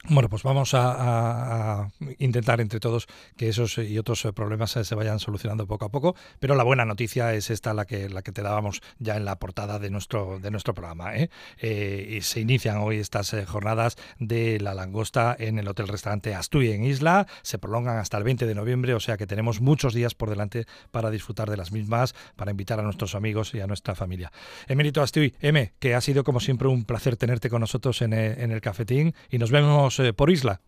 Bueno, 0.08 0.30
pues 0.30 0.44
vamos 0.44 0.72
a, 0.76 1.90
intentar 2.20 2.62
entre 2.62 2.80
todos 2.80 3.08
que 3.38 3.50
esos 3.50 3.80
y 3.80 3.98
otros 3.98 4.28
problemas 4.36 4.72
se 4.72 4.96
vayan 4.96 5.20
solucionando 5.20 5.66
poco 5.66 5.86
a 5.86 5.90
poco, 5.90 6.16
pero 6.40 6.54
la 6.56 6.64
buena 6.64 6.86
noticia 6.86 7.34
es 7.34 7.50
esta 7.50 7.74
la 7.74 7.86
que 7.86 8.08
la 8.08 8.22
que 8.22 8.32
te 8.32 8.44
dábamos 8.44 8.82
ya 9.00 9.16
en 9.16 9.26
la 9.26 9.38
portada 9.38 9.80
de 9.80 9.90
nuestro 9.90 10.40
de 10.40 10.52
nuestro 10.52 10.76
programa. 10.76 11.16
¿eh? 11.16 11.32
eh 11.58 12.18
y 12.18 12.22
se 12.22 12.40
inician 12.40 12.78
hoy 12.78 13.00
estas 13.00 13.34
eh, 13.34 13.46
jornadas 13.46 13.96
de 14.20 14.60
la 14.60 14.76
langosta 14.76 15.36
en 15.38 15.58
el 15.58 15.68
hotel 15.68 15.88
restaurante 15.88 16.36
Astuy 16.36 16.72
en 16.72 16.84
Isla, 16.84 17.26
se 17.42 17.58
prolongan 17.58 17.98
hasta 17.98 18.18
el 18.18 18.24
20 18.24 18.46
de 18.46 18.54
noviembre, 18.54 18.94
o 18.94 19.00
sea 19.00 19.18
que 19.18 19.26
tenemos 19.26 19.60
muchos 19.60 19.96
días 19.96 20.14
por 20.14 20.30
delante 20.30 20.66
para 20.92 21.10
disfrutar 21.10 21.50
de 21.50 21.58
las 21.58 21.72
mismas, 21.72 22.14
para 22.36 22.52
invitar 22.52 22.80
a 22.80 22.84
nuestros 22.84 23.16
amigos 23.16 23.56
y 23.56 23.62
a 23.62 23.68
nuestra 23.68 23.96
familia. 23.96 24.32
Emérito 24.68 25.02
Astuy, 25.02 25.34
M, 25.42 25.74
que 25.80 25.96
ha 25.96 26.02
sido 26.02 26.24
como 26.24 26.40
siempre 26.40 26.68
un 26.68 26.86
placer 26.86 27.18
tenerte 27.18 27.50
con 27.50 27.62
nosotros 27.62 28.04
en 28.04 28.14
el, 28.14 28.40
en 28.40 28.52
el 28.52 28.62
cafetín 28.62 29.16
y 29.32 29.40
nos 29.40 29.50
vemos 29.50 29.95
por 30.16 30.30
isla. 30.30 30.60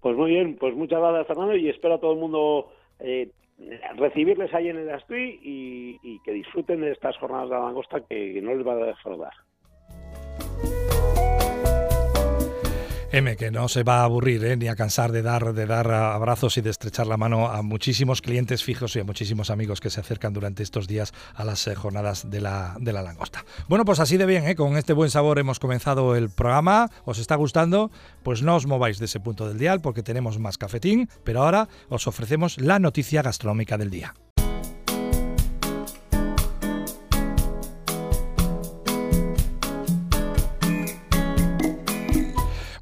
Pues 0.00 0.16
muy 0.16 0.30
bien, 0.30 0.56
pues 0.56 0.74
muchas 0.74 1.00
gracias 1.00 1.26
Fernando 1.26 1.56
y 1.56 1.68
espero 1.68 1.94
a 1.94 2.00
todo 2.00 2.12
el 2.12 2.18
mundo 2.18 2.72
eh, 3.00 3.30
recibirles 3.96 4.52
ahí 4.54 4.68
en 4.68 4.76
el 4.76 4.90
Astuy 4.90 5.40
y, 5.42 6.20
que 6.24 6.32
disfruten 6.32 6.80
de 6.80 6.92
estas 6.92 7.16
jornadas 7.18 7.48
de 7.48 7.54
la 7.54 7.64
langosta 7.64 8.00
que, 8.08 8.40
no 8.42 8.54
les 8.54 8.66
va 8.66 8.72
a 8.72 8.86
defraudar. 8.86 9.32
M, 13.16 13.34
que 13.36 13.50
no 13.50 13.66
se 13.68 13.82
va 13.82 14.00
a 14.00 14.04
aburrir 14.04 14.44
¿eh? 14.44 14.58
ni 14.58 14.68
a 14.68 14.76
cansar 14.76 15.10
de 15.10 15.22
dar, 15.22 15.54
de 15.54 15.64
dar 15.64 15.90
abrazos 15.90 16.58
y 16.58 16.60
de 16.60 16.68
estrechar 16.68 17.06
la 17.06 17.16
mano 17.16 17.46
a 17.46 17.62
muchísimos 17.62 18.20
clientes 18.20 18.62
fijos 18.62 18.94
y 18.94 19.00
a 19.00 19.04
muchísimos 19.04 19.48
amigos 19.48 19.80
que 19.80 19.88
se 19.88 20.00
acercan 20.00 20.34
durante 20.34 20.62
estos 20.62 20.86
días 20.86 21.14
a 21.34 21.42
las 21.46 21.66
eh, 21.66 21.74
jornadas 21.74 22.28
de 22.28 22.42
la, 22.42 22.76
de 22.78 22.92
la 22.92 23.00
langosta. 23.00 23.46
Bueno, 23.68 23.86
pues 23.86 24.00
así 24.00 24.18
de 24.18 24.26
bien, 24.26 24.46
¿eh? 24.46 24.54
con 24.54 24.76
este 24.76 24.92
buen 24.92 25.08
sabor 25.08 25.38
hemos 25.38 25.58
comenzado 25.58 26.14
el 26.14 26.28
programa. 26.28 26.90
¿Os 27.06 27.18
está 27.18 27.36
gustando? 27.36 27.90
Pues 28.22 28.42
no 28.42 28.54
os 28.54 28.66
mováis 28.66 28.98
de 28.98 29.06
ese 29.06 29.18
punto 29.18 29.48
del 29.48 29.56
dial 29.56 29.80
porque 29.80 30.02
tenemos 30.02 30.38
más 30.38 30.58
cafetín, 30.58 31.08
pero 31.24 31.42
ahora 31.42 31.68
os 31.88 32.06
ofrecemos 32.06 32.60
la 32.60 32.78
noticia 32.78 33.22
gastronómica 33.22 33.78
del 33.78 33.88
día. 33.88 34.12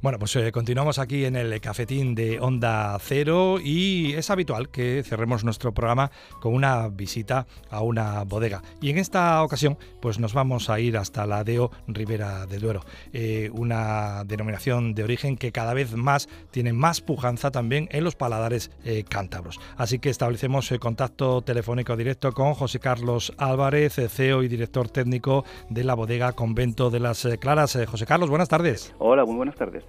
Bueno, 0.05 0.19
pues 0.19 0.35
eh, 0.35 0.51
continuamos 0.51 0.99
aquí 0.99 1.25
en 1.25 1.35
el 1.35 1.59
cafetín 1.59 2.13
de 2.13 2.39
Onda 2.39 2.95
Cero 3.01 3.57
y 3.59 4.13
es 4.13 4.29
habitual 4.29 4.69
que 4.69 5.01
cerremos 5.03 5.43
nuestro 5.43 5.73
programa 5.73 6.11
con 6.39 6.53
una 6.53 6.89
visita 6.89 7.47
a 7.71 7.81
una 7.81 8.23
bodega. 8.23 8.61
Y 8.81 8.91
en 8.91 8.99
esta 8.99 9.41
ocasión, 9.41 9.79
pues 10.03 10.19
nos 10.19 10.35
vamos 10.35 10.69
a 10.69 10.79
ir 10.79 10.95
hasta 10.95 11.25
la 11.25 11.43
Deo 11.43 11.71
Ribera 11.87 12.45
del 12.45 12.61
Duero, 12.61 12.85
eh, 13.13 13.49
una 13.51 14.23
denominación 14.25 14.93
de 14.93 15.05
origen 15.05 15.37
que 15.37 15.51
cada 15.51 15.73
vez 15.73 15.95
más 15.95 16.29
tiene 16.51 16.71
más 16.71 17.01
pujanza 17.01 17.49
también 17.49 17.89
en 17.89 18.03
los 18.03 18.15
paladares 18.15 18.69
eh, 18.83 19.05
cántabros. 19.09 19.59
Así 19.75 19.97
que 19.97 20.11
establecemos 20.11 20.71
contacto 20.79 21.41
telefónico 21.41 21.97
directo 21.97 22.31
con 22.31 22.53
José 22.53 22.77
Carlos 22.77 23.33
Álvarez, 23.39 23.95
CEO 23.95 24.43
y 24.43 24.49
director 24.49 24.87
técnico 24.87 25.45
de 25.71 25.83
la 25.83 25.95
bodega 25.95 26.33
Convento 26.33 26.91
de 26.91 26.99
las 26.99 27.27
Claras. 27.39 27.75
José 27.87 28.05
Carlos, 28.05 28.29
buenas 28.29 28.49
tardes. 28.49 28.93
Hola, 28.99 29.25
muy 29.25 29.37
buenas 29.37 29.55
tardes. 29.55 29.83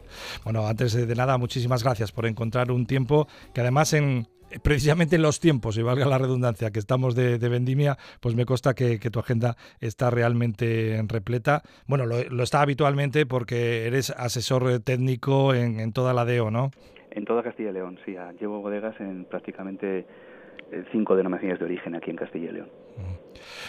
Bueno, 0.45 0.67
antes 0.67 0.93
de 0.93 1.15
nada, 1.15 1.39
muchísimas 1.39 1.83
gracias 1.83 2.13
por 2.13 2.27
encontrar 2.27 2.71
un 2.71 2.87
tiempo 2.87 3.29
que 3.55 3.61
además 3.61 3.93
en 3.93 4.29
precisamente 4.63 5.17
en 5.17 5.23
los 5.23 5.41
tiempos, 5.41 5.77
y 5.77 5.83
valga 5.83 6.07
la 6.07 6.19
redundancia, 6.19 6.71
que 6.71 6.79
estamos 6.79 7.15
de, 7.15 7.37
vendimia, 7.39 7.99
pues 8.21 8.35
me 8.35 8.47
consta 8.47 8.75
que, 8.75 8.99
tu 8.99 9.19
agenda 9.19 9.57
está 9.81 10.11
realmente 10.11 11.03
repleta. 11.07 11.63
Bueno, 11.87 12.07
lo, 12.07 12.43
está 12.43 12.61
habitualmente 12.61 13.27
porque 13.27 13.87
eres 13.87 14.11
asesor 14.11 14.81
técnico 14.81 15.55
en, 15.55 15.81
en 15.81 15.93
toda 15.93 16.15
la 16.15 16.25
DEO, 16.25 16.51
¿no? 16.51 16.71
En 17.17 17.25
toda 17.25 17.43
Castilla 17.43 17.71
y 17.71 17.73
León, 17.73 17.99
sí. 18.05 18.15
Llevo 18.39 18.61
bodegas 18.61 18.95
en 19.01 19.25
prácticamente 19.25 20.05
eh, 20.71 20.85
cinco 20.93 21.17
denominaciones 21.17 21.59
de 21.59 21.65
origen 21.65 21.95
aquí 21.95 22.11
en 22.11 22.17
Castilla 22.17 22.51
y 22.51 22.53
León. 22.53 22.69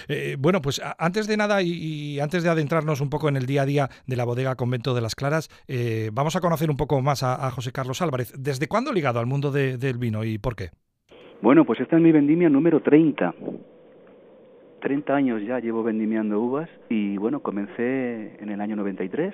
Eh, 0.10 0.36
bueno, 0.38 0.62
pues 0.62 0.82
antes 0.98 1.28
de 1.28 1.38
nada 1.38 1.62
y, 1.62 2.20
antes 2.20 2.44
de 2.44 2.50
adentrarnos 2.50 3.00
un 3.00 3.10
poco 3.10 3.30
en 3.30 3.38
el 3.38 3.46
día 3.46 3.62
a 3.62 3.66
día 3.66 3.90
de 4.06 4.18
la 4.18 4.26
bodega 4.26 4.56
Convento 4.56 4.94
de 4.94 5.00
las 5.00 5.16
Claras, 5.16 5.48
eh, 5.70 6.10
vamos 6.12 6.36
a 6.36 6.42
conocer 6.42 6.70
un 6.70 6.76
poco 6.76 7.02
más 7.02 7.24
a, 7.24 7.50
José 7.52 7.72
Carlos 7.72 8.02
Álvarez. 8.02 8.34
¿Desde 8.38 8.68
cuándo 8.68 8.92
ligado 8.92 9.22
al 9.22 9.28
mundo 9.28 9.50
del 9.50 9.98
vino 9.98 10.26
y 10.26 10.38
por 10.40 10.58
qué? 10.58 10.72
Bueno, 11.42 11.64
pues 11.64 11.80
esta 11.80 11.96
es 11.96 12.02
mi 12.02 12.12
vendimia 12.12 12.50
número 12.50 12.82
30. 12.82 13.34
30 14.82 15.16
años 15.16 15.42
ya 15.48 15.60
llevo 15.60 15.84
vendimiando 15.84 16.38
uvas 16.42 16.70
y 16.90 17.16
bueno, 17.16 17.40
comencé 17.40 18.36
en 18.42 18.50
el 18.50 18.60
año 18.60 18.76
93 18.76 19.34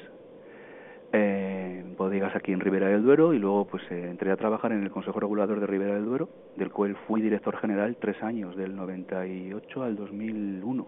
eh, 1.13 1.83
bodegas 1.95 2.35
aquí 2.35 2.51
en 2.51 2.59
Ribera 2.59 2.87
del 2.87 3.03
Duero 3.03 3.33
y 3.33 3.39
luego 3.39 3.65
pues 3.65 3.83
eh, 3.91 4.09
entré 4.09 4.31
a 4.31 4.35
trabajar 4.35 4.71
en 4.71 4.83
el 4.83 4.89
Consejo 4.89 5.19
Regulador 5.19 5.59
de 5.59 5.67
Ribera 5.67 5.93
del 5.93 6.05
Duero, 6.05 6.27
del 6.57 6.71
cual 6.71 6.95
fui 7.07 7.21
director 7.21 7.55
general 7.57 7.95
tres 7.99 8.21
años, 8.23 8.55
del 8.55 8.75
98 8.75 9.83
al 9.83 9.95
2001. 9.95 10.87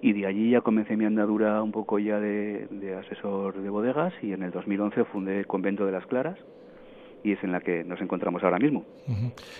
Y 0.00 0.12
de 0.12 0.26
allí 0.26 0.50
ya 0.50 0.60
comencé 0.60 0.96
mi 0.96 1.04
andadura 1.04 1.62
un 1.62 1.72
poco 1.72 1.98
ya 1.98 2.20
de, 2.20 2.66
de 2.70 2.96
asesor 2.96 3.60
de 3.60 3.70
bodegas 3.70 4.12
y 4.22 4.32
en 4.32 4.42
el 4.42 4.50
2011 4.50 5.04
fundé 5.04 5.38
el 5.38 5.46
Convento 5.46 5.86
de 5.86 5.92
las 5.92 6.06
Claras, 6.06 6.38
y 7.22 7.32
es 7.32 7.42
en 7.42 7.52
la 7.52 7.60
que 7.60 7.84
nos 7.84 8.00
encontramos 8.00 8.42
ahora 8.42 8.58
mismo. 8.58 8.84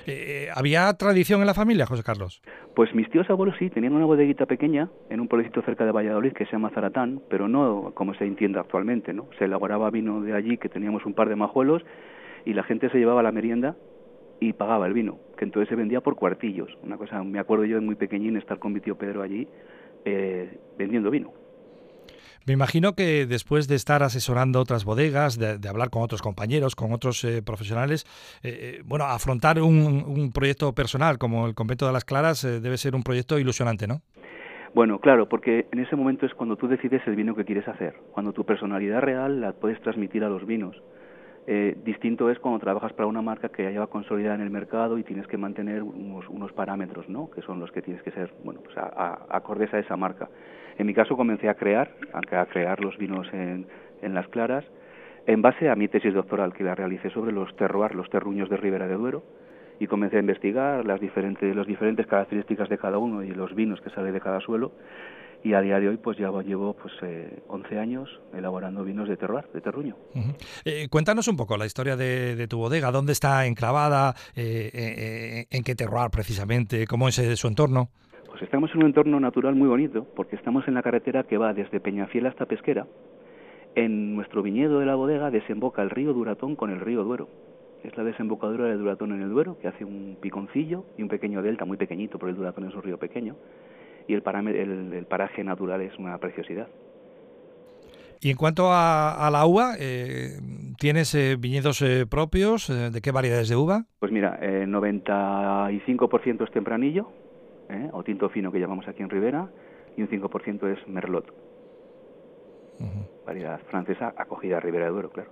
Eh, 0.07 0.49
¿Había 0.55 0.93
tradición 0.95 1.41
en 1.41 1.47
la 1.47 1.55
familia, 1.55 1.87
José 1.87 2.03
Carlos? 2.03 2.43
Pues 2.75 2.95
mis 2.95 3.11
tíos 3.11 3.29
abuelos 3.31 3.57
sí, 3.59 3.71
tenían 3.71 3.95
una 3.95 4.07
bodeguita 4.07 4.47
pequeña 4.47 4.89
en 5.11 5.21
un 5.21 5.29
pueblecito 5.29 5.63
cerca 5.63 5.85
de 5.85 5.93
Valladolid 5.93 6.33
que 6.33 6.47
se 6.47 6.53
llama 6.53 6.71
Zaratán, 6.71 7.21
pero 7.29 7.49
no 7.49 7.93
como 7.95 8.15
se 8.15 8.25
entiende 8.25 8.59
actualmente, 8.59 9.13
¿no? 9.13 9.29
Se 9.39 9.45
elaboraba 9.45 9.91
vino 9.91 10.21
de 10.21 10.35
allí, 10.35 10.59
que 10.59 10.69
teníamos 10.69 11.05
un 11.07 11.15
par 11.15 11.29
de 11.29 11.37
majuelos, 11.37 11.83
y 12.45 12.55
la 12.55 12.63
gente 12.63 12.89
se 12.91 12.99
llevaba 12.99 13.23
la 13.23 13.33
merienda 13.33 13.77
y 14.41 14.53
pagaba 14.53 14.87
el 14.87 14.93
vino, 14.93 15.19
que 15.37 15.45
entonces 15.45 15.69
se 15.69 15.75
vendía 15.75 16.01
por 16.01 16.15
cuartillos. 16.15 16.71
Una 16.83 16.97
cosa, 16.97 17.23
me 17.25 17.39
acuerdo 17.39 17.65
yo 17.65 17.77
de 17.77 17.81
muy 17.81 17.97
pequeñín 17.97 18.37
estar 18.37 18.59
con 18.59 18.73
mi 18.73 18.81
tío 18.81 18.97
Pedro 18.97 19.23
allí 19.23 19.49
eh, 20.05 20.59
vendiendo 20.79 21.11
vino. 21.11 21.33
Me 22.49 22.55
imagino 22.55 22.95
que 22.95 23.27
después 23.27 23.69
de 23.69 23.75
estar 23.75 24.03
asesorando 24.03 24.59
otras 24.59 24.87
bodegas, 24.87 25.39
de, 25.39 25.69
hablar 25.69 25.91
con 25.91 26.01
otros 26.01 26.23
compañeros, 26.23 26.75
con 26.75 26.95
otros 26.95 27.23
eh, 27.25 27.43
profesionales, 27.43 28.07
eh, 28.43 28.79
eh, 28.79 28.83
bueno, 28.87 29.05
afrontar 29.05 29.61
un, 29.61 30.33
proyecto 30.33 30.73
personal 30.73 31.19
como 31.19 31.47
el 31.47 31.55
Convento 31.55 31.87
de 31.87 31.93
las 31.93 32.07
Claras 32.07 32.43
debe 32.63 32.79
ser 32.79 32.95
un 32.95 33.03
proyecto 33.03 33.39
ilusionante, 33.39 33.87
¿no? 33.87 34.01
Bueno, 34.75 34.99
claro, 34.99 35.29
porque 35.29 35.67
en 35.71 35.81
ese 35.81 35.95
momento 35.95 36.25
es 36.25 36.33
cuando 36.33 36.57
tú 36.57 36.69
decides 36.69 37.03
el 37.07 37.17
vino 37.17 37.35
que 37.35 37.45
quieres 37.45 37.69
hacer, 37.69 37.97
cuando 38.13 38.33
tu 38.33 38.47
personalidad 38.47 39.03
real 39.03 39.43
la 39.43 39.53
puedes 39.53 39.79
transmitir 39.83 40.25
a 40.25 40.31
los 40.31 40.47
vinos. 40.47 40.75
distinto 41.85 42.31
es 42.31 42.39
cuando 42.39 42.61
trabajas 42.61 42.95
para 42.95 43.07
una 43.09 43.21
marca 43.21 43.51
que 43.51 43.65
ya 43.65 43.71
lleva 43.71 43.89
consolidada 43.89 44.37
en 44.37 44.41
el 44.41 44.51
mercado 44.51 44.97
y 44.97 45.05
tienes 45.05 45.27
que 45.27 45.37
mantener 45.37 45.83
unos, 45.83 46.53
parámetros, 46.53 47.11
¿no? 47.11 47.29
Que 47.31 47.43
son 47.43 47.61
los 47.61 47.71
que 47.73 47.83
tienes 47.83 48.03
que 48.03 48.11
ser, 48.11 48.33
bueno, 48.43 48.61
pues 48.65 48.75
acordes 48.79 49.73
a 49.75 49.79
esa 49.81 49.99
marca. 49.99 50.31
En 50.79 50.87
mi 50.87 50.95
caso 50.95 51.17
comencé 51.17 51.49
a 51.49 51.55
crear, 51.55 51.91
a 52.13 52.47
crear 52.47 52.81
los 52.81 52.97
vinos 52.97 53.27
en, 53.33 53.67
las 54.15 54.29
claras, 54.29 54.65
en 55.27 55.43
base 55.43 55.69
a 55.69 55.75
mi 55.75 55.89
tesis 55.89 56.15
doctoral 56.15 56.55
que 56.55 56.65
la 56.65 56.77
realicé 56.77 57.11
sobre 57.11 57.33
los 57.33 57.55
terroirs, 57.57 57.95
los 57.95 58.09
terruños 58.09 58.49
de 58.49 58.57
Ribera 58.57 58.87
de 58.87 58.95
Duero, 58.95 59.25
y 59.81 59.89
comencé 59.89 60.17
a 60.17 60.21
investigar 60.21 60.85
las 60.85 61.01
diferentes, 61.01 61.55
las 61.55 61.67
diferentes 61.67 62.07
características 62.07 62.69
de 62.69 62.79
cada 62.79 62.99
uno 62.99 63.25
y 63.25 63.31
los 63.31 63.55
vinos 63.55 63.81
que 63.81 63.91
sale 63.91 64.13
de 64.13 64.21
cada 64.21 64.41
suelo, 64.41 64.73
y 65.43 65.55
a 65.55 65.61
día 65.61 65.79
de 65.79 65.89
hoy 65.89 65.97
pues 65.97 66.17
ya 66.19 66.31
llevo 66.43 66.75
pues 66.75 66.93
eh, 67.03 67.43
11 67.49 67.79
años 67.79 68.09
elaborando 68.33 68.85
vinos 68.85 69.09
de 69.09 69.17
terroir, 69.17 69.47
de 69.53 69.61
terruño. 69.61 69.97
Eh, 70.65 70.89
cuéntanos 70.89 71.29
un 71.29 71.37
poco 71.37 71.57
la 71.57 71.67
historia 71.67 71.97
de, 71.97 72.47
tu 72.49 72.59
bodega, 72.59 72.91
dónde 72.91 73.13
está 73.13 73.47
enclavada, 73.47 74.15
eh, 74.35 74.71
eh, 74.73 75.47
en 75.51 75.63
qué 75.63 75.75
terroir 75.75 76.11
precisamente, 76.11 76.87
cómo 76.87 77.09
es 77.09 77.17
su 77.17 77.49
entorno. 77.49 77.91
Pues 78.29 78.43
estamos 78.43 78.71
en 78.73 78.79
un 78.79 78.87
entorno 78.87 79.19
natural 79.19 79.55
muy 79.55 79.69
bonito, 79.69 80.07
porque 80.15 80.37
estamos 80.37 80.69
en 80.69 80.75
la 80.75 80.83
carretera 80.83 81.25
que 81.25 81.39
va 81.39 81.55
desde 81.55 81.81
Peñafiel 81.81 82.27
hasta 82.27 82.47
Pesquera. 82.47 82.87
En 83.75 84.15
nuestro 84.15 84.43
viñedo 84.43 84.81
de 84.81 84.87
la 84.87 84.95
bodega 84.95 85.31
desemboca 85.31 85.83
el 85.83 85.91
río 85.91 86.13
Duratón 86.13 86.55
con 86.55 86.71
el 86.71 86.81
río 86.81 87.05
Duero. 87.05 87.29
Es 87.85 87.97
la 87.97 88.05
desembocadura 88.05 88.67
del 88.67 88.79
Duratón 88.79 89.13
en 89.13 89.23
el 89.23 89.31
Duero, 89.31 89.59
que 89.61 89.69
hace 89.69 89.85
un 89.85 90.19
piconcillo 90.21 90.85
y 90.97 91.03
un 91.03 91.09
pequeño 91.09 91.43
delta, 91.43 91.65
muy 91.65 91.77
pequeñito, 91.77 92.19
porque 92.19 92.33
el 92.33 92.37
Duratón 92.37 92.69
es 92.69 92.75
un 92.75 92.83
río 92.83 92.99
pequeño. 92.99 93.37
Y 94.07 94.15
el, 94.15 94.23
el, 94.93 95.07
paraje 95.07 95.45
natural 95.45 95.81
es 95.83 95.97
una 95.99 96.19
preciosidad. 96.19 96.69
Y 98.21 98.31
en 98.31 98.37
cuanto 98.37 98.73
a, 98.73 99.29
la 99.31 99.47
uva, 99.47 99.75
eh, 99.79 100.41
¿tienes 100.79 101.15
eh, 101.15 101.37
viñedos 101.39 101.83
eh, 101.83 102.05
propios? 102.05 102.67
¿De 102.69 103.01
qué 103.01 103.13
variedades 103.13 103.49
de 103.49 103.57
uva? 103.57 103.85
Pues 104.01 104.11
mira, 104.11 104.41
95% 104.41 106.45
es 106.45 106.51
tempranillo, 106.51 107.13
¿eh? 107.69 107.89
o 107.93 108.03
tinto 108.03 108.29
fino 108.29 108.53
que 108.53 108.61
llamamos 108.61 108.87
aquí 108.89 109.03
en 109.03 109.11
Ribera, 109.11 109.49
y 109.97 110.03
un 110.03 110.09
5% 110.09 110.73
es 110.73 110.89
Merlot. 110.89 111.33
Variedad 113.27 113.61
francesa 113.69 114.15
acogida 114.17 114.57
a 114.57 114.61
Ribera 114.61 114.87
de 114.87 114.93
Duero, 114.93 115.11
claro. 115.11 115.31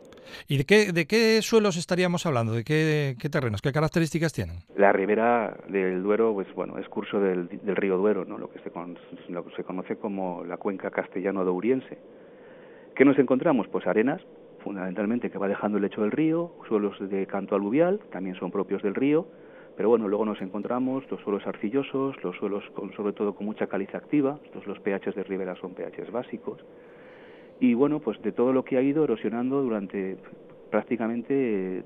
¿Y 0.49 0.59
de 0.59 0.65
qué, 0.65 0.93
de 0.93 1.07
qué 1.07 1.41
suelos 1.41 1.77
estaríamos 1.77 2.27
hablando? 2.27 2.53
¿De 2.53 2.65
qué, 2.65 3.15
qué 3.19 3.31
terrenos? 3.31 3.63
¿Qué 3.63 3.73
características 3.73 4.33
tienen? 4.33 4.57
La 4.77 4.93
Ribera 4.93 5.57
del 5.69 6.03
Duero, 6.03 6.35
pues 6.35 6.53
bueno, 6.55 6.77
es 6.79 6.89
curso 6.89 7.21
del, 7.21 7.49
del 7.49 7.77
río 7.77 7.97
Duero, 7.97 8.25
¿no? 8.25 8.37
lo, 8.37 8.51
que 8.51 8.59
se 8.59 8.71
lo 9.29 9.45
que 9.45 9.55
se 9.55 9.65
conoce 9.65 9.97
como 9.97 10.45
la 10.45 10.57
cuenca 10.57 10.91
castellano-douriense. 10.91 11.99
¿Qué 12.95 13.05
nos 13.05 13.19
encontramos? 13.19 13.69
Pues 13.69 13.87
arenas, 13.87 14.21
fundamentalmente, 14.63 15.31
que 15.31 15.39
va 15.39 15.49
dejando 15.49 15.79
el 15.79 15.85
lecho 15.85 16.03
del 16.03 16.11
río, 16.11 16.53
suelos 16.69 16.97
de 16.99 17.27
canto 17.27 17.55
aluvial, 17.55 18.01
también 18.11 18.37
son 18.37 18.51
propios 18.51 18.83
del 18.83 18.95
río, 18.95 19.29
pero 19.77 19.91
bueno, 19.91 20.09
luego 20.09 20.25
nos 20.25 20.41
encontramos 20.41 21.09
los 21.11 21.21
suelos 21.21 21.47
arcillosos, 21.47 22.17
los 22.25 22.37
suelos 22.37 22.65
con, 22.75 22.93
sobre 22.95 23.13
todo 23.13 23.35
con 23.35 23.47
mucha 23.47 23.67
caliza 23.67 23.99
activa, 23.99 24.39
estos 24.45 24.67
los 24.67 24.79
pHs 24.81 25.15
de 25.15 25.23
Ribera 25.23 25.55
son 25.57 25.75
pHs 25.75 26.11
básicos, 26.11 26.65
y 27.61 27.75
bueno, 27.75 28.01
pues 28.01 28.21
de 28.23 28.33
todo 28.33 28.53
lo 28.53 28.65
que 28.65 28.77
ha 28.77 28.83
ido 28.83 29.05
erosionando 29.05 29.63
durante 29.63 30.17
prácticamente 30.71 31.85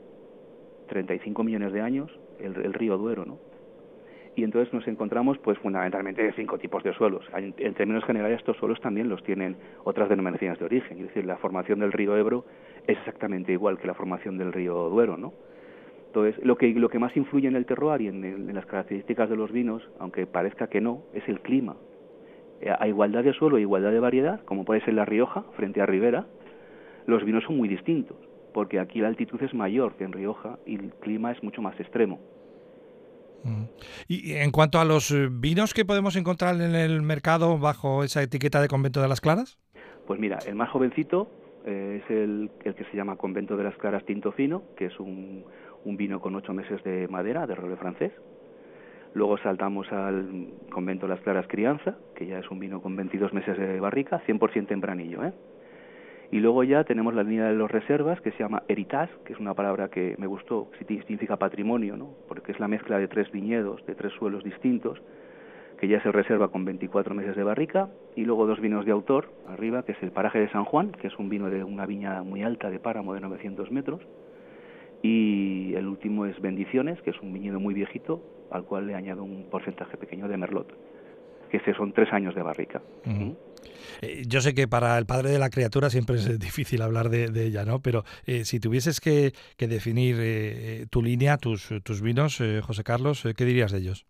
35 0.89 1.45
millones 1.45 1.73
de 1.73 1.81
años 1.81 2.11
el, 2.41 2.73
río 2.73 2.97
Duero, 2.97 3.25
¿no? 3.25 3.39
Y 4.37 4.45
entonces 4.45 4.73
nos 4.73 4.87
encontramos 4.87 5.39
pues 5.39 5.59
fundamentalmente 5.59 6.33
cinco 6.35 6.57
tipos 6.59 6.83
de 6.83 6.95
suelos. 6.95 7.25
En, 7.37 7.53
en, 7.59 7.75
términos 7.75 8.05
generales 8.05 8.39
estos 8.39 8.57
suelos 8.57 8.81
también 8.81 9.09
los 9.09 9.23
tienen 9.23 9.57
otras 9.85 10.09
denominaciones 10.09 10.59
de 10.59 10.65
origen, 10.65 10.99
es 10.99 11.09
decir, 11.09 11.27
la 11.27 11.37
formación 11.37 11.81
del 11.81 11.93
río 11.93 12.17
Ebro 12.17 12.45
es 12.87 12.97
exactamente 12.99 13.53
igual 13.53 13.79
que 13.79 13.87
la 13.87 13.95
formación 13.95 14.39
del 14.39 14.53
río 14.53 14.89
Duero, 14.89 15.17
¿no? 15.17 15.33
Entonces, 16.11 16.45
lo 16.45 16.57
que, 16.57 16.75
lo 16.75 16.89
que 16.89 16.99
más 16.99 17.17
influye 17.17 17.47
en 17.47 17.55
el 17.55 17.67
terroir 17.67 18.01
y 18.01 18.09
en, 18.09 18.53
las 18.53 18.67
características 18.67 19.31
de 19.31 19.37
los 19.37 19.53
vinos, 19.53 19.81
aunque 20.01 20.27
parezca 20.27 20.67
que 20.67 20.81
no, 20.81 21.05
es 21.15 21.23
el 21.29 21.41
clima. 21.41 21.77
Eh, 22.61 22.73
a 22.77 22.89
igualdad 22.89 23.23
de 23.23 23.33
suelo 23.33 23.59
e 23.59 23.61
igualdad 23.61 23.93
de 23.93 24.01
variedad, 24.01 24.45
como 24.45 24.65
puede 24.65 24.81
ser 24.81 24.95
La 24.95 25.05
Rioja 25.05 25.45
frente 25.57 25.81
a 25.81 25.87
Ribera, 25.87 26.27
los 27.07 27.25
vinos 27.25 27.45
son 27.45 27.59
muy 27.59 27.69
distintos, 27.69 28.17
porque 28.53 28.81
aquí 28.81 28.99
la 28.99 29.07
altitud 29.07 29.41
es 29.41 29.55
mayor 29.55 29.95
que 29.95 30.03
en 30.03 30.11
Rioja 30.11 30.59
y 30.67 30.75
el 30.75 30.91
clima 30.95 31.31
es 31.31 31.41
mucho 31.45 31.63
más 31.63 31.79
extremo. 31.79 32.19
Y 34.09 34.33
en 34.33 34.51
cuanto 34.51 34.81
a 34.81 34.85
los 34.85 35.13
eh, 35.13 35.29
vinos 35.31 35.75
que 35.75 35.85
podemos 35.85 36.17
encontrar 36.17 36.57
en 36.57 36.75
el 36.75 37.03
mercado 37.03 37.57
bajo 37.57 38.03
esa 38.03 38.21
etiqueta 38.21 38.61
de 38.61 38.67
Convento 38.67 39.01
de 39.01 39.07
las 39.07 39.21
Claras? 39.21 39.59
Pues 40.09 40.19
mira, 40.19 40.41
el 40.45 40.57
más 40.57 40.71
jovencito 40.71 41.31
eh, 41.65 42.03
es 42.03 42.11
el, 42.11 42.51
el, 42.65 42.75
que 42.75 42.85
se 42.85 42.97
llama 42.97 43.17
Convento 43.17 43.57
de 43.57 43.63
las 43.63 43.77
Claras 43.77 44.05
Tinto 44.05 44.33
Fino, 44.33 44.65
que 44.77 44.87
es 44.87 45.01
un, 45.01 45.45
un 45.85 45.97
vino 45.97 46.21
con 46.21 46.35
ocho 46.35 46.53
meses 46.53 46.83
de 46.85 47.09
madera, 47.09 47.47
de 47.47 47.55
roble 47.55 47.77
francés. 47.77 48.13
Luego 49.15 49.39
saltamos 49.39 49.91
al 49.93 50.49
convento 50.71 51.09
Las 51.09 51.21
Claras 51.21 51.47
Crianza, 51.49 51.97
que 52.15 52.27
ya 52.27 52.39
es 52.39 52.51
un 52.51 52.61
vino 52.61 52.81
con 52.81 52.95
22 52.95 53.33
meses 53.33 53.59
de 53.59 53.81
barrica, 53.81 54.23
100% 54.27 54.69
tempranillo. 54.69 55.25
¿eh? 55.25 55.33
Y 56.31 56.39
luego 56.39 56.63
ya 56.63 56.85
tenemos 56.85 57.13
la 57.15 57.25
línea 57.25 57.47
de 57.47 57.55
los 57.55 57.71
reservas, 57.71 58.21
que 58.21 58.31
se 58.33 58.39
llama 58.39 58.63
Heritage, 58.69 59.13
que 59.25 59.33
es 59.33 59.41
una 59.41 59.55
palabra 59.55 59.89
que 59.89 60.15
me 60.19 60.29
gustó, 60.29 60.71
significa 60.79 61.37
patrimonio, 61.37 61.97
¿no? 61.97 62.15
porque 62.29 62.53
es 62.53 62.61
la 62.61 62.69
mezcla 62.69 62.99
de 62.99 63.09
tres 63.09 63.33
viñedos, 63.33 63.85
de 63.87 63.97
tres 63.97 64.13
suelos 64.13 64.45
distintos, 64.45 65.03
que 65.81 65.89
ya 65.89 66.01
se 66.03 66.13
reserva 66.13 66.49
con 66.49 66.65
24 66.65 67.15
meses 67.15 67.35
de 67.35 67.43
barrica, 67.43 67.89
y 68.15 68.25
luego 68.25 68.47
dos 68.47 68.61
vinos 68.61 68.85
de 68.85 68.93
autor, 68.93 69.33
arriba, 69.49 69.83
que 69.83 69.93
es 69.93 70.03
el 70.03 70.13
paraje 70.13 70.39
de 70.39 70.51
San 70.51 70.65
Juan, 70.65 70.93
que 70.93 71.09
es 71.09 71.19
un 71.19 71.29
vino 71.29 71.51
de 71.51 71.65
una 71.65 71.85
viña 71.85 72.23
muy 72.23 72.45
alta 72.45 72.71
de 72.71 72.79
páramo 72.79 73.15
de 73.15 73.21
900 73.21 73.73
metros, 73.73 74.01
y 75.03 75.75
el 75.75 75.87
último 75.87 76.27
es 76.27 76.41
Bendiciones, 76.41 77.01
que 77.03 77.11
es 77.11 77.21
un 77.21 77.33
viñedo 77.33 77.59
muy 77.59 77.75
viejito, 77.75 78.23
al 78.51 78.65
cual 78.65 78.87
le 78.87 78.95
añado 78.95 79.23
un 79.23 79.45
porcentaje 79.51 79.97
pequeño 79.97 80.29
de 80.29 80.37
Merlot, 80.37 80.69
que 81.51 81.61
son 81.75 81.93
tres 81.93 82.13
años 82.13 82.35
de 82.35 82.43
barrica. 82.43 82.83
¿Mm? 83.05 83.31
Eh, 84.03 84.23
yo 84.27 84.41
sé 84.41 84.55
que 84.55 84.69
para 84.69 84.97
el 84.99 85.07
padre 85.07 85.31
de 85.31 85.39
la 85.39 85.51
criatura 85.51 85.91
siempre 85.91 86.17
es 86.17 86.39
difícil 86.39 86.83
hablar 86.83 87.09
de, 87.09 87.27
ella, 87.45 87.65
¿no? 87.65 87.81
Pero 87.81 88.05
eh, 88.27 88.45
si 88.45 88.61
tuvieses 88.61 89.01
que, 89.01 89.33
definir 89.59 90.17
eh, 90.19 90.87
tu 90.91 91.03
línea, 91.03 91.37
tus, 91.37 91.73
tus 91.83 92.03
vinos, 92.03 92.43
José 92.63 92.83
Carlos, 92.85 93.27
¿qué 93.37 93.45
dirías 93.45 93.73
de 93.73 93.79
ellos? 93.79 94.07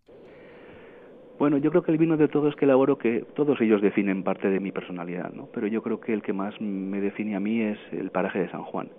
Bueno, 1.39 1.57
yo 1.57 1.71
creo 1.71 1.81
que 1.81 1.91
el 1.91 1.97
vino 1.97 2.17
de 2.17 2.27
todos 2.27 2.55
que 2.55 2.65
elaboro, 2.65 2.99
que 2.99 3.25
todos 3.35 3.59
ellos 3.61 3.81
definen 3.81 4.23
parte 4.23 4.49
de 4.49 4.59
mi 4.59 4.71
personalidad, 4.71 5.33
¿no? 5.33 5.47
Pero 5.51 5.65
yo 5.65 5.81
creo 5.81 5.99
que 5.99 6.13
el 6.13 6.21
que 6.21 6.33
más 6.33 6.53
me 6.61 7.01
define 7.01 7.35
a 7.35 7.39
mí 7.39 7.61
es 7.61 7.79
el 7.91 8.11
paraje 8.11 8.37
de 8.39 8.51
San 8.51 8.61
Juan. 8.61 8.89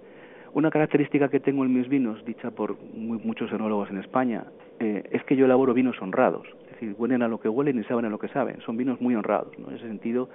Una 0.55 0.71
característica 0.71 1.29
que 1.29 1.41
tengo 1.41 1.65
en 1.65 1.73
mis 1.73 1.89
vinos, 1.89 2.23
dicha 2.27 2.51
por 2.51 2.77
muchos 2.95 3.51
enólogos 3.53 3.89
en 3.91 3.99
España, 3.99 4.45
eh, 4.81 5.03
es 5.11 5.25
que 5.25 5.35
yo 5.35 5.47
elaboro 5.47 5.73
vinos 5.73 6.01
honrados. 6.03 6.47
Es 6.65 6.73
decir, 6.73 6.95
huelen 6.99 7.23
a 7.23 7.29
lo 7.29 7.41
que 7.41 7.49
huelen 7.49 7.79
y 7.79 7.85
saben 7.85 8.05
a 8.05 8.11
lo 8.11 8.19
que 8.19 8.29
saben. 8.29 8.61
Son 8.61 8.77
vinos 8.77 9.01
muy 9.01 9.15
honrados, 9.15 9.59
¿no? 9.59 9.71
En 9.71 9.77
ese 9.77 9.87
sentido, 9.87 10.29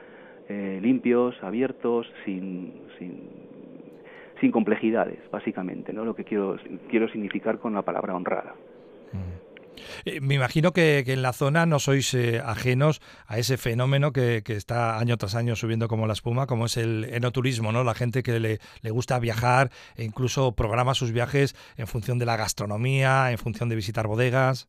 eh, 0.50 0.80
limpios, 0.82 1.36
abiertos, 1.44 2.12
sin, 2.26 2.74
sin, 2.98 3.30
sin 4.42 4.52
complejidades, 4.52 5.20
básicamente, 5.30 5.94
¿no? 5.94 6.04
Lo 6.04 6.16
que 6.16 6.24
quiero, 6.24 6.58
quiero 6.90 7.08
significar 7.10 7.60
con 7.60 7.76
la 7.76 7.84
palabra 7.84 8.16
honrada. 8.16 8.56
Mm. 9.14 9.47
Eh, 10.06 10.20
me 10.22 10.36
imagino 10.36 10.72
que, 10.72 11.04
en 11.08 11.22
la 11.22 11.34
zona 11.34 11.66
no 11.66 11.80
sois 11.80 12.14
eh, 12.14 12.42
ajenos 12.44 13.02
a 13.28 13.38
ese 13.38 13.58
fenómeno 13.58 14.12
que, 14.12 14.44
está 14.48 15.00
año 15.00 15.18
tras 15.18 15.36
año 15.36 15.56
subiendo 15.56 15.88
como 15.88 16.08
la 16.08 16.14
espuma, 16.14 16.48
como 16.48 16.66
es 16.66 16.78
el 16.78 17.06
enoturismo, 17.12 17.72
¿no? 17.72 17.84
La 17.84 17.94
gente 17.94 18.24
que 18.24 18.40
le, 18.40 18.60
le, 18.82 18.92
gusta 18.92 19.20
viajar 19.20 19.70
e 19.96 20.04
incluso 20.04 20.54
programa 20.54 20.94
sus 20.94 21.12
viajes 21.12 21.56
en 21.78 21.88
función 21.88 22.18
de 22.18 22.26
la 22.26 22.38
gastronomía, 22.38 23.32
en 23.32 23.38
función 23.38 23.70
de 23.70 23.76
visitar 23.76 24.08
bodegas. 24.08 24.68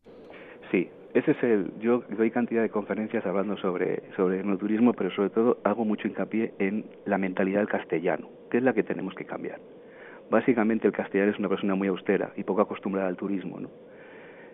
Sí, 0.70 0.88
ese 1.14 1.32
es 1.32 1.42
el. 1.42 1.72
Yo 1.80 2.04
doy 2.10 2.30
cantidad 2.30 2.62
de 2.62 2.68
conferencias 2.68 3.24
hablando 3.24 3.56
sobre, 3.56 4.02
sobre 4.16 4.40
enoturismo, 4.40 4.92
pero 4.92 5.10
sobre 5.10 5.30
todo 5.30 5.58
hago 5.64 5.84
mucho 5.84 6.06
hincapié 6.06 6.52
en 6.58 6.84
la 7.06 7.18
mentalidad 7.18 7.60
del 7.60 7.68
castellano, 7.68 8.28
que 8.50 8.58
es 8.58 8.62
la 8.62 8.74
que 8.74 8.82
tenemos 8.82 9.14
que 9.14 9.24
cambiar. 9.24 9.58
Básicamente 10.30 10.86
el 10.86 10.92
castellano 10.92 11.32
es 11.32 11.38
una 11.38 11.48
persona 11.48 11.74
muy 11.74 11.88
austera 11.88 12.32
y 12.36 12.44
poco 12.44 12.60
acostumbrada 12.60 13.08
al 13.08 13.16
turismo, 13.16 13.58
¿no? 13.58 13.70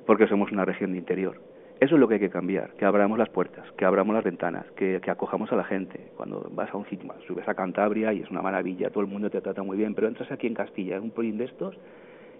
Porque 0.07 0.27
somos 0.27 0.53
una 0.53 0.65
región 0.65 0.93
de 0.93 0.99
interior. 0.99 1.37
Eso 1.81 1.97
es 1.97 2.01
lo 2.01 2.07
que 2.07 2.15
hay 2.15 2.21
que 2.21 2.31
cambiar, 2.31 2.71
que 2.75 2.85
abramos 2.85 3.19
las 3.19 3.29
puertas, 3.29 3.71
que 3.73 3.85
abramos 3.85 4.15
las 4.15 4.25
ventanas, 4.25 4.65
que, 4.77 5.01
acojamos 5.07 5.51
a 5.53 5.57
la 5.57 5.65
gente. 5.65 6.01
Cuando 6.17 6.49
vas 6.53 6.73
a 6.73 6.77
un 6.77 6.87
sitio, 6.87 7.13
subes 7.27 7.47
a 7.49 7.55
Cantabria 7.55 8.13
y 8.13 8.21
es 8.21 8.31
una 8.31 8.43
maravilla, 8.43 8.91
todo 8.91 9.01
el 9.01 9.11
mundo 9.11 9.29
te 9.29 9.41
trata 9.41 9.63
muy 9.63 9.77
bien, 9.77 9.95
pero 9.95 10.07
entras 10.07 10.31
aquí 10.31 10.47
en 10.47 10.55
Castilla, 10.55 10.97
en 10.97 11.03
un 11.03 11.11
polín 11.11 11.37
de 11.37 11.45
estos, 11.45 11.77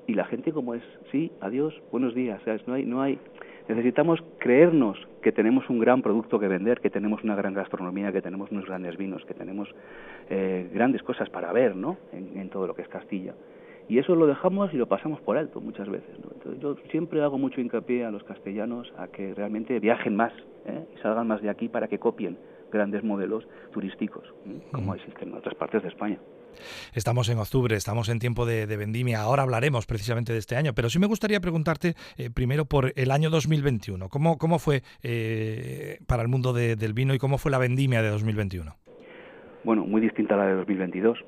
y 0.07 0.15
la 0.15 0.25
gente 0.25 0.53
como 0.53 0.75
es, 0.75 0.83
sí, 1.11 1.33
adiós, 1.41 1.75
buenos 1.91 2.15
días, 2.15 2.41
¿sabes? 2.45 2.67
No 2.69 2.75
hay, 2.75 2.85
no 2.85 3.03
hay, 3.03 3.19
necesitamos 3.69 4.23
creernos 4.39 4.99
que 5.21 5.33
tenemos 5.33 5.69
un 5.69 5.81
gran 5.81 6.01
producto 6.01 6.39
que 6.39 6.47
vender, 6.47 6.81
que 6.81 6.91
tenemos 6.91 7.25
una 7.25 7.35
gran 7.35 7.55
gastronomía, 7.55 8.13
que 8.13 8.23
tenemos 8.23 8.53
unos 8.53 8.67
grandes 8.67 8.97
vinos, 8.97 9.25
que 9.25 9.35
tenemos 9.35 9.69
eh, 10.31 10.71
grandes 10.73 11.03
cosas 11.03 11.29
para 11.29 11.53
ver, 11.53 11.75
¿no? 11.75 11.97
en 12.13 12.49
todo 12.51 12.67
lo 12.67 12.75
que 12.75 12.83
es 12.83 12.89
Castilla 12.89 13.35
y 13.89 13.99
eso 13.99 14.15
lo 14.15 14.27
dejamos 14.27 14.73
y 14.73 14.77
lo 14.77 14.87
pasamos 14.87 15.21
por 15.21 15.37
alto 15.37 15.61
muchas 15.61 15.89
veces. 15.89 16.19
¿no? 16.23 16.31
Entonces 16.35 16.63
yo 16.63 16.77
siempre 16.91 17.23
hago 17.23 17.39
mucho 17.39 17.61
hincapié 17.61 18.05
a 18.05 18.11
los 18.11 18.25
castellanos 18.25 18.93
a 18.97 19.09
que 19.09 19.35
realmente 19.35 19.79
viajen 19.81 20.17
más 20.17 20.33
¿eh? 20.67 20.85
y 20.95 21.01
salgan 21.01 21.27
más 21.27 21.43
de 21.43 21.51
aquí 21.51 21.69
para 21.69 21.89
que 21.89 21.99
copien 21.99 22.39
grandes 22.73 23.05
modelos 23.05 23.47
turísticos, 23.73 24.25
como 24.73 24.97
existen 24.97 25.29
en 25.29 25.35
otras 25.37 25.55
partes 25.55 25.83
de 25.83 25.89
España. 25.89 26.19
Estamos 26.93 27.29
en 27.29 27.39
octubre, 27.39 27.77
estamos 27.77 28.09
en 28.09 28.19
tiempo 28.19 28.47
de, 28.47 28.67
vendimia, 28.67 29.21
ahora 29.21 29.45
hablaremos 29.45 29.87
precisamente 29.87 30.33
de 30.33 30.39
este 30.39 30.57
año, 30.57 30.73
pero 30.75 30.91
sí 30.91 30.99
me 30.99 31.07
gustaría 31.07 31.41
preguntarte 31.41 31.95
eh, 32.17 32.31
primero 32.31 32.65
por 32.65 32.93
el 32.97 33.11
año 33.13 33.31
2021. 33.31 34.09
¿Cómo, 34.09 34.39
cómo 34.39 34.59
fue 34.59 34.83
eh, 35.03 35.99
para 36.07 36.23
el 36.23 36.29
mundo 36.29 36.53
del 36.53 36.93
vino 36.95 37.15
y 37.15 37.19
cómo 37.19 37.39
fue 37.39 37.51
la 37.51 37.59
vendimia 37.59 38.03
de 38.03 38.09
2021? 38.09 38.75
Bueno, 39.65 39.87
muy 39.87 40.01
distinta 40.01 40.35
a 40.35 40.39
la 40.39 40.47
de 40.47 40.55
2022. 40.55 41.19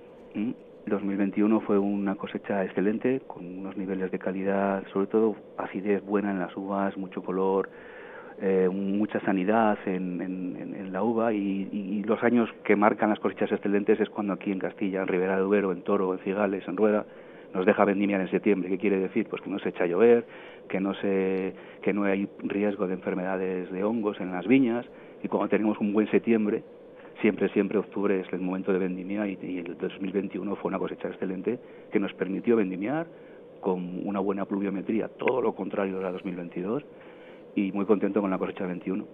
2021 0.87 1.61
fue 1.62 1.79
una 1.79 2.14
cosecha 2.14 2.64
excelente, 2.64 3.20
con 3.27 3.44
unos 3.44 3.77
niveles 3.77 4.11
de 4.12 4.18
calidad, 4.18 4.85
sobre 4.92 5.09
todo 5.09 5.35
acidez 5.59 6.05
buena 6.05 6.31
en 6.31 6.38
las 6.38 6.57
uvas, 6.57 6.96
mucho 6.96 7.22
color, 7.22 7.68
eh, 8.40 8.68
mucha 8.70 9.18
sanidad 9.20 9.79
en, 9.87 10.20
en, 10.20 10.92
la 10.92 11.03
uva 11.03 11.33
y, 11.33 12.03
los 12.07 12.22
años 12.22 12.49
que 12.62 12.77
marcan 12.77 13.11
las 13.11 13.18
cosechas 13.18 13.51
excelentes 13.51 13.99
es 13.99 14.09
cuando 14.09 14.33
aquí 14.33 14.53
en 14.53 14.61
Castilla, 14.61 15.03
en 15.03 15.09
Ribera 15.09 15.37
de 15.37 15.42
Duero, 15.42 15.72
en 15.72 15.83
Toro, 15.83 16.12
en 16.14 16.20
Cigales, 16.20 16.66
en 16.68 16.77
Rueda, 16.77 17.05
nos 17.53 17.66
deja 17.66 17.85
vendimiar 17.85 18.20
en 18.20 18.31
septiembre. 18.31 18.68
¿Qué 18.68 18.79
quiere 18.79 19.01
decir? 19.01 19.27
Pues 19.29 19.42
que 19.42 19.51
no 19.51 19.59
se 19.59 19.70
echa 19.70 19.85
a 19.85 19.87
llover, 19.88 20.25
que 20.68 20.79
no, 20.79 20.94
se, 20.94 21.53
que 21.83 21.92
no 21.92 22.05
hay 22.05 22.29
riesgo 22.44 22.87
de 22.87 22.94
enfermedades 22.94 23.72
de 23.72 23.83
hongos 23.83 24.20
en 24.20 24.31
las 24.31 24.46
viñas 24.46 24.87
y 25.22 25.29
cuando 25.29 25.49
tenemos 25.49 25.79
un 25.81 25.92
buen 25.92 26.09
septiembre, 26.11 26.62
siempre, 27.21 27.49
siempre 27.51 27.79
octubre 27.79 28.21
es 28.21 28.33
el 28.33 28.41
momento 28.41 28.73
de 28.73 28.79
vendimia 28.79 29.27
y, 29.27 29.59
el 29.59 29.77
2021 29.79 30.57
fue 30.57 30.69
una 30.69 30.79
cosecha 30.79 31.09
excelente 31.09 31.59
que 31.91 31.99
nos 31.99 32.13
permitió 32.15 32.57
vendimiar 32.57 33.07
con 33.61 34.07
una 34.07 34.21
buena 34.21 34.45
pluviometría, 34.45 35.09
todo 35.09 35.41
lo 35.41 35.55
contrario 35.55 35.99
de 35.99 36.05
la 36.05 36.13
2022 36.13 36.85
y 37.57 37.73
muy 37.73 37.87
contento 37.87 38.21
con 38.21 38.31
la 38.31 38.39
cosecha 38.39 38.67
21. 38.67 39.07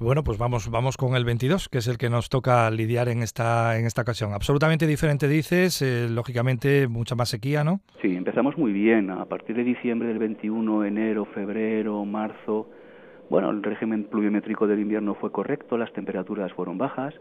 Bueno, 0.00 0.24
pues 0.24 0.38
vamos 0.38 0.68
vamos 0.70 0.96
con 0.96 1.14
el 1.14 1.24
22, 1.24 1.68
que 1.68 1.78
es 1.78 1.86
el 1.86 1.98
que 1.98 2.10
nos 2.10 2.28
toca 2.28 2.68
lidiar 2.70 3.08
en 3.08 3.22
esta 3.22 3.78
en 3.78 3.86
esta 3.86 4.02
ocasión. 4.02 4.32
Absolutamente 4.32 4.88
diferente 4.88 5.28
dices, 5.28 5.80
eh, 5.80 6.08
lógicamente 6.10 6.88
mucha 6.88 7.14
más 7.14 7.28
sequía, 7.28 7.62
¿no? 7.62 7.80
Sí, 8.02 8.14
empezamos 8.14 8.58
muy 8.58 8.72
bien, 8.72 9.10
a 9.10 9.24
partir 9.26 9.54
de 9.54 9.62
diciembre 9.62 10.08
del 10.08 10.18
21, 10.18 10.84
enero, 10.84 11.24
febrero, 11.26 12.04
marzo, 12.04 12.68
bueno, 13.30 13.50
el 13.50 13.62
régimen 13.62 14.04
pluviométrico 14.04 14.66
del 14.66 14.80
invierno 14.80 15.14
fue 15.14 15.32
correcto, 15.32 15.76
las 15.76 15.92
temperaturas 15.92 16.52
fueron 16.52 16.78
bajas, 16.78 17.14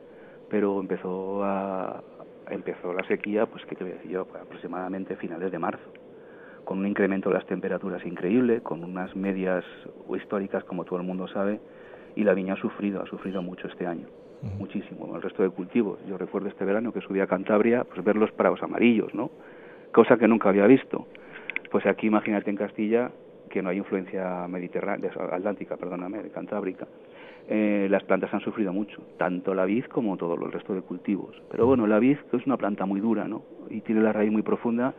pero 0.50 0.80
empezó 0.80 1.44
a 1.44 2.04
empezó 2.50 2.94
la 2.94 3.04
sequía, 3.08 3.46
pues 3.46 3.66
qué 3.66 3.76
te 3.76 3.84
voy 3.84 3.94
a 3.94 3.96
decir 3.96 4.12
yo, 4.12 4.26
pues, 4.26 4.42
aproximadamente 4.42 5.16
finales 5.16 5.52
de 5.52 5.60
marzo, 5.60 5.92
con 6.66 6.80
un 6.80 6.88
incremento 6.88 7.30
de 7.30 7.36
las 7.36 7.46
temperaturas 7.46 8.06
increíble, 8.06 8.62
con 8.62 8.84
unas 8.84 9.16
medias 9.16 9.63
históricas 10.16 10.63
como 10.66 10.86
todo 10.86 11.00
el 11.00 11.06
mundo 11.06 11.28
sabe, 11.28 11.60
y 12.16 12.24
la 12.24 12.34
viña 12.34 12.54
ha 12.54 12.58
sufrido, 12.58 13.02
ha 13.02 13.06
sufrido 13.06 13.42
mucho 13.42 13.68
este 13.68 13.88
año, 13.88 14.08
muchísimo. 14.60 15.16
El 15.16 15.22
resto 15.22 15.42
de 15.44 15.50
cultivos, 15.50 16.00
yo 16.08 16.18
recuerdo 16.18 16.48
este 16.48 16.66
verano 16.66 16.94
que 16.94 17.02
subí 17.02 17.20
a 17.20 17.28
Cantabria, 17.28 17.84
pues 17.86 18.04
ver 18.04 18.16
los 18.16 18.32
prados 18.32 18.62
amarillos, 18.62 19.13
¿no? 19.13 19.32
Cosa 19.92 20.18
que 20.18 20.28
nunca 20.28 20.50
había 20.50 20.68
visto. 20.68 21.08
Pues 21.72 21.86
aquí 21.86 22.08
imagínate 22.08 22.50
en 22.50 22.58
Castilla 22.58 23.12
que 23.54 23.62
no 23.62 23.70
hay 23.70 23.78
influencia 23.78 24.48
mediterránea, 24.48 25.12
atlántica, 25.32 25.78
perdóname, 25.78 26.24
cantábrica, 26.34 26.88
eh, 27.48 27.86
las 27.88 28.04
plantas 28.04 28.34
han 28.34 28.39
sufrido 28.39 28.74
mucho, 28.74 29.00
tanto 29.18 29.54
la 29.54 29.66
vid 29.66 29.86
como 29.86 30.18
todo 30.18 30.34
el 30.34 30.52
resto 30.52 30.74
de 30.74 30.82
cultivos. 30.82 31.39
Pero 31.52 31.68
bueno, 31.68 31.86
la 31.86 32.00
vid 32.00 32.18
es 32.32 32.48
una 32.48 32.58
planta 32.58 32.88
muy 32.88 33.00
dura, 33.00 33.28
¿no? 33.28 33.44
Y 33.70 33.82
tiene 33.82 34.02
la 34.02 34.12
raíz 34.12 34.32
muy 34.32 34.42
profunda 34.42 34.96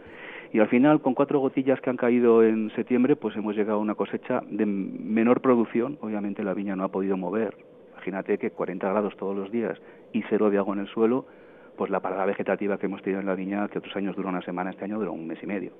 y 0.53 0.61
al 0.61 0.69
final 0.69 1.01
con 1.01 1.14
cuatro 1.14 1.40
gotillas 1.40 1.81
que 1.81 1.90
han 1.90 1.97
caído 1.97 2.45
en 2.45 2.71
septiembre, 2.77 3.17
pues 3.17 3.35
hemos 3.35 3.57
llegado 3.57 3.79
a 3.79 3.83
una 3.83 3.97
cosecha 3.97 4.40
de 4.49 4.67
menor 4.67 5.40
producción. 5.40 5.99
Obviamente 6.01 6.45
la 6.45 6.55
viña 6.55 6.77
no 6.77 6.85
ha 6.85 6.93
podido 6.93 7.17
mover. 7.17 7.57
Imagínate 7.95 8.38
que 8.38 8.53
40 8.53 8.88
grados 8.88 9.17
todos 9.17 9.37
los 9.37 9.51
días 9.51 9.77
y 10.12 10.23
cero 10.31 10.49
de 10.49 10.59
agua 10.59 10.77
en 10.77 10.83
el 10.83 10.87
suelo, 10.87 11.27
pues 11.77 11.90
la 11.90 11.99
parada 11.99 12.25
vegetativa 12.25 12.79
que 12.79 12.87
hemos 12.87 13.03
tenido 13.03 13.19
en 13.19 13.27
la 13.27 13.35
viña, 13.35 13.67
que 13.67 13.79
otros 13.79 13.97
años 13.97 14.14
duró 14.14 14.29
una 14.29 14.43
semana, 14.43 14.71
este 14.71 14.85
año 14.85 15.01
duró 15.01 15.12
un 15.12 15.27
mes 15.27 15.43
y 15.43 15.47
medio. 15.47 15.73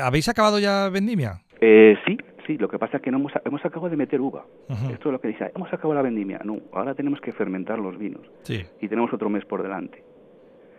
¿Habéis 0.00 0.28
acabado 0.28 0.58
ya 0.58 0.88
vendimia? 0.88 1.42
Eh, 1.60 1.96
sí, 2.06 2.16
sí, 2.46 2.56
lo 2.56 2.68
que 2.68 2.78
pasa 2.78 2.98
es 2.98 3.02
que 3.02 3.10
no 3.10 3.18
hemos, 3.18 3.32
hemos 3.44 3.64
acabado 3.64 3.90
de 3.90 3.96
meter 3.96 4.20
uva. 4.20 4.44
Esto 4.92 5.08
es 5.08 5.12
lo 5.12 5.20
que 5.20 5.28
dice, 5.28 5.50
hemos 5.54 5.72
acabado 5.72 5.94
la 5.94 6.02
vendimia. 6.02 6.40
No, 6.44 6.58
ahora 6.72 6.94
tenemos 6.94 7.20
que 7.20 7.32
fermentar 7.32 7.78
los 7.78 7.98
vinos. 7.98 8.22
Sí. 8.42 8.64
Y 8.80 8.88
tenemos 8.88 9.12
otro 9.12 9.28
mes 9.28 9.44
por 9.44 9.62
delante. 9.62 10.02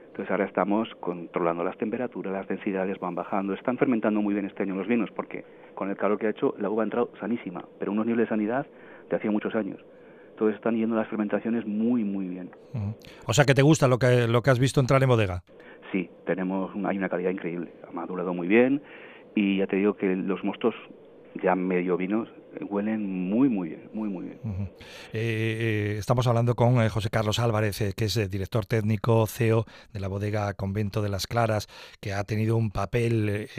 Entonces 0.07 0.31
ahora 0.31 0.45
estamos 0.45 0.89
controlando 0.99 1.63
las 1.63 1.77
temperaturas, 1.77 2.33
las 2.33 2.47
densidades 2.47 2.99
van 2.99 3.15
bajando. 3.15 3.53
Están 3.53 3.77
fermentando 3.77 4.21
muy 4.21 4.33
bien 4.33 4.45
este 4.45 4.63
año 4.63 4.75
los 4.75 4.87
vinos 4.87 5.09
porque 5.15 5.45
con 5.75 5.89
el 5.89 5.95
calor 5.95 6.19
que 6.19 6.27
ha 6.27 6.31
hecho 6.31 6.55
la 6.59 6.69
uva 6.69 6.83
ha 6.83 6.85
entrado 6.85 7.09
sanísima, 7.19 7.63
pero 7.79 7.91
unos 7.91 8.05
niveles 8.05 8.25
de 8.25 8.35
sanidad 8.35 8.67
de 9.09 9.15
hacía 9.15 9.31
muchos 9.31 9.55
años 9.55 9.79
entonces 10.39 10.55
están 10.55 10.77
yendo 10.77 10.95
las 10.95 11.09
fermentaciones 11.09 11.65
muy, 11.65 12.05
muy 12.05 12.29
bien. 12.29 12.49
O 13.25 13.33
sea 13.33 13.43
que 13.43 13.53
te 13.53 13.61
gusta 13.61 13.89
lo 13.89 13.99
que, 13.99 14.25
lo 14.25 14.41
que 14.41 14.49
has 14.49 14.57
visto 14.57 14.79
entrar 14.79 15.03
en 15.03 15.09
bodega. 15.09 15.43
Sí, 15.91 16.09
tenemos 16.25 16.71
hay 16.85 16.97
una 16.97 17.09
calidad 17.09 17.31
increíble, 17.31 17.71
ha 17.87 17.91
madurado 17.91 18.33
muy 18.33 18.47
bien 18.47 18.81
y 19.35 19.57
ya 19.57 19.67
te 19.67 19.77
digo 19.77 19.95
que 19.95 20.15
los 20.15 20.43
mostos 20.43 20.75
ya 21.41 21.55
medio 21.55 21.97
vinos 21.97 22.29
huelen 22.69 23.29
muy, 23.29 23.49
muy 23.49 23.69
bien, 23.69 23.89
muy, 23.93 24.09
muy 24.09 24.25
bien. 24.25 24.39
Eh, 24.43 24.69
eh, 25.13 25.95
estamos 25.97 26.27
hablando 26.27 26.55
con 26.55 26.81
eh, 26.81 26.89
José 26.89 27.09
Carlos 27.09 27.39
Álvarez, 27.39 27.93
que 27.95 28.05
es 28.05 28.29
director 28.29 28.65
técnico, 28.65 29.25
CEO 29.27 29.65
de 29.93 29.99
la 29.99 30.07
bodega 30.07 30.53
Convento 30.53 31.01
de 31.01 31.09
las 31.09 31.27
Claras, 31.27 31.67
que 31.99 32.13
ha 32.13 32.23
tenido 32.23 32.57
un 32.57 32.71
papel 32.71 33.49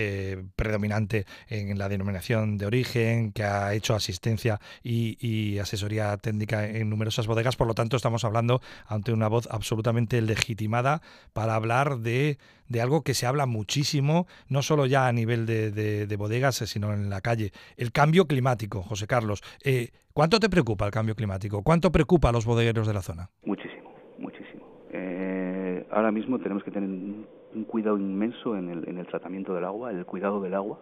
predominante 0.56 1.26
en 1.48 1.78
la 1.78 1.88
denominación 1.88 2.58
de 2.58 2.66
origen, 2.66 3.32
que 3.32 3.44
ha 3.44 3.74
hecho 3.74 3.94
asistencia 3.94 4.60
y, 4.82 5.58
asesoría 5.58 6.16
técnica 6.16 6.66
en 6.66 6.88
numerosas 6.88 7.26
bodegas. 7.26 7.56
Por 7.56 7.66
lo 7.66 7.74
tanto, 7.74 7.96
estamos 7.96 8.24
hablando 8.24 8.62
ante 8.86 9.12
una 9.12 9.28
voz 9.28 9.48
absolutamente 9.50 10.22
legitimada 10.22 11.02
para 11.32 11.54
hablar 11.54 11.98
de, 11.98 12.38
algo 12.80 13.02
que 13.02 13.14
se 13.14 13.26
habla 13.26 13.46
muchísimo, 13.46 14.26
no 14.48 14.62
solo 14.62 14.86
ya 14.86 15.06
a 15.06 15.12
nivel 15.12 15.44
de 15.46 16.16
bodegas, 16.16 16.56
sino 16.56 16.92
en 16.92 17.10
la 17.10 17.20
calle, 17.20 17.52
el 17.76 17.92
cambio 17.92 18.26
climático. 18.26 18.79
José 18.82 19.06
Carlos. 19.06 19.42
Eh, 19.64 19.90
¿Cuánto 20.12 20.40
te 20.40 20.48
preocupa 20.48 20.86
el 20.86 20.90
cambio 20.90 21.14
climático? 21.14 21.62
¿Cuánto 21.62 21.92
preocupa 21.92 22.30
a 22.30 22.32
los 22.32 22.44
bodegueros 22.44 22.86
de 22.86 22.94
la 22.94 23.02
zona? 23.02 23.30
Muchísimo, 23.44 23.92
muchísimo. 24.18 24.66
Eh, 24.92 25.86
ahora 25.90 26.10
mismo 26.10 26.38
tenemos 26.38 26.64
que 26.64 26.70
tener 26.70 26.88
un 26.88 27.64
cuidado 27.64 27.96
inmenso 27.96 28.56
en 28.56 28.70
el, 28.70 28.88
en 28.88 28.98
el 28.98 29.06
tratamiento 29.06 29.54
del 29.54 29.64
agua, 29.64 29.90
el 29.90 30.04
cuidado 30.04 30.40
del 30.40 30.54
agua, 30.54 30.80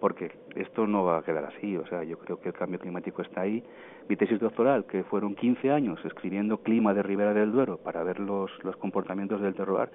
porque 0.00 0.32
esto 0.54 0.86
no 0.86 1.04
va 1.04 1.18
a 1.18 1.22
quedar 1.22 1.44
así. 1.44 1.76
O 1.76 1.86
sea, 1.86 2.04
yo 2.04 2.18
creo 2.18 2.40
que 2.40 2.48
el 2.48 2.54
cambio 2.54 2.78
climático 2.78 3.22
está 3.22 3.42
ahí. 3.42 3.64
Mi 4.08 4.16
tesis 4.16 4.38
doctoral, 4.38 4.84
que 4.84 5.02
fueron 5.04 5.34
15 5.34 5.70
años 5.70 5.98
escribiendo 6.04 6.58
clima 6.58 6.94
de 6.94 7.02
Ribera 7.02 7.34
del 7.34 7.52
Duero 7.52 7.78
para 7.78 8.02
ver 8.04 8.20
los, 8.20 8.50
los 8.62 8.76
comportamientos 8.76 9.40
del 9.40 9.54
terroir, 9.54 9.90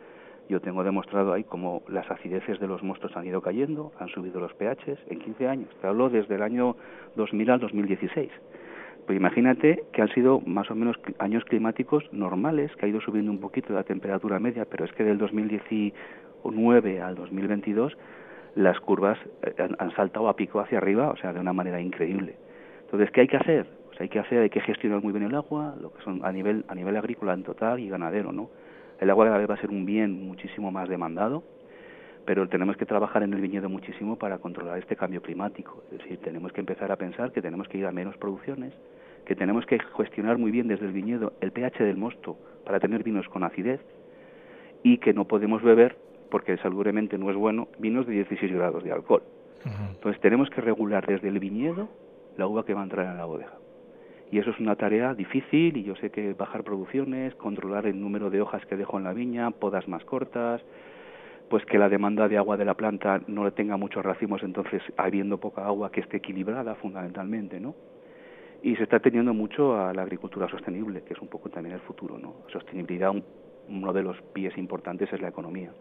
yo 0.49 0.59
tengo 0.59 0.83
demostrado 0.83 1.31
ahí 1.31 1.43
cómo 1.43 1.83
las 1.87 2.09
acideces 2.09 2.59
de 2.59 2.67
los 2.67 2.81
monstruos 2.81 3.15
han 3.15 3.25
ido 3.27 3.39
cayendo, 3.41 3.91
han 3.99 4.09
subido 4.09 4.39
los 4.39 4.51
pHs 4.53 4.99
en 5.07 5.19
15 5.19 5.47
años. 5.47 5.69
Te 5.79 5.87
hablo 5.87 6.09
desde 6.09 6.35
el 6.35 6.41
año 6.41 6.75
2000 7.15 7.51
al 7.51 7.59
2016. 7.59 8.31
Pues 9.05 9.15
imagínate 9.17 9.83
que 9.93 10.01
han 10.01 10.09
sido 10.09 10.41
más 10.41 10.69
o 10.71 10.75
menos 10.75 10.97
años 11.19 11.45
climáticos 11.45 12.03
normales, 12.11 12.75
que 12.75 12.87
ha 12.87 12.89
ido 12.89 12.99
subiendo 12.99 13.31
un 13.31 13.39
poquito 13.39 13.73
la 13.73 13.83
temperatura 13.83 14.39
media, 14.39 14.65
pero 14.65 14.85
es 14.85 14.91
que 14.93 15.03
del 15.03 15.19
2019 15.19 17.01
al 17.01 17.15
2022 17.15 17.95
las 18.55 18.79
curvas 18.79 19.19
eh, 19.43 19.53
han, 19.77 19.91
saltado 19.95 20.29
a 20.29 20.35
pico 20.35 20.59
hacia 20.59 20.79
arriba, 20.79 21.11
o 21.11 21.17
sea, 21.17 21.31
de 21.31 21.39
una 21.39 21.53
manera 21.53 21.79
increíble. 21.79 22.37
Entonces, 22.81 23.11
¿qué 23.11 23.21
hay 23.21 23.27
que 23.27 23.37
hacer? 23.37 23.67
Pues 23.85 24.01
hay 24.01 24.09
que 24.09 24.19
hacer, 24.19 24.41
hay 24.41 24.49
que 24.49 24.61
gestionar 24.61 25.01
muy 25.03 25.13
bien 25.13 25.25
el 25.25 25.35
agua, 25.35 25.75
lo 25.79 25.93
que 25.93 26.01
son 26.01 26.25
a 26.25 26.31
nivel 26.31 26.65
a 26.67 26.75
nivel 26.75 26.97
agrícola 26.97 27.33
en 27.33 27.43
total 27.43 27.79
y 27.79 27.89
ganadero, 27.89 28.31
¿no? 28.31 28.49
El 28.99 29.09
agua 29.09 29.25
cada 29.25 29.37
vez 29.37 29.49
va 29.49 29.53
a 29.53 29.61
ser 29.61 29.69
un 29.69 29.85
bien 29.85 30.27
muchísimo 30.27 30.71
más 30.71 30.89
demandado, 30.89 31.43
pero 32.25 32.47
tenemos 32.49 32.77
que 32.77 32.85
trabajar 32.85 33.23
en 33.23 33.33
el 33.33 33.41
viñedo 33.41 33.69
muchísimo 33.69 34.17
para 34.17 34.37
controlar 34.39 34.77
este 34.77 34.95
cambio 34.95 35.21
climático. 35.21 35.83
Es 35.91 35.99
decir, 35.99 36.19
tenemos 36.19 36.51
que 36.51 36.59
empezar 36.59 36.91
a 36.91 36.97
pensar 36.97 37.31
que 37.31 37.41
tenemos 37.41 37.67
que 37.67 37.77
ir 37.77 37.85
a 37.85 37.91
menos 37.91 38.17
producciones, 38.17 38.73
que 39.25 39.35
tenemos 39.35 39.65
que 39.65 39.79
gestionar 39.97 40.37
muy 40.37 40.51
bien 40.51 40.67
desde 40.67 40.85
el 40.85 40.91
viñedo 40.91 41.33
el 41.41 41.51
pH 41.51 41.83
del 41.83 41.97
mosto 41.97 42.37
para 42.65 42.79
tener 42.79 43.03
vinos 43.03 43.27
con 43.29 43.43
acidez 43.43 43.79
y 44.83 44.97
que 44.97 45.13
no 45.13 45.25
podemos 45.25 45.61
beber 45.63 45.97
porque 46.29 46.57
seguramente 46.57 47.17
no 47.17 47.29
es 47.29 47.35
bueno, 47.35 47.67
vinos 47.79 48.05
de 48.05 48.13
16 48.13 48.53
grados 48.53 48.83
de 48.83 48.91
alcohol. 48.91 49.23
Entonces 49.65 50.21
tenemos 50.21 50.49
que 50.49 50.61
regular 50.61 51.05
desde 51.05 51.27
el 51.27 51.39
viñedo 51.39 51.89
la 52.37 52.47
uva 52.47 52.65
que 52.65 52.73
va 52.73 52.81
a 52.81 52.83
entrar 52.83 53.07
en 53.07 53.17
la 53.17 53.25
bodega. 53.25 53.58
Y 54.31 54.37
eso 54.37 54.51
es 54.51 54.59
una 54.59 54.75
tarea 54.75 55.13
difícil 55.13 55.77
y 55.77 55.83
yo 55.83 55.95
sé 55.95 56.11
que 56.11 56.33
bajar 56.33 56.63
producciones, 56.63 57.33
controlar 57.35 57.87
el 57.87 57.99
número 57.99 58.29
de 58.29 58.41
hojas 58.41 58.65
que 58.67 58.75
dejo 58.75 58.97
en 58.97 59.03
la 59.03 59.13
viña, 59.13 59.51
podas 59.51 59.87
más 59.87 60.05
cortas, 60.05 60.61
pues 61.49 61.65
que 61.65 61.79
la 61.79 61.89
demanda 61.89 62.27
de 62.27 62.37
agua 62.37 62.55
de 62.55 62.65
la 62.65 62.75
planta 62.75 63.21
no 63.27 63.43
le 63.43 63.51
tenga 63.51 63.75
muchos 63.75 64.05
racimos, 64.05 64.43
entonces 64.43 64.83
habiendo 64.97 65.39
poca 65.39 65.65
agua 65.65 65.91
que 65.91 66.01
esté 66.01 66.17
equilibrada 66.17 66.75
fundamentalmente, 66.75 67.59
¿no? 67.59 67.73
Y 68.61 68.75
se 68.75 68.83
está 68.83 68.99
teniendo 68.99 69.33
mucho 69.33 69.79
a 69.79 69.93
la 69.93 70.03
agricultura 70.03 70.47
sostenible, 70.47 71.01
que 71.01 71.13
es 71.13 71.21
un 71.21 71.27
poco 71.27 71.49
también 71.49 71.75
el 71.75 71.81
futuro, 71.81 72.19
¿no? 72.19 72.35
Sostenibilidad, 72.51 73.13
uno 73.67 73.93
de 73.93 74.03
los 74.03 74.21
pies 74.33 74.55
importantes 74.57 75.11
es 75.11 75.21
la 75.21 75.29
economía. 75.29 75.71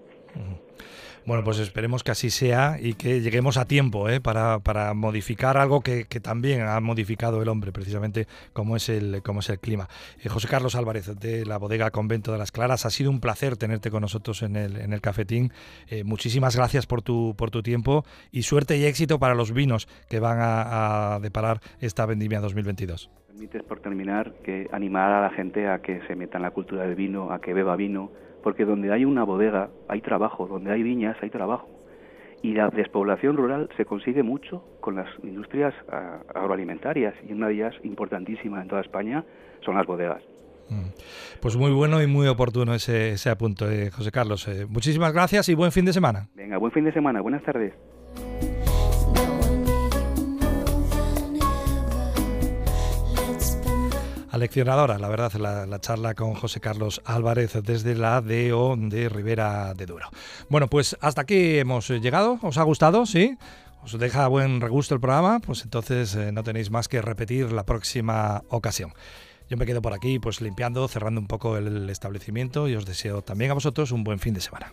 Bueno, 1.28 1.44
pues 1.44 1.58
esperemos 1.58 2.02
que 2.02 2.10
así 2.10 2.30
sea 2.30 2.78
y 2.80 2.94
que 2.94 3.20
lleguemos 3.20 3.58
a 3.58 3.66
tiempo 3.66 4.08
¿eh? 4.08 4.18
para, 4.18 4.60
para, 4.60 4.94
modificar 4.94 5.58
algo 5.58 5.82
que, 5.82 6.06
también 6.22 6.62
ha 6.62 6.80
modificado 6.80 7.42
el 7.42 7.48
hombre, 7.48 7.70
precisamente 7.70 8.26
como 8.54 8.76
es 8.76 8.88
el, 8.88 9.20
como 9.22 9.40
es 9.40 9.50
el 9.50 9.58
clima. 9.58 9.88
Eh, 10.24 10.30
José 10.30 10.48
Carlos 10.48 10.74
Álvarez, 10.74 11.20
de 11.20 11.44
la 11.44 11.58
bodega 11.58 11.90
Convento 11.90 12.32
de 12.32 12.38
las 12.38 12.50
Claras, 12.50 12.86
ha 12.86 12.90
sido 12.90 13.10
un 13.10 13.20
placer 13.20 13.58
tenerte 13.58 13.90
con 13.90 14.00
nosotros 14.00 14.40
en 14.40 14.56
el, 14.56 14.78
en 14.78 14.94
el 14.94 15.02
cafetín. 15.02 15.52
Eh, 15.90 16.02
muchísimas 16.02 16.56
gracias 16.56 16.86
por 16.86 17.02
tu, 17.02 17.34
por 17.36 17.50
tu 17.50 17.62
tiempo 17.62 18.06
y 18.32 18.44
suerte 18.44 18.78
y 18.78 18.86
éxito 18.86 19.18
para 19.18 19.34
los 19.34 19.52
vinos 19.52 19.86
que 20.08 20.20
van 20.20 20.38
a, 20.40 21.18
deparar 21.20 21.60
esta 21.78 22.06
vendimia 22.06 22.40
2022 22.40 23.10
permites 23.28 23.62
por 23.64 23.80
terminar 23.80 24.32
que 24.42 24.66
animar 24.72 25.12
a 25.12 25.20
la 25.20 25.30
gente 25.30 25.68
a 25.68 25.80
que 25.80 26.00
se 26.06 26.16
meta 26.16 26.38
en 26.38 26.42
la 26.42 26.50
cultura 26.52 26.84
del 26.84 26.94
vino, 26.94 27.30
a 27.30 27.40
que 27.40 27.52
beba 27.52 27.76
vino, 27.76 28.10
porque 28.42 28.64
donde 28.64 28.92
hay 28.92 29.04
una 29.04 29.24
bodega 29.24 29.70
hay 29.88 30.00
trabajo, 30.00 30.46
donde 30.46 30.72
hay 30.72 30.82
viñas 30.82 31.16
hay 31.22 31.30
trabajo. 31.30 31.68
Y 32.40 32.52
la 32.54 32.68
despoblación 32.68 33.36
rural 33.36 33.68
se 33.76 33.84
consigue 33.84 34.22
mucho 34.22 34.62
con 34.80 34.94
las 34.94 35.08
industrias 35.24 35.74
ah, 35.90 36.18
agroalimentarias 36.34 37.14
y 37.28 37.32
una 37.32 37.48
de 37.48 37.54
ellas 37.54 37.74
importantísima 37.82 38.62
en 38.62 38.68
toda 38.68 38.80
España 38.80 39.24
son 39.64 39.74
las 39.74 39.86
bodegas. 39.86 40.22
Mm. 40.70 40.90
Pues 41.40 41.56
muy 41.56 41.72
bueno 41.72 42.02
y 42.02 42.06
muy 42.06 42.28
oportuno 42.28 42.74
ese, 42.74 43.12
ese 43.12 43.30
apunto, 43.30 43.70
eh, 43.70 43.90
José 43.90 44.12
Carlos. 44.12 44.46
Eh, 44.48 44.66
muchísimas 44.68 45.12
gracias 45.12 45.48
y 45.48 45.54
buen 45.54 45.72
fin 45.72 45.84
de 45.84 45.92
semana. 45.92 46.28
Venga, 46.34 46.58
buen 46.58 46.72
fin 46.72 46.84
de 46.84 46.92
semana. 46.92 47.20
Buenas 47.20 47.42
tardes. 47.42 47.72
Aleccionadora, 54.38 55.00
la 55.00 55.08
verdad, 55.08 55.32
la, 55.34 55.80
charla 55.80 56.14
con 56.14 56.34
José 56.34 56.60
Carlos 56.60 57.02
Álvarez 57.04 57.54
desde 57.64 57.96
la 57.96 58.20
DO 58.20 58.76
de 58.76 59.08
Ribera 59.08 59.74
de 59.74 59.84
Duero. 59.84 60.10
Bueno, 60.48 60.68
pues 60.68 60.96
hasta 61.00 61.22
aquí 61.22 61.58
hemos 61.58 61.88
llegado. 61.88 62.38
¿Os 62.42 62.56
ha 62.56 62.62
gustado? 62.62 63.04
¿Sí? 63.04 63.36
¿Os 63.82 63.98
deja 63.98 64.28
buen 64.28 64.60
regusto 64.60 64.94
el 64.94 65.00
programa? 65.00 65.40
Pues 65.40 65.64
entonces 65.64 66.14
eh, 66.14 66.30
no 66.30 66.44
tenéis 66.44 66.70
más 66.70 66.86
que 66.86 67.02
repetir 67.02 67.50
la 67.50 67.66
próxima 67.66 68.44
ocasión. 68.48 68.92
Yo 69.50 69.56
me 69.56 69.66
quedo 69.66 69.82
por 69.82 69.92
aquí, 69.92 70.20
pues 70.20 70.40
limpiando, 70.40 70.86
cerrando 70.86 71.20
un 71.20 71.26
poco 71.26 71.56
el 71.56 71.90
establecimiento 71.90 72.68
y 72.68 72.76
os 72.76 72.86
deseo 72.86 73.22
también 73.22 73.50
a 73.50 73.54
vosotros 73.54 73.90
un 73.90 74.04
buen 74.04 74.20
fin 74.20 74.34
de 74.34 74.40
semana. 74.40 74.72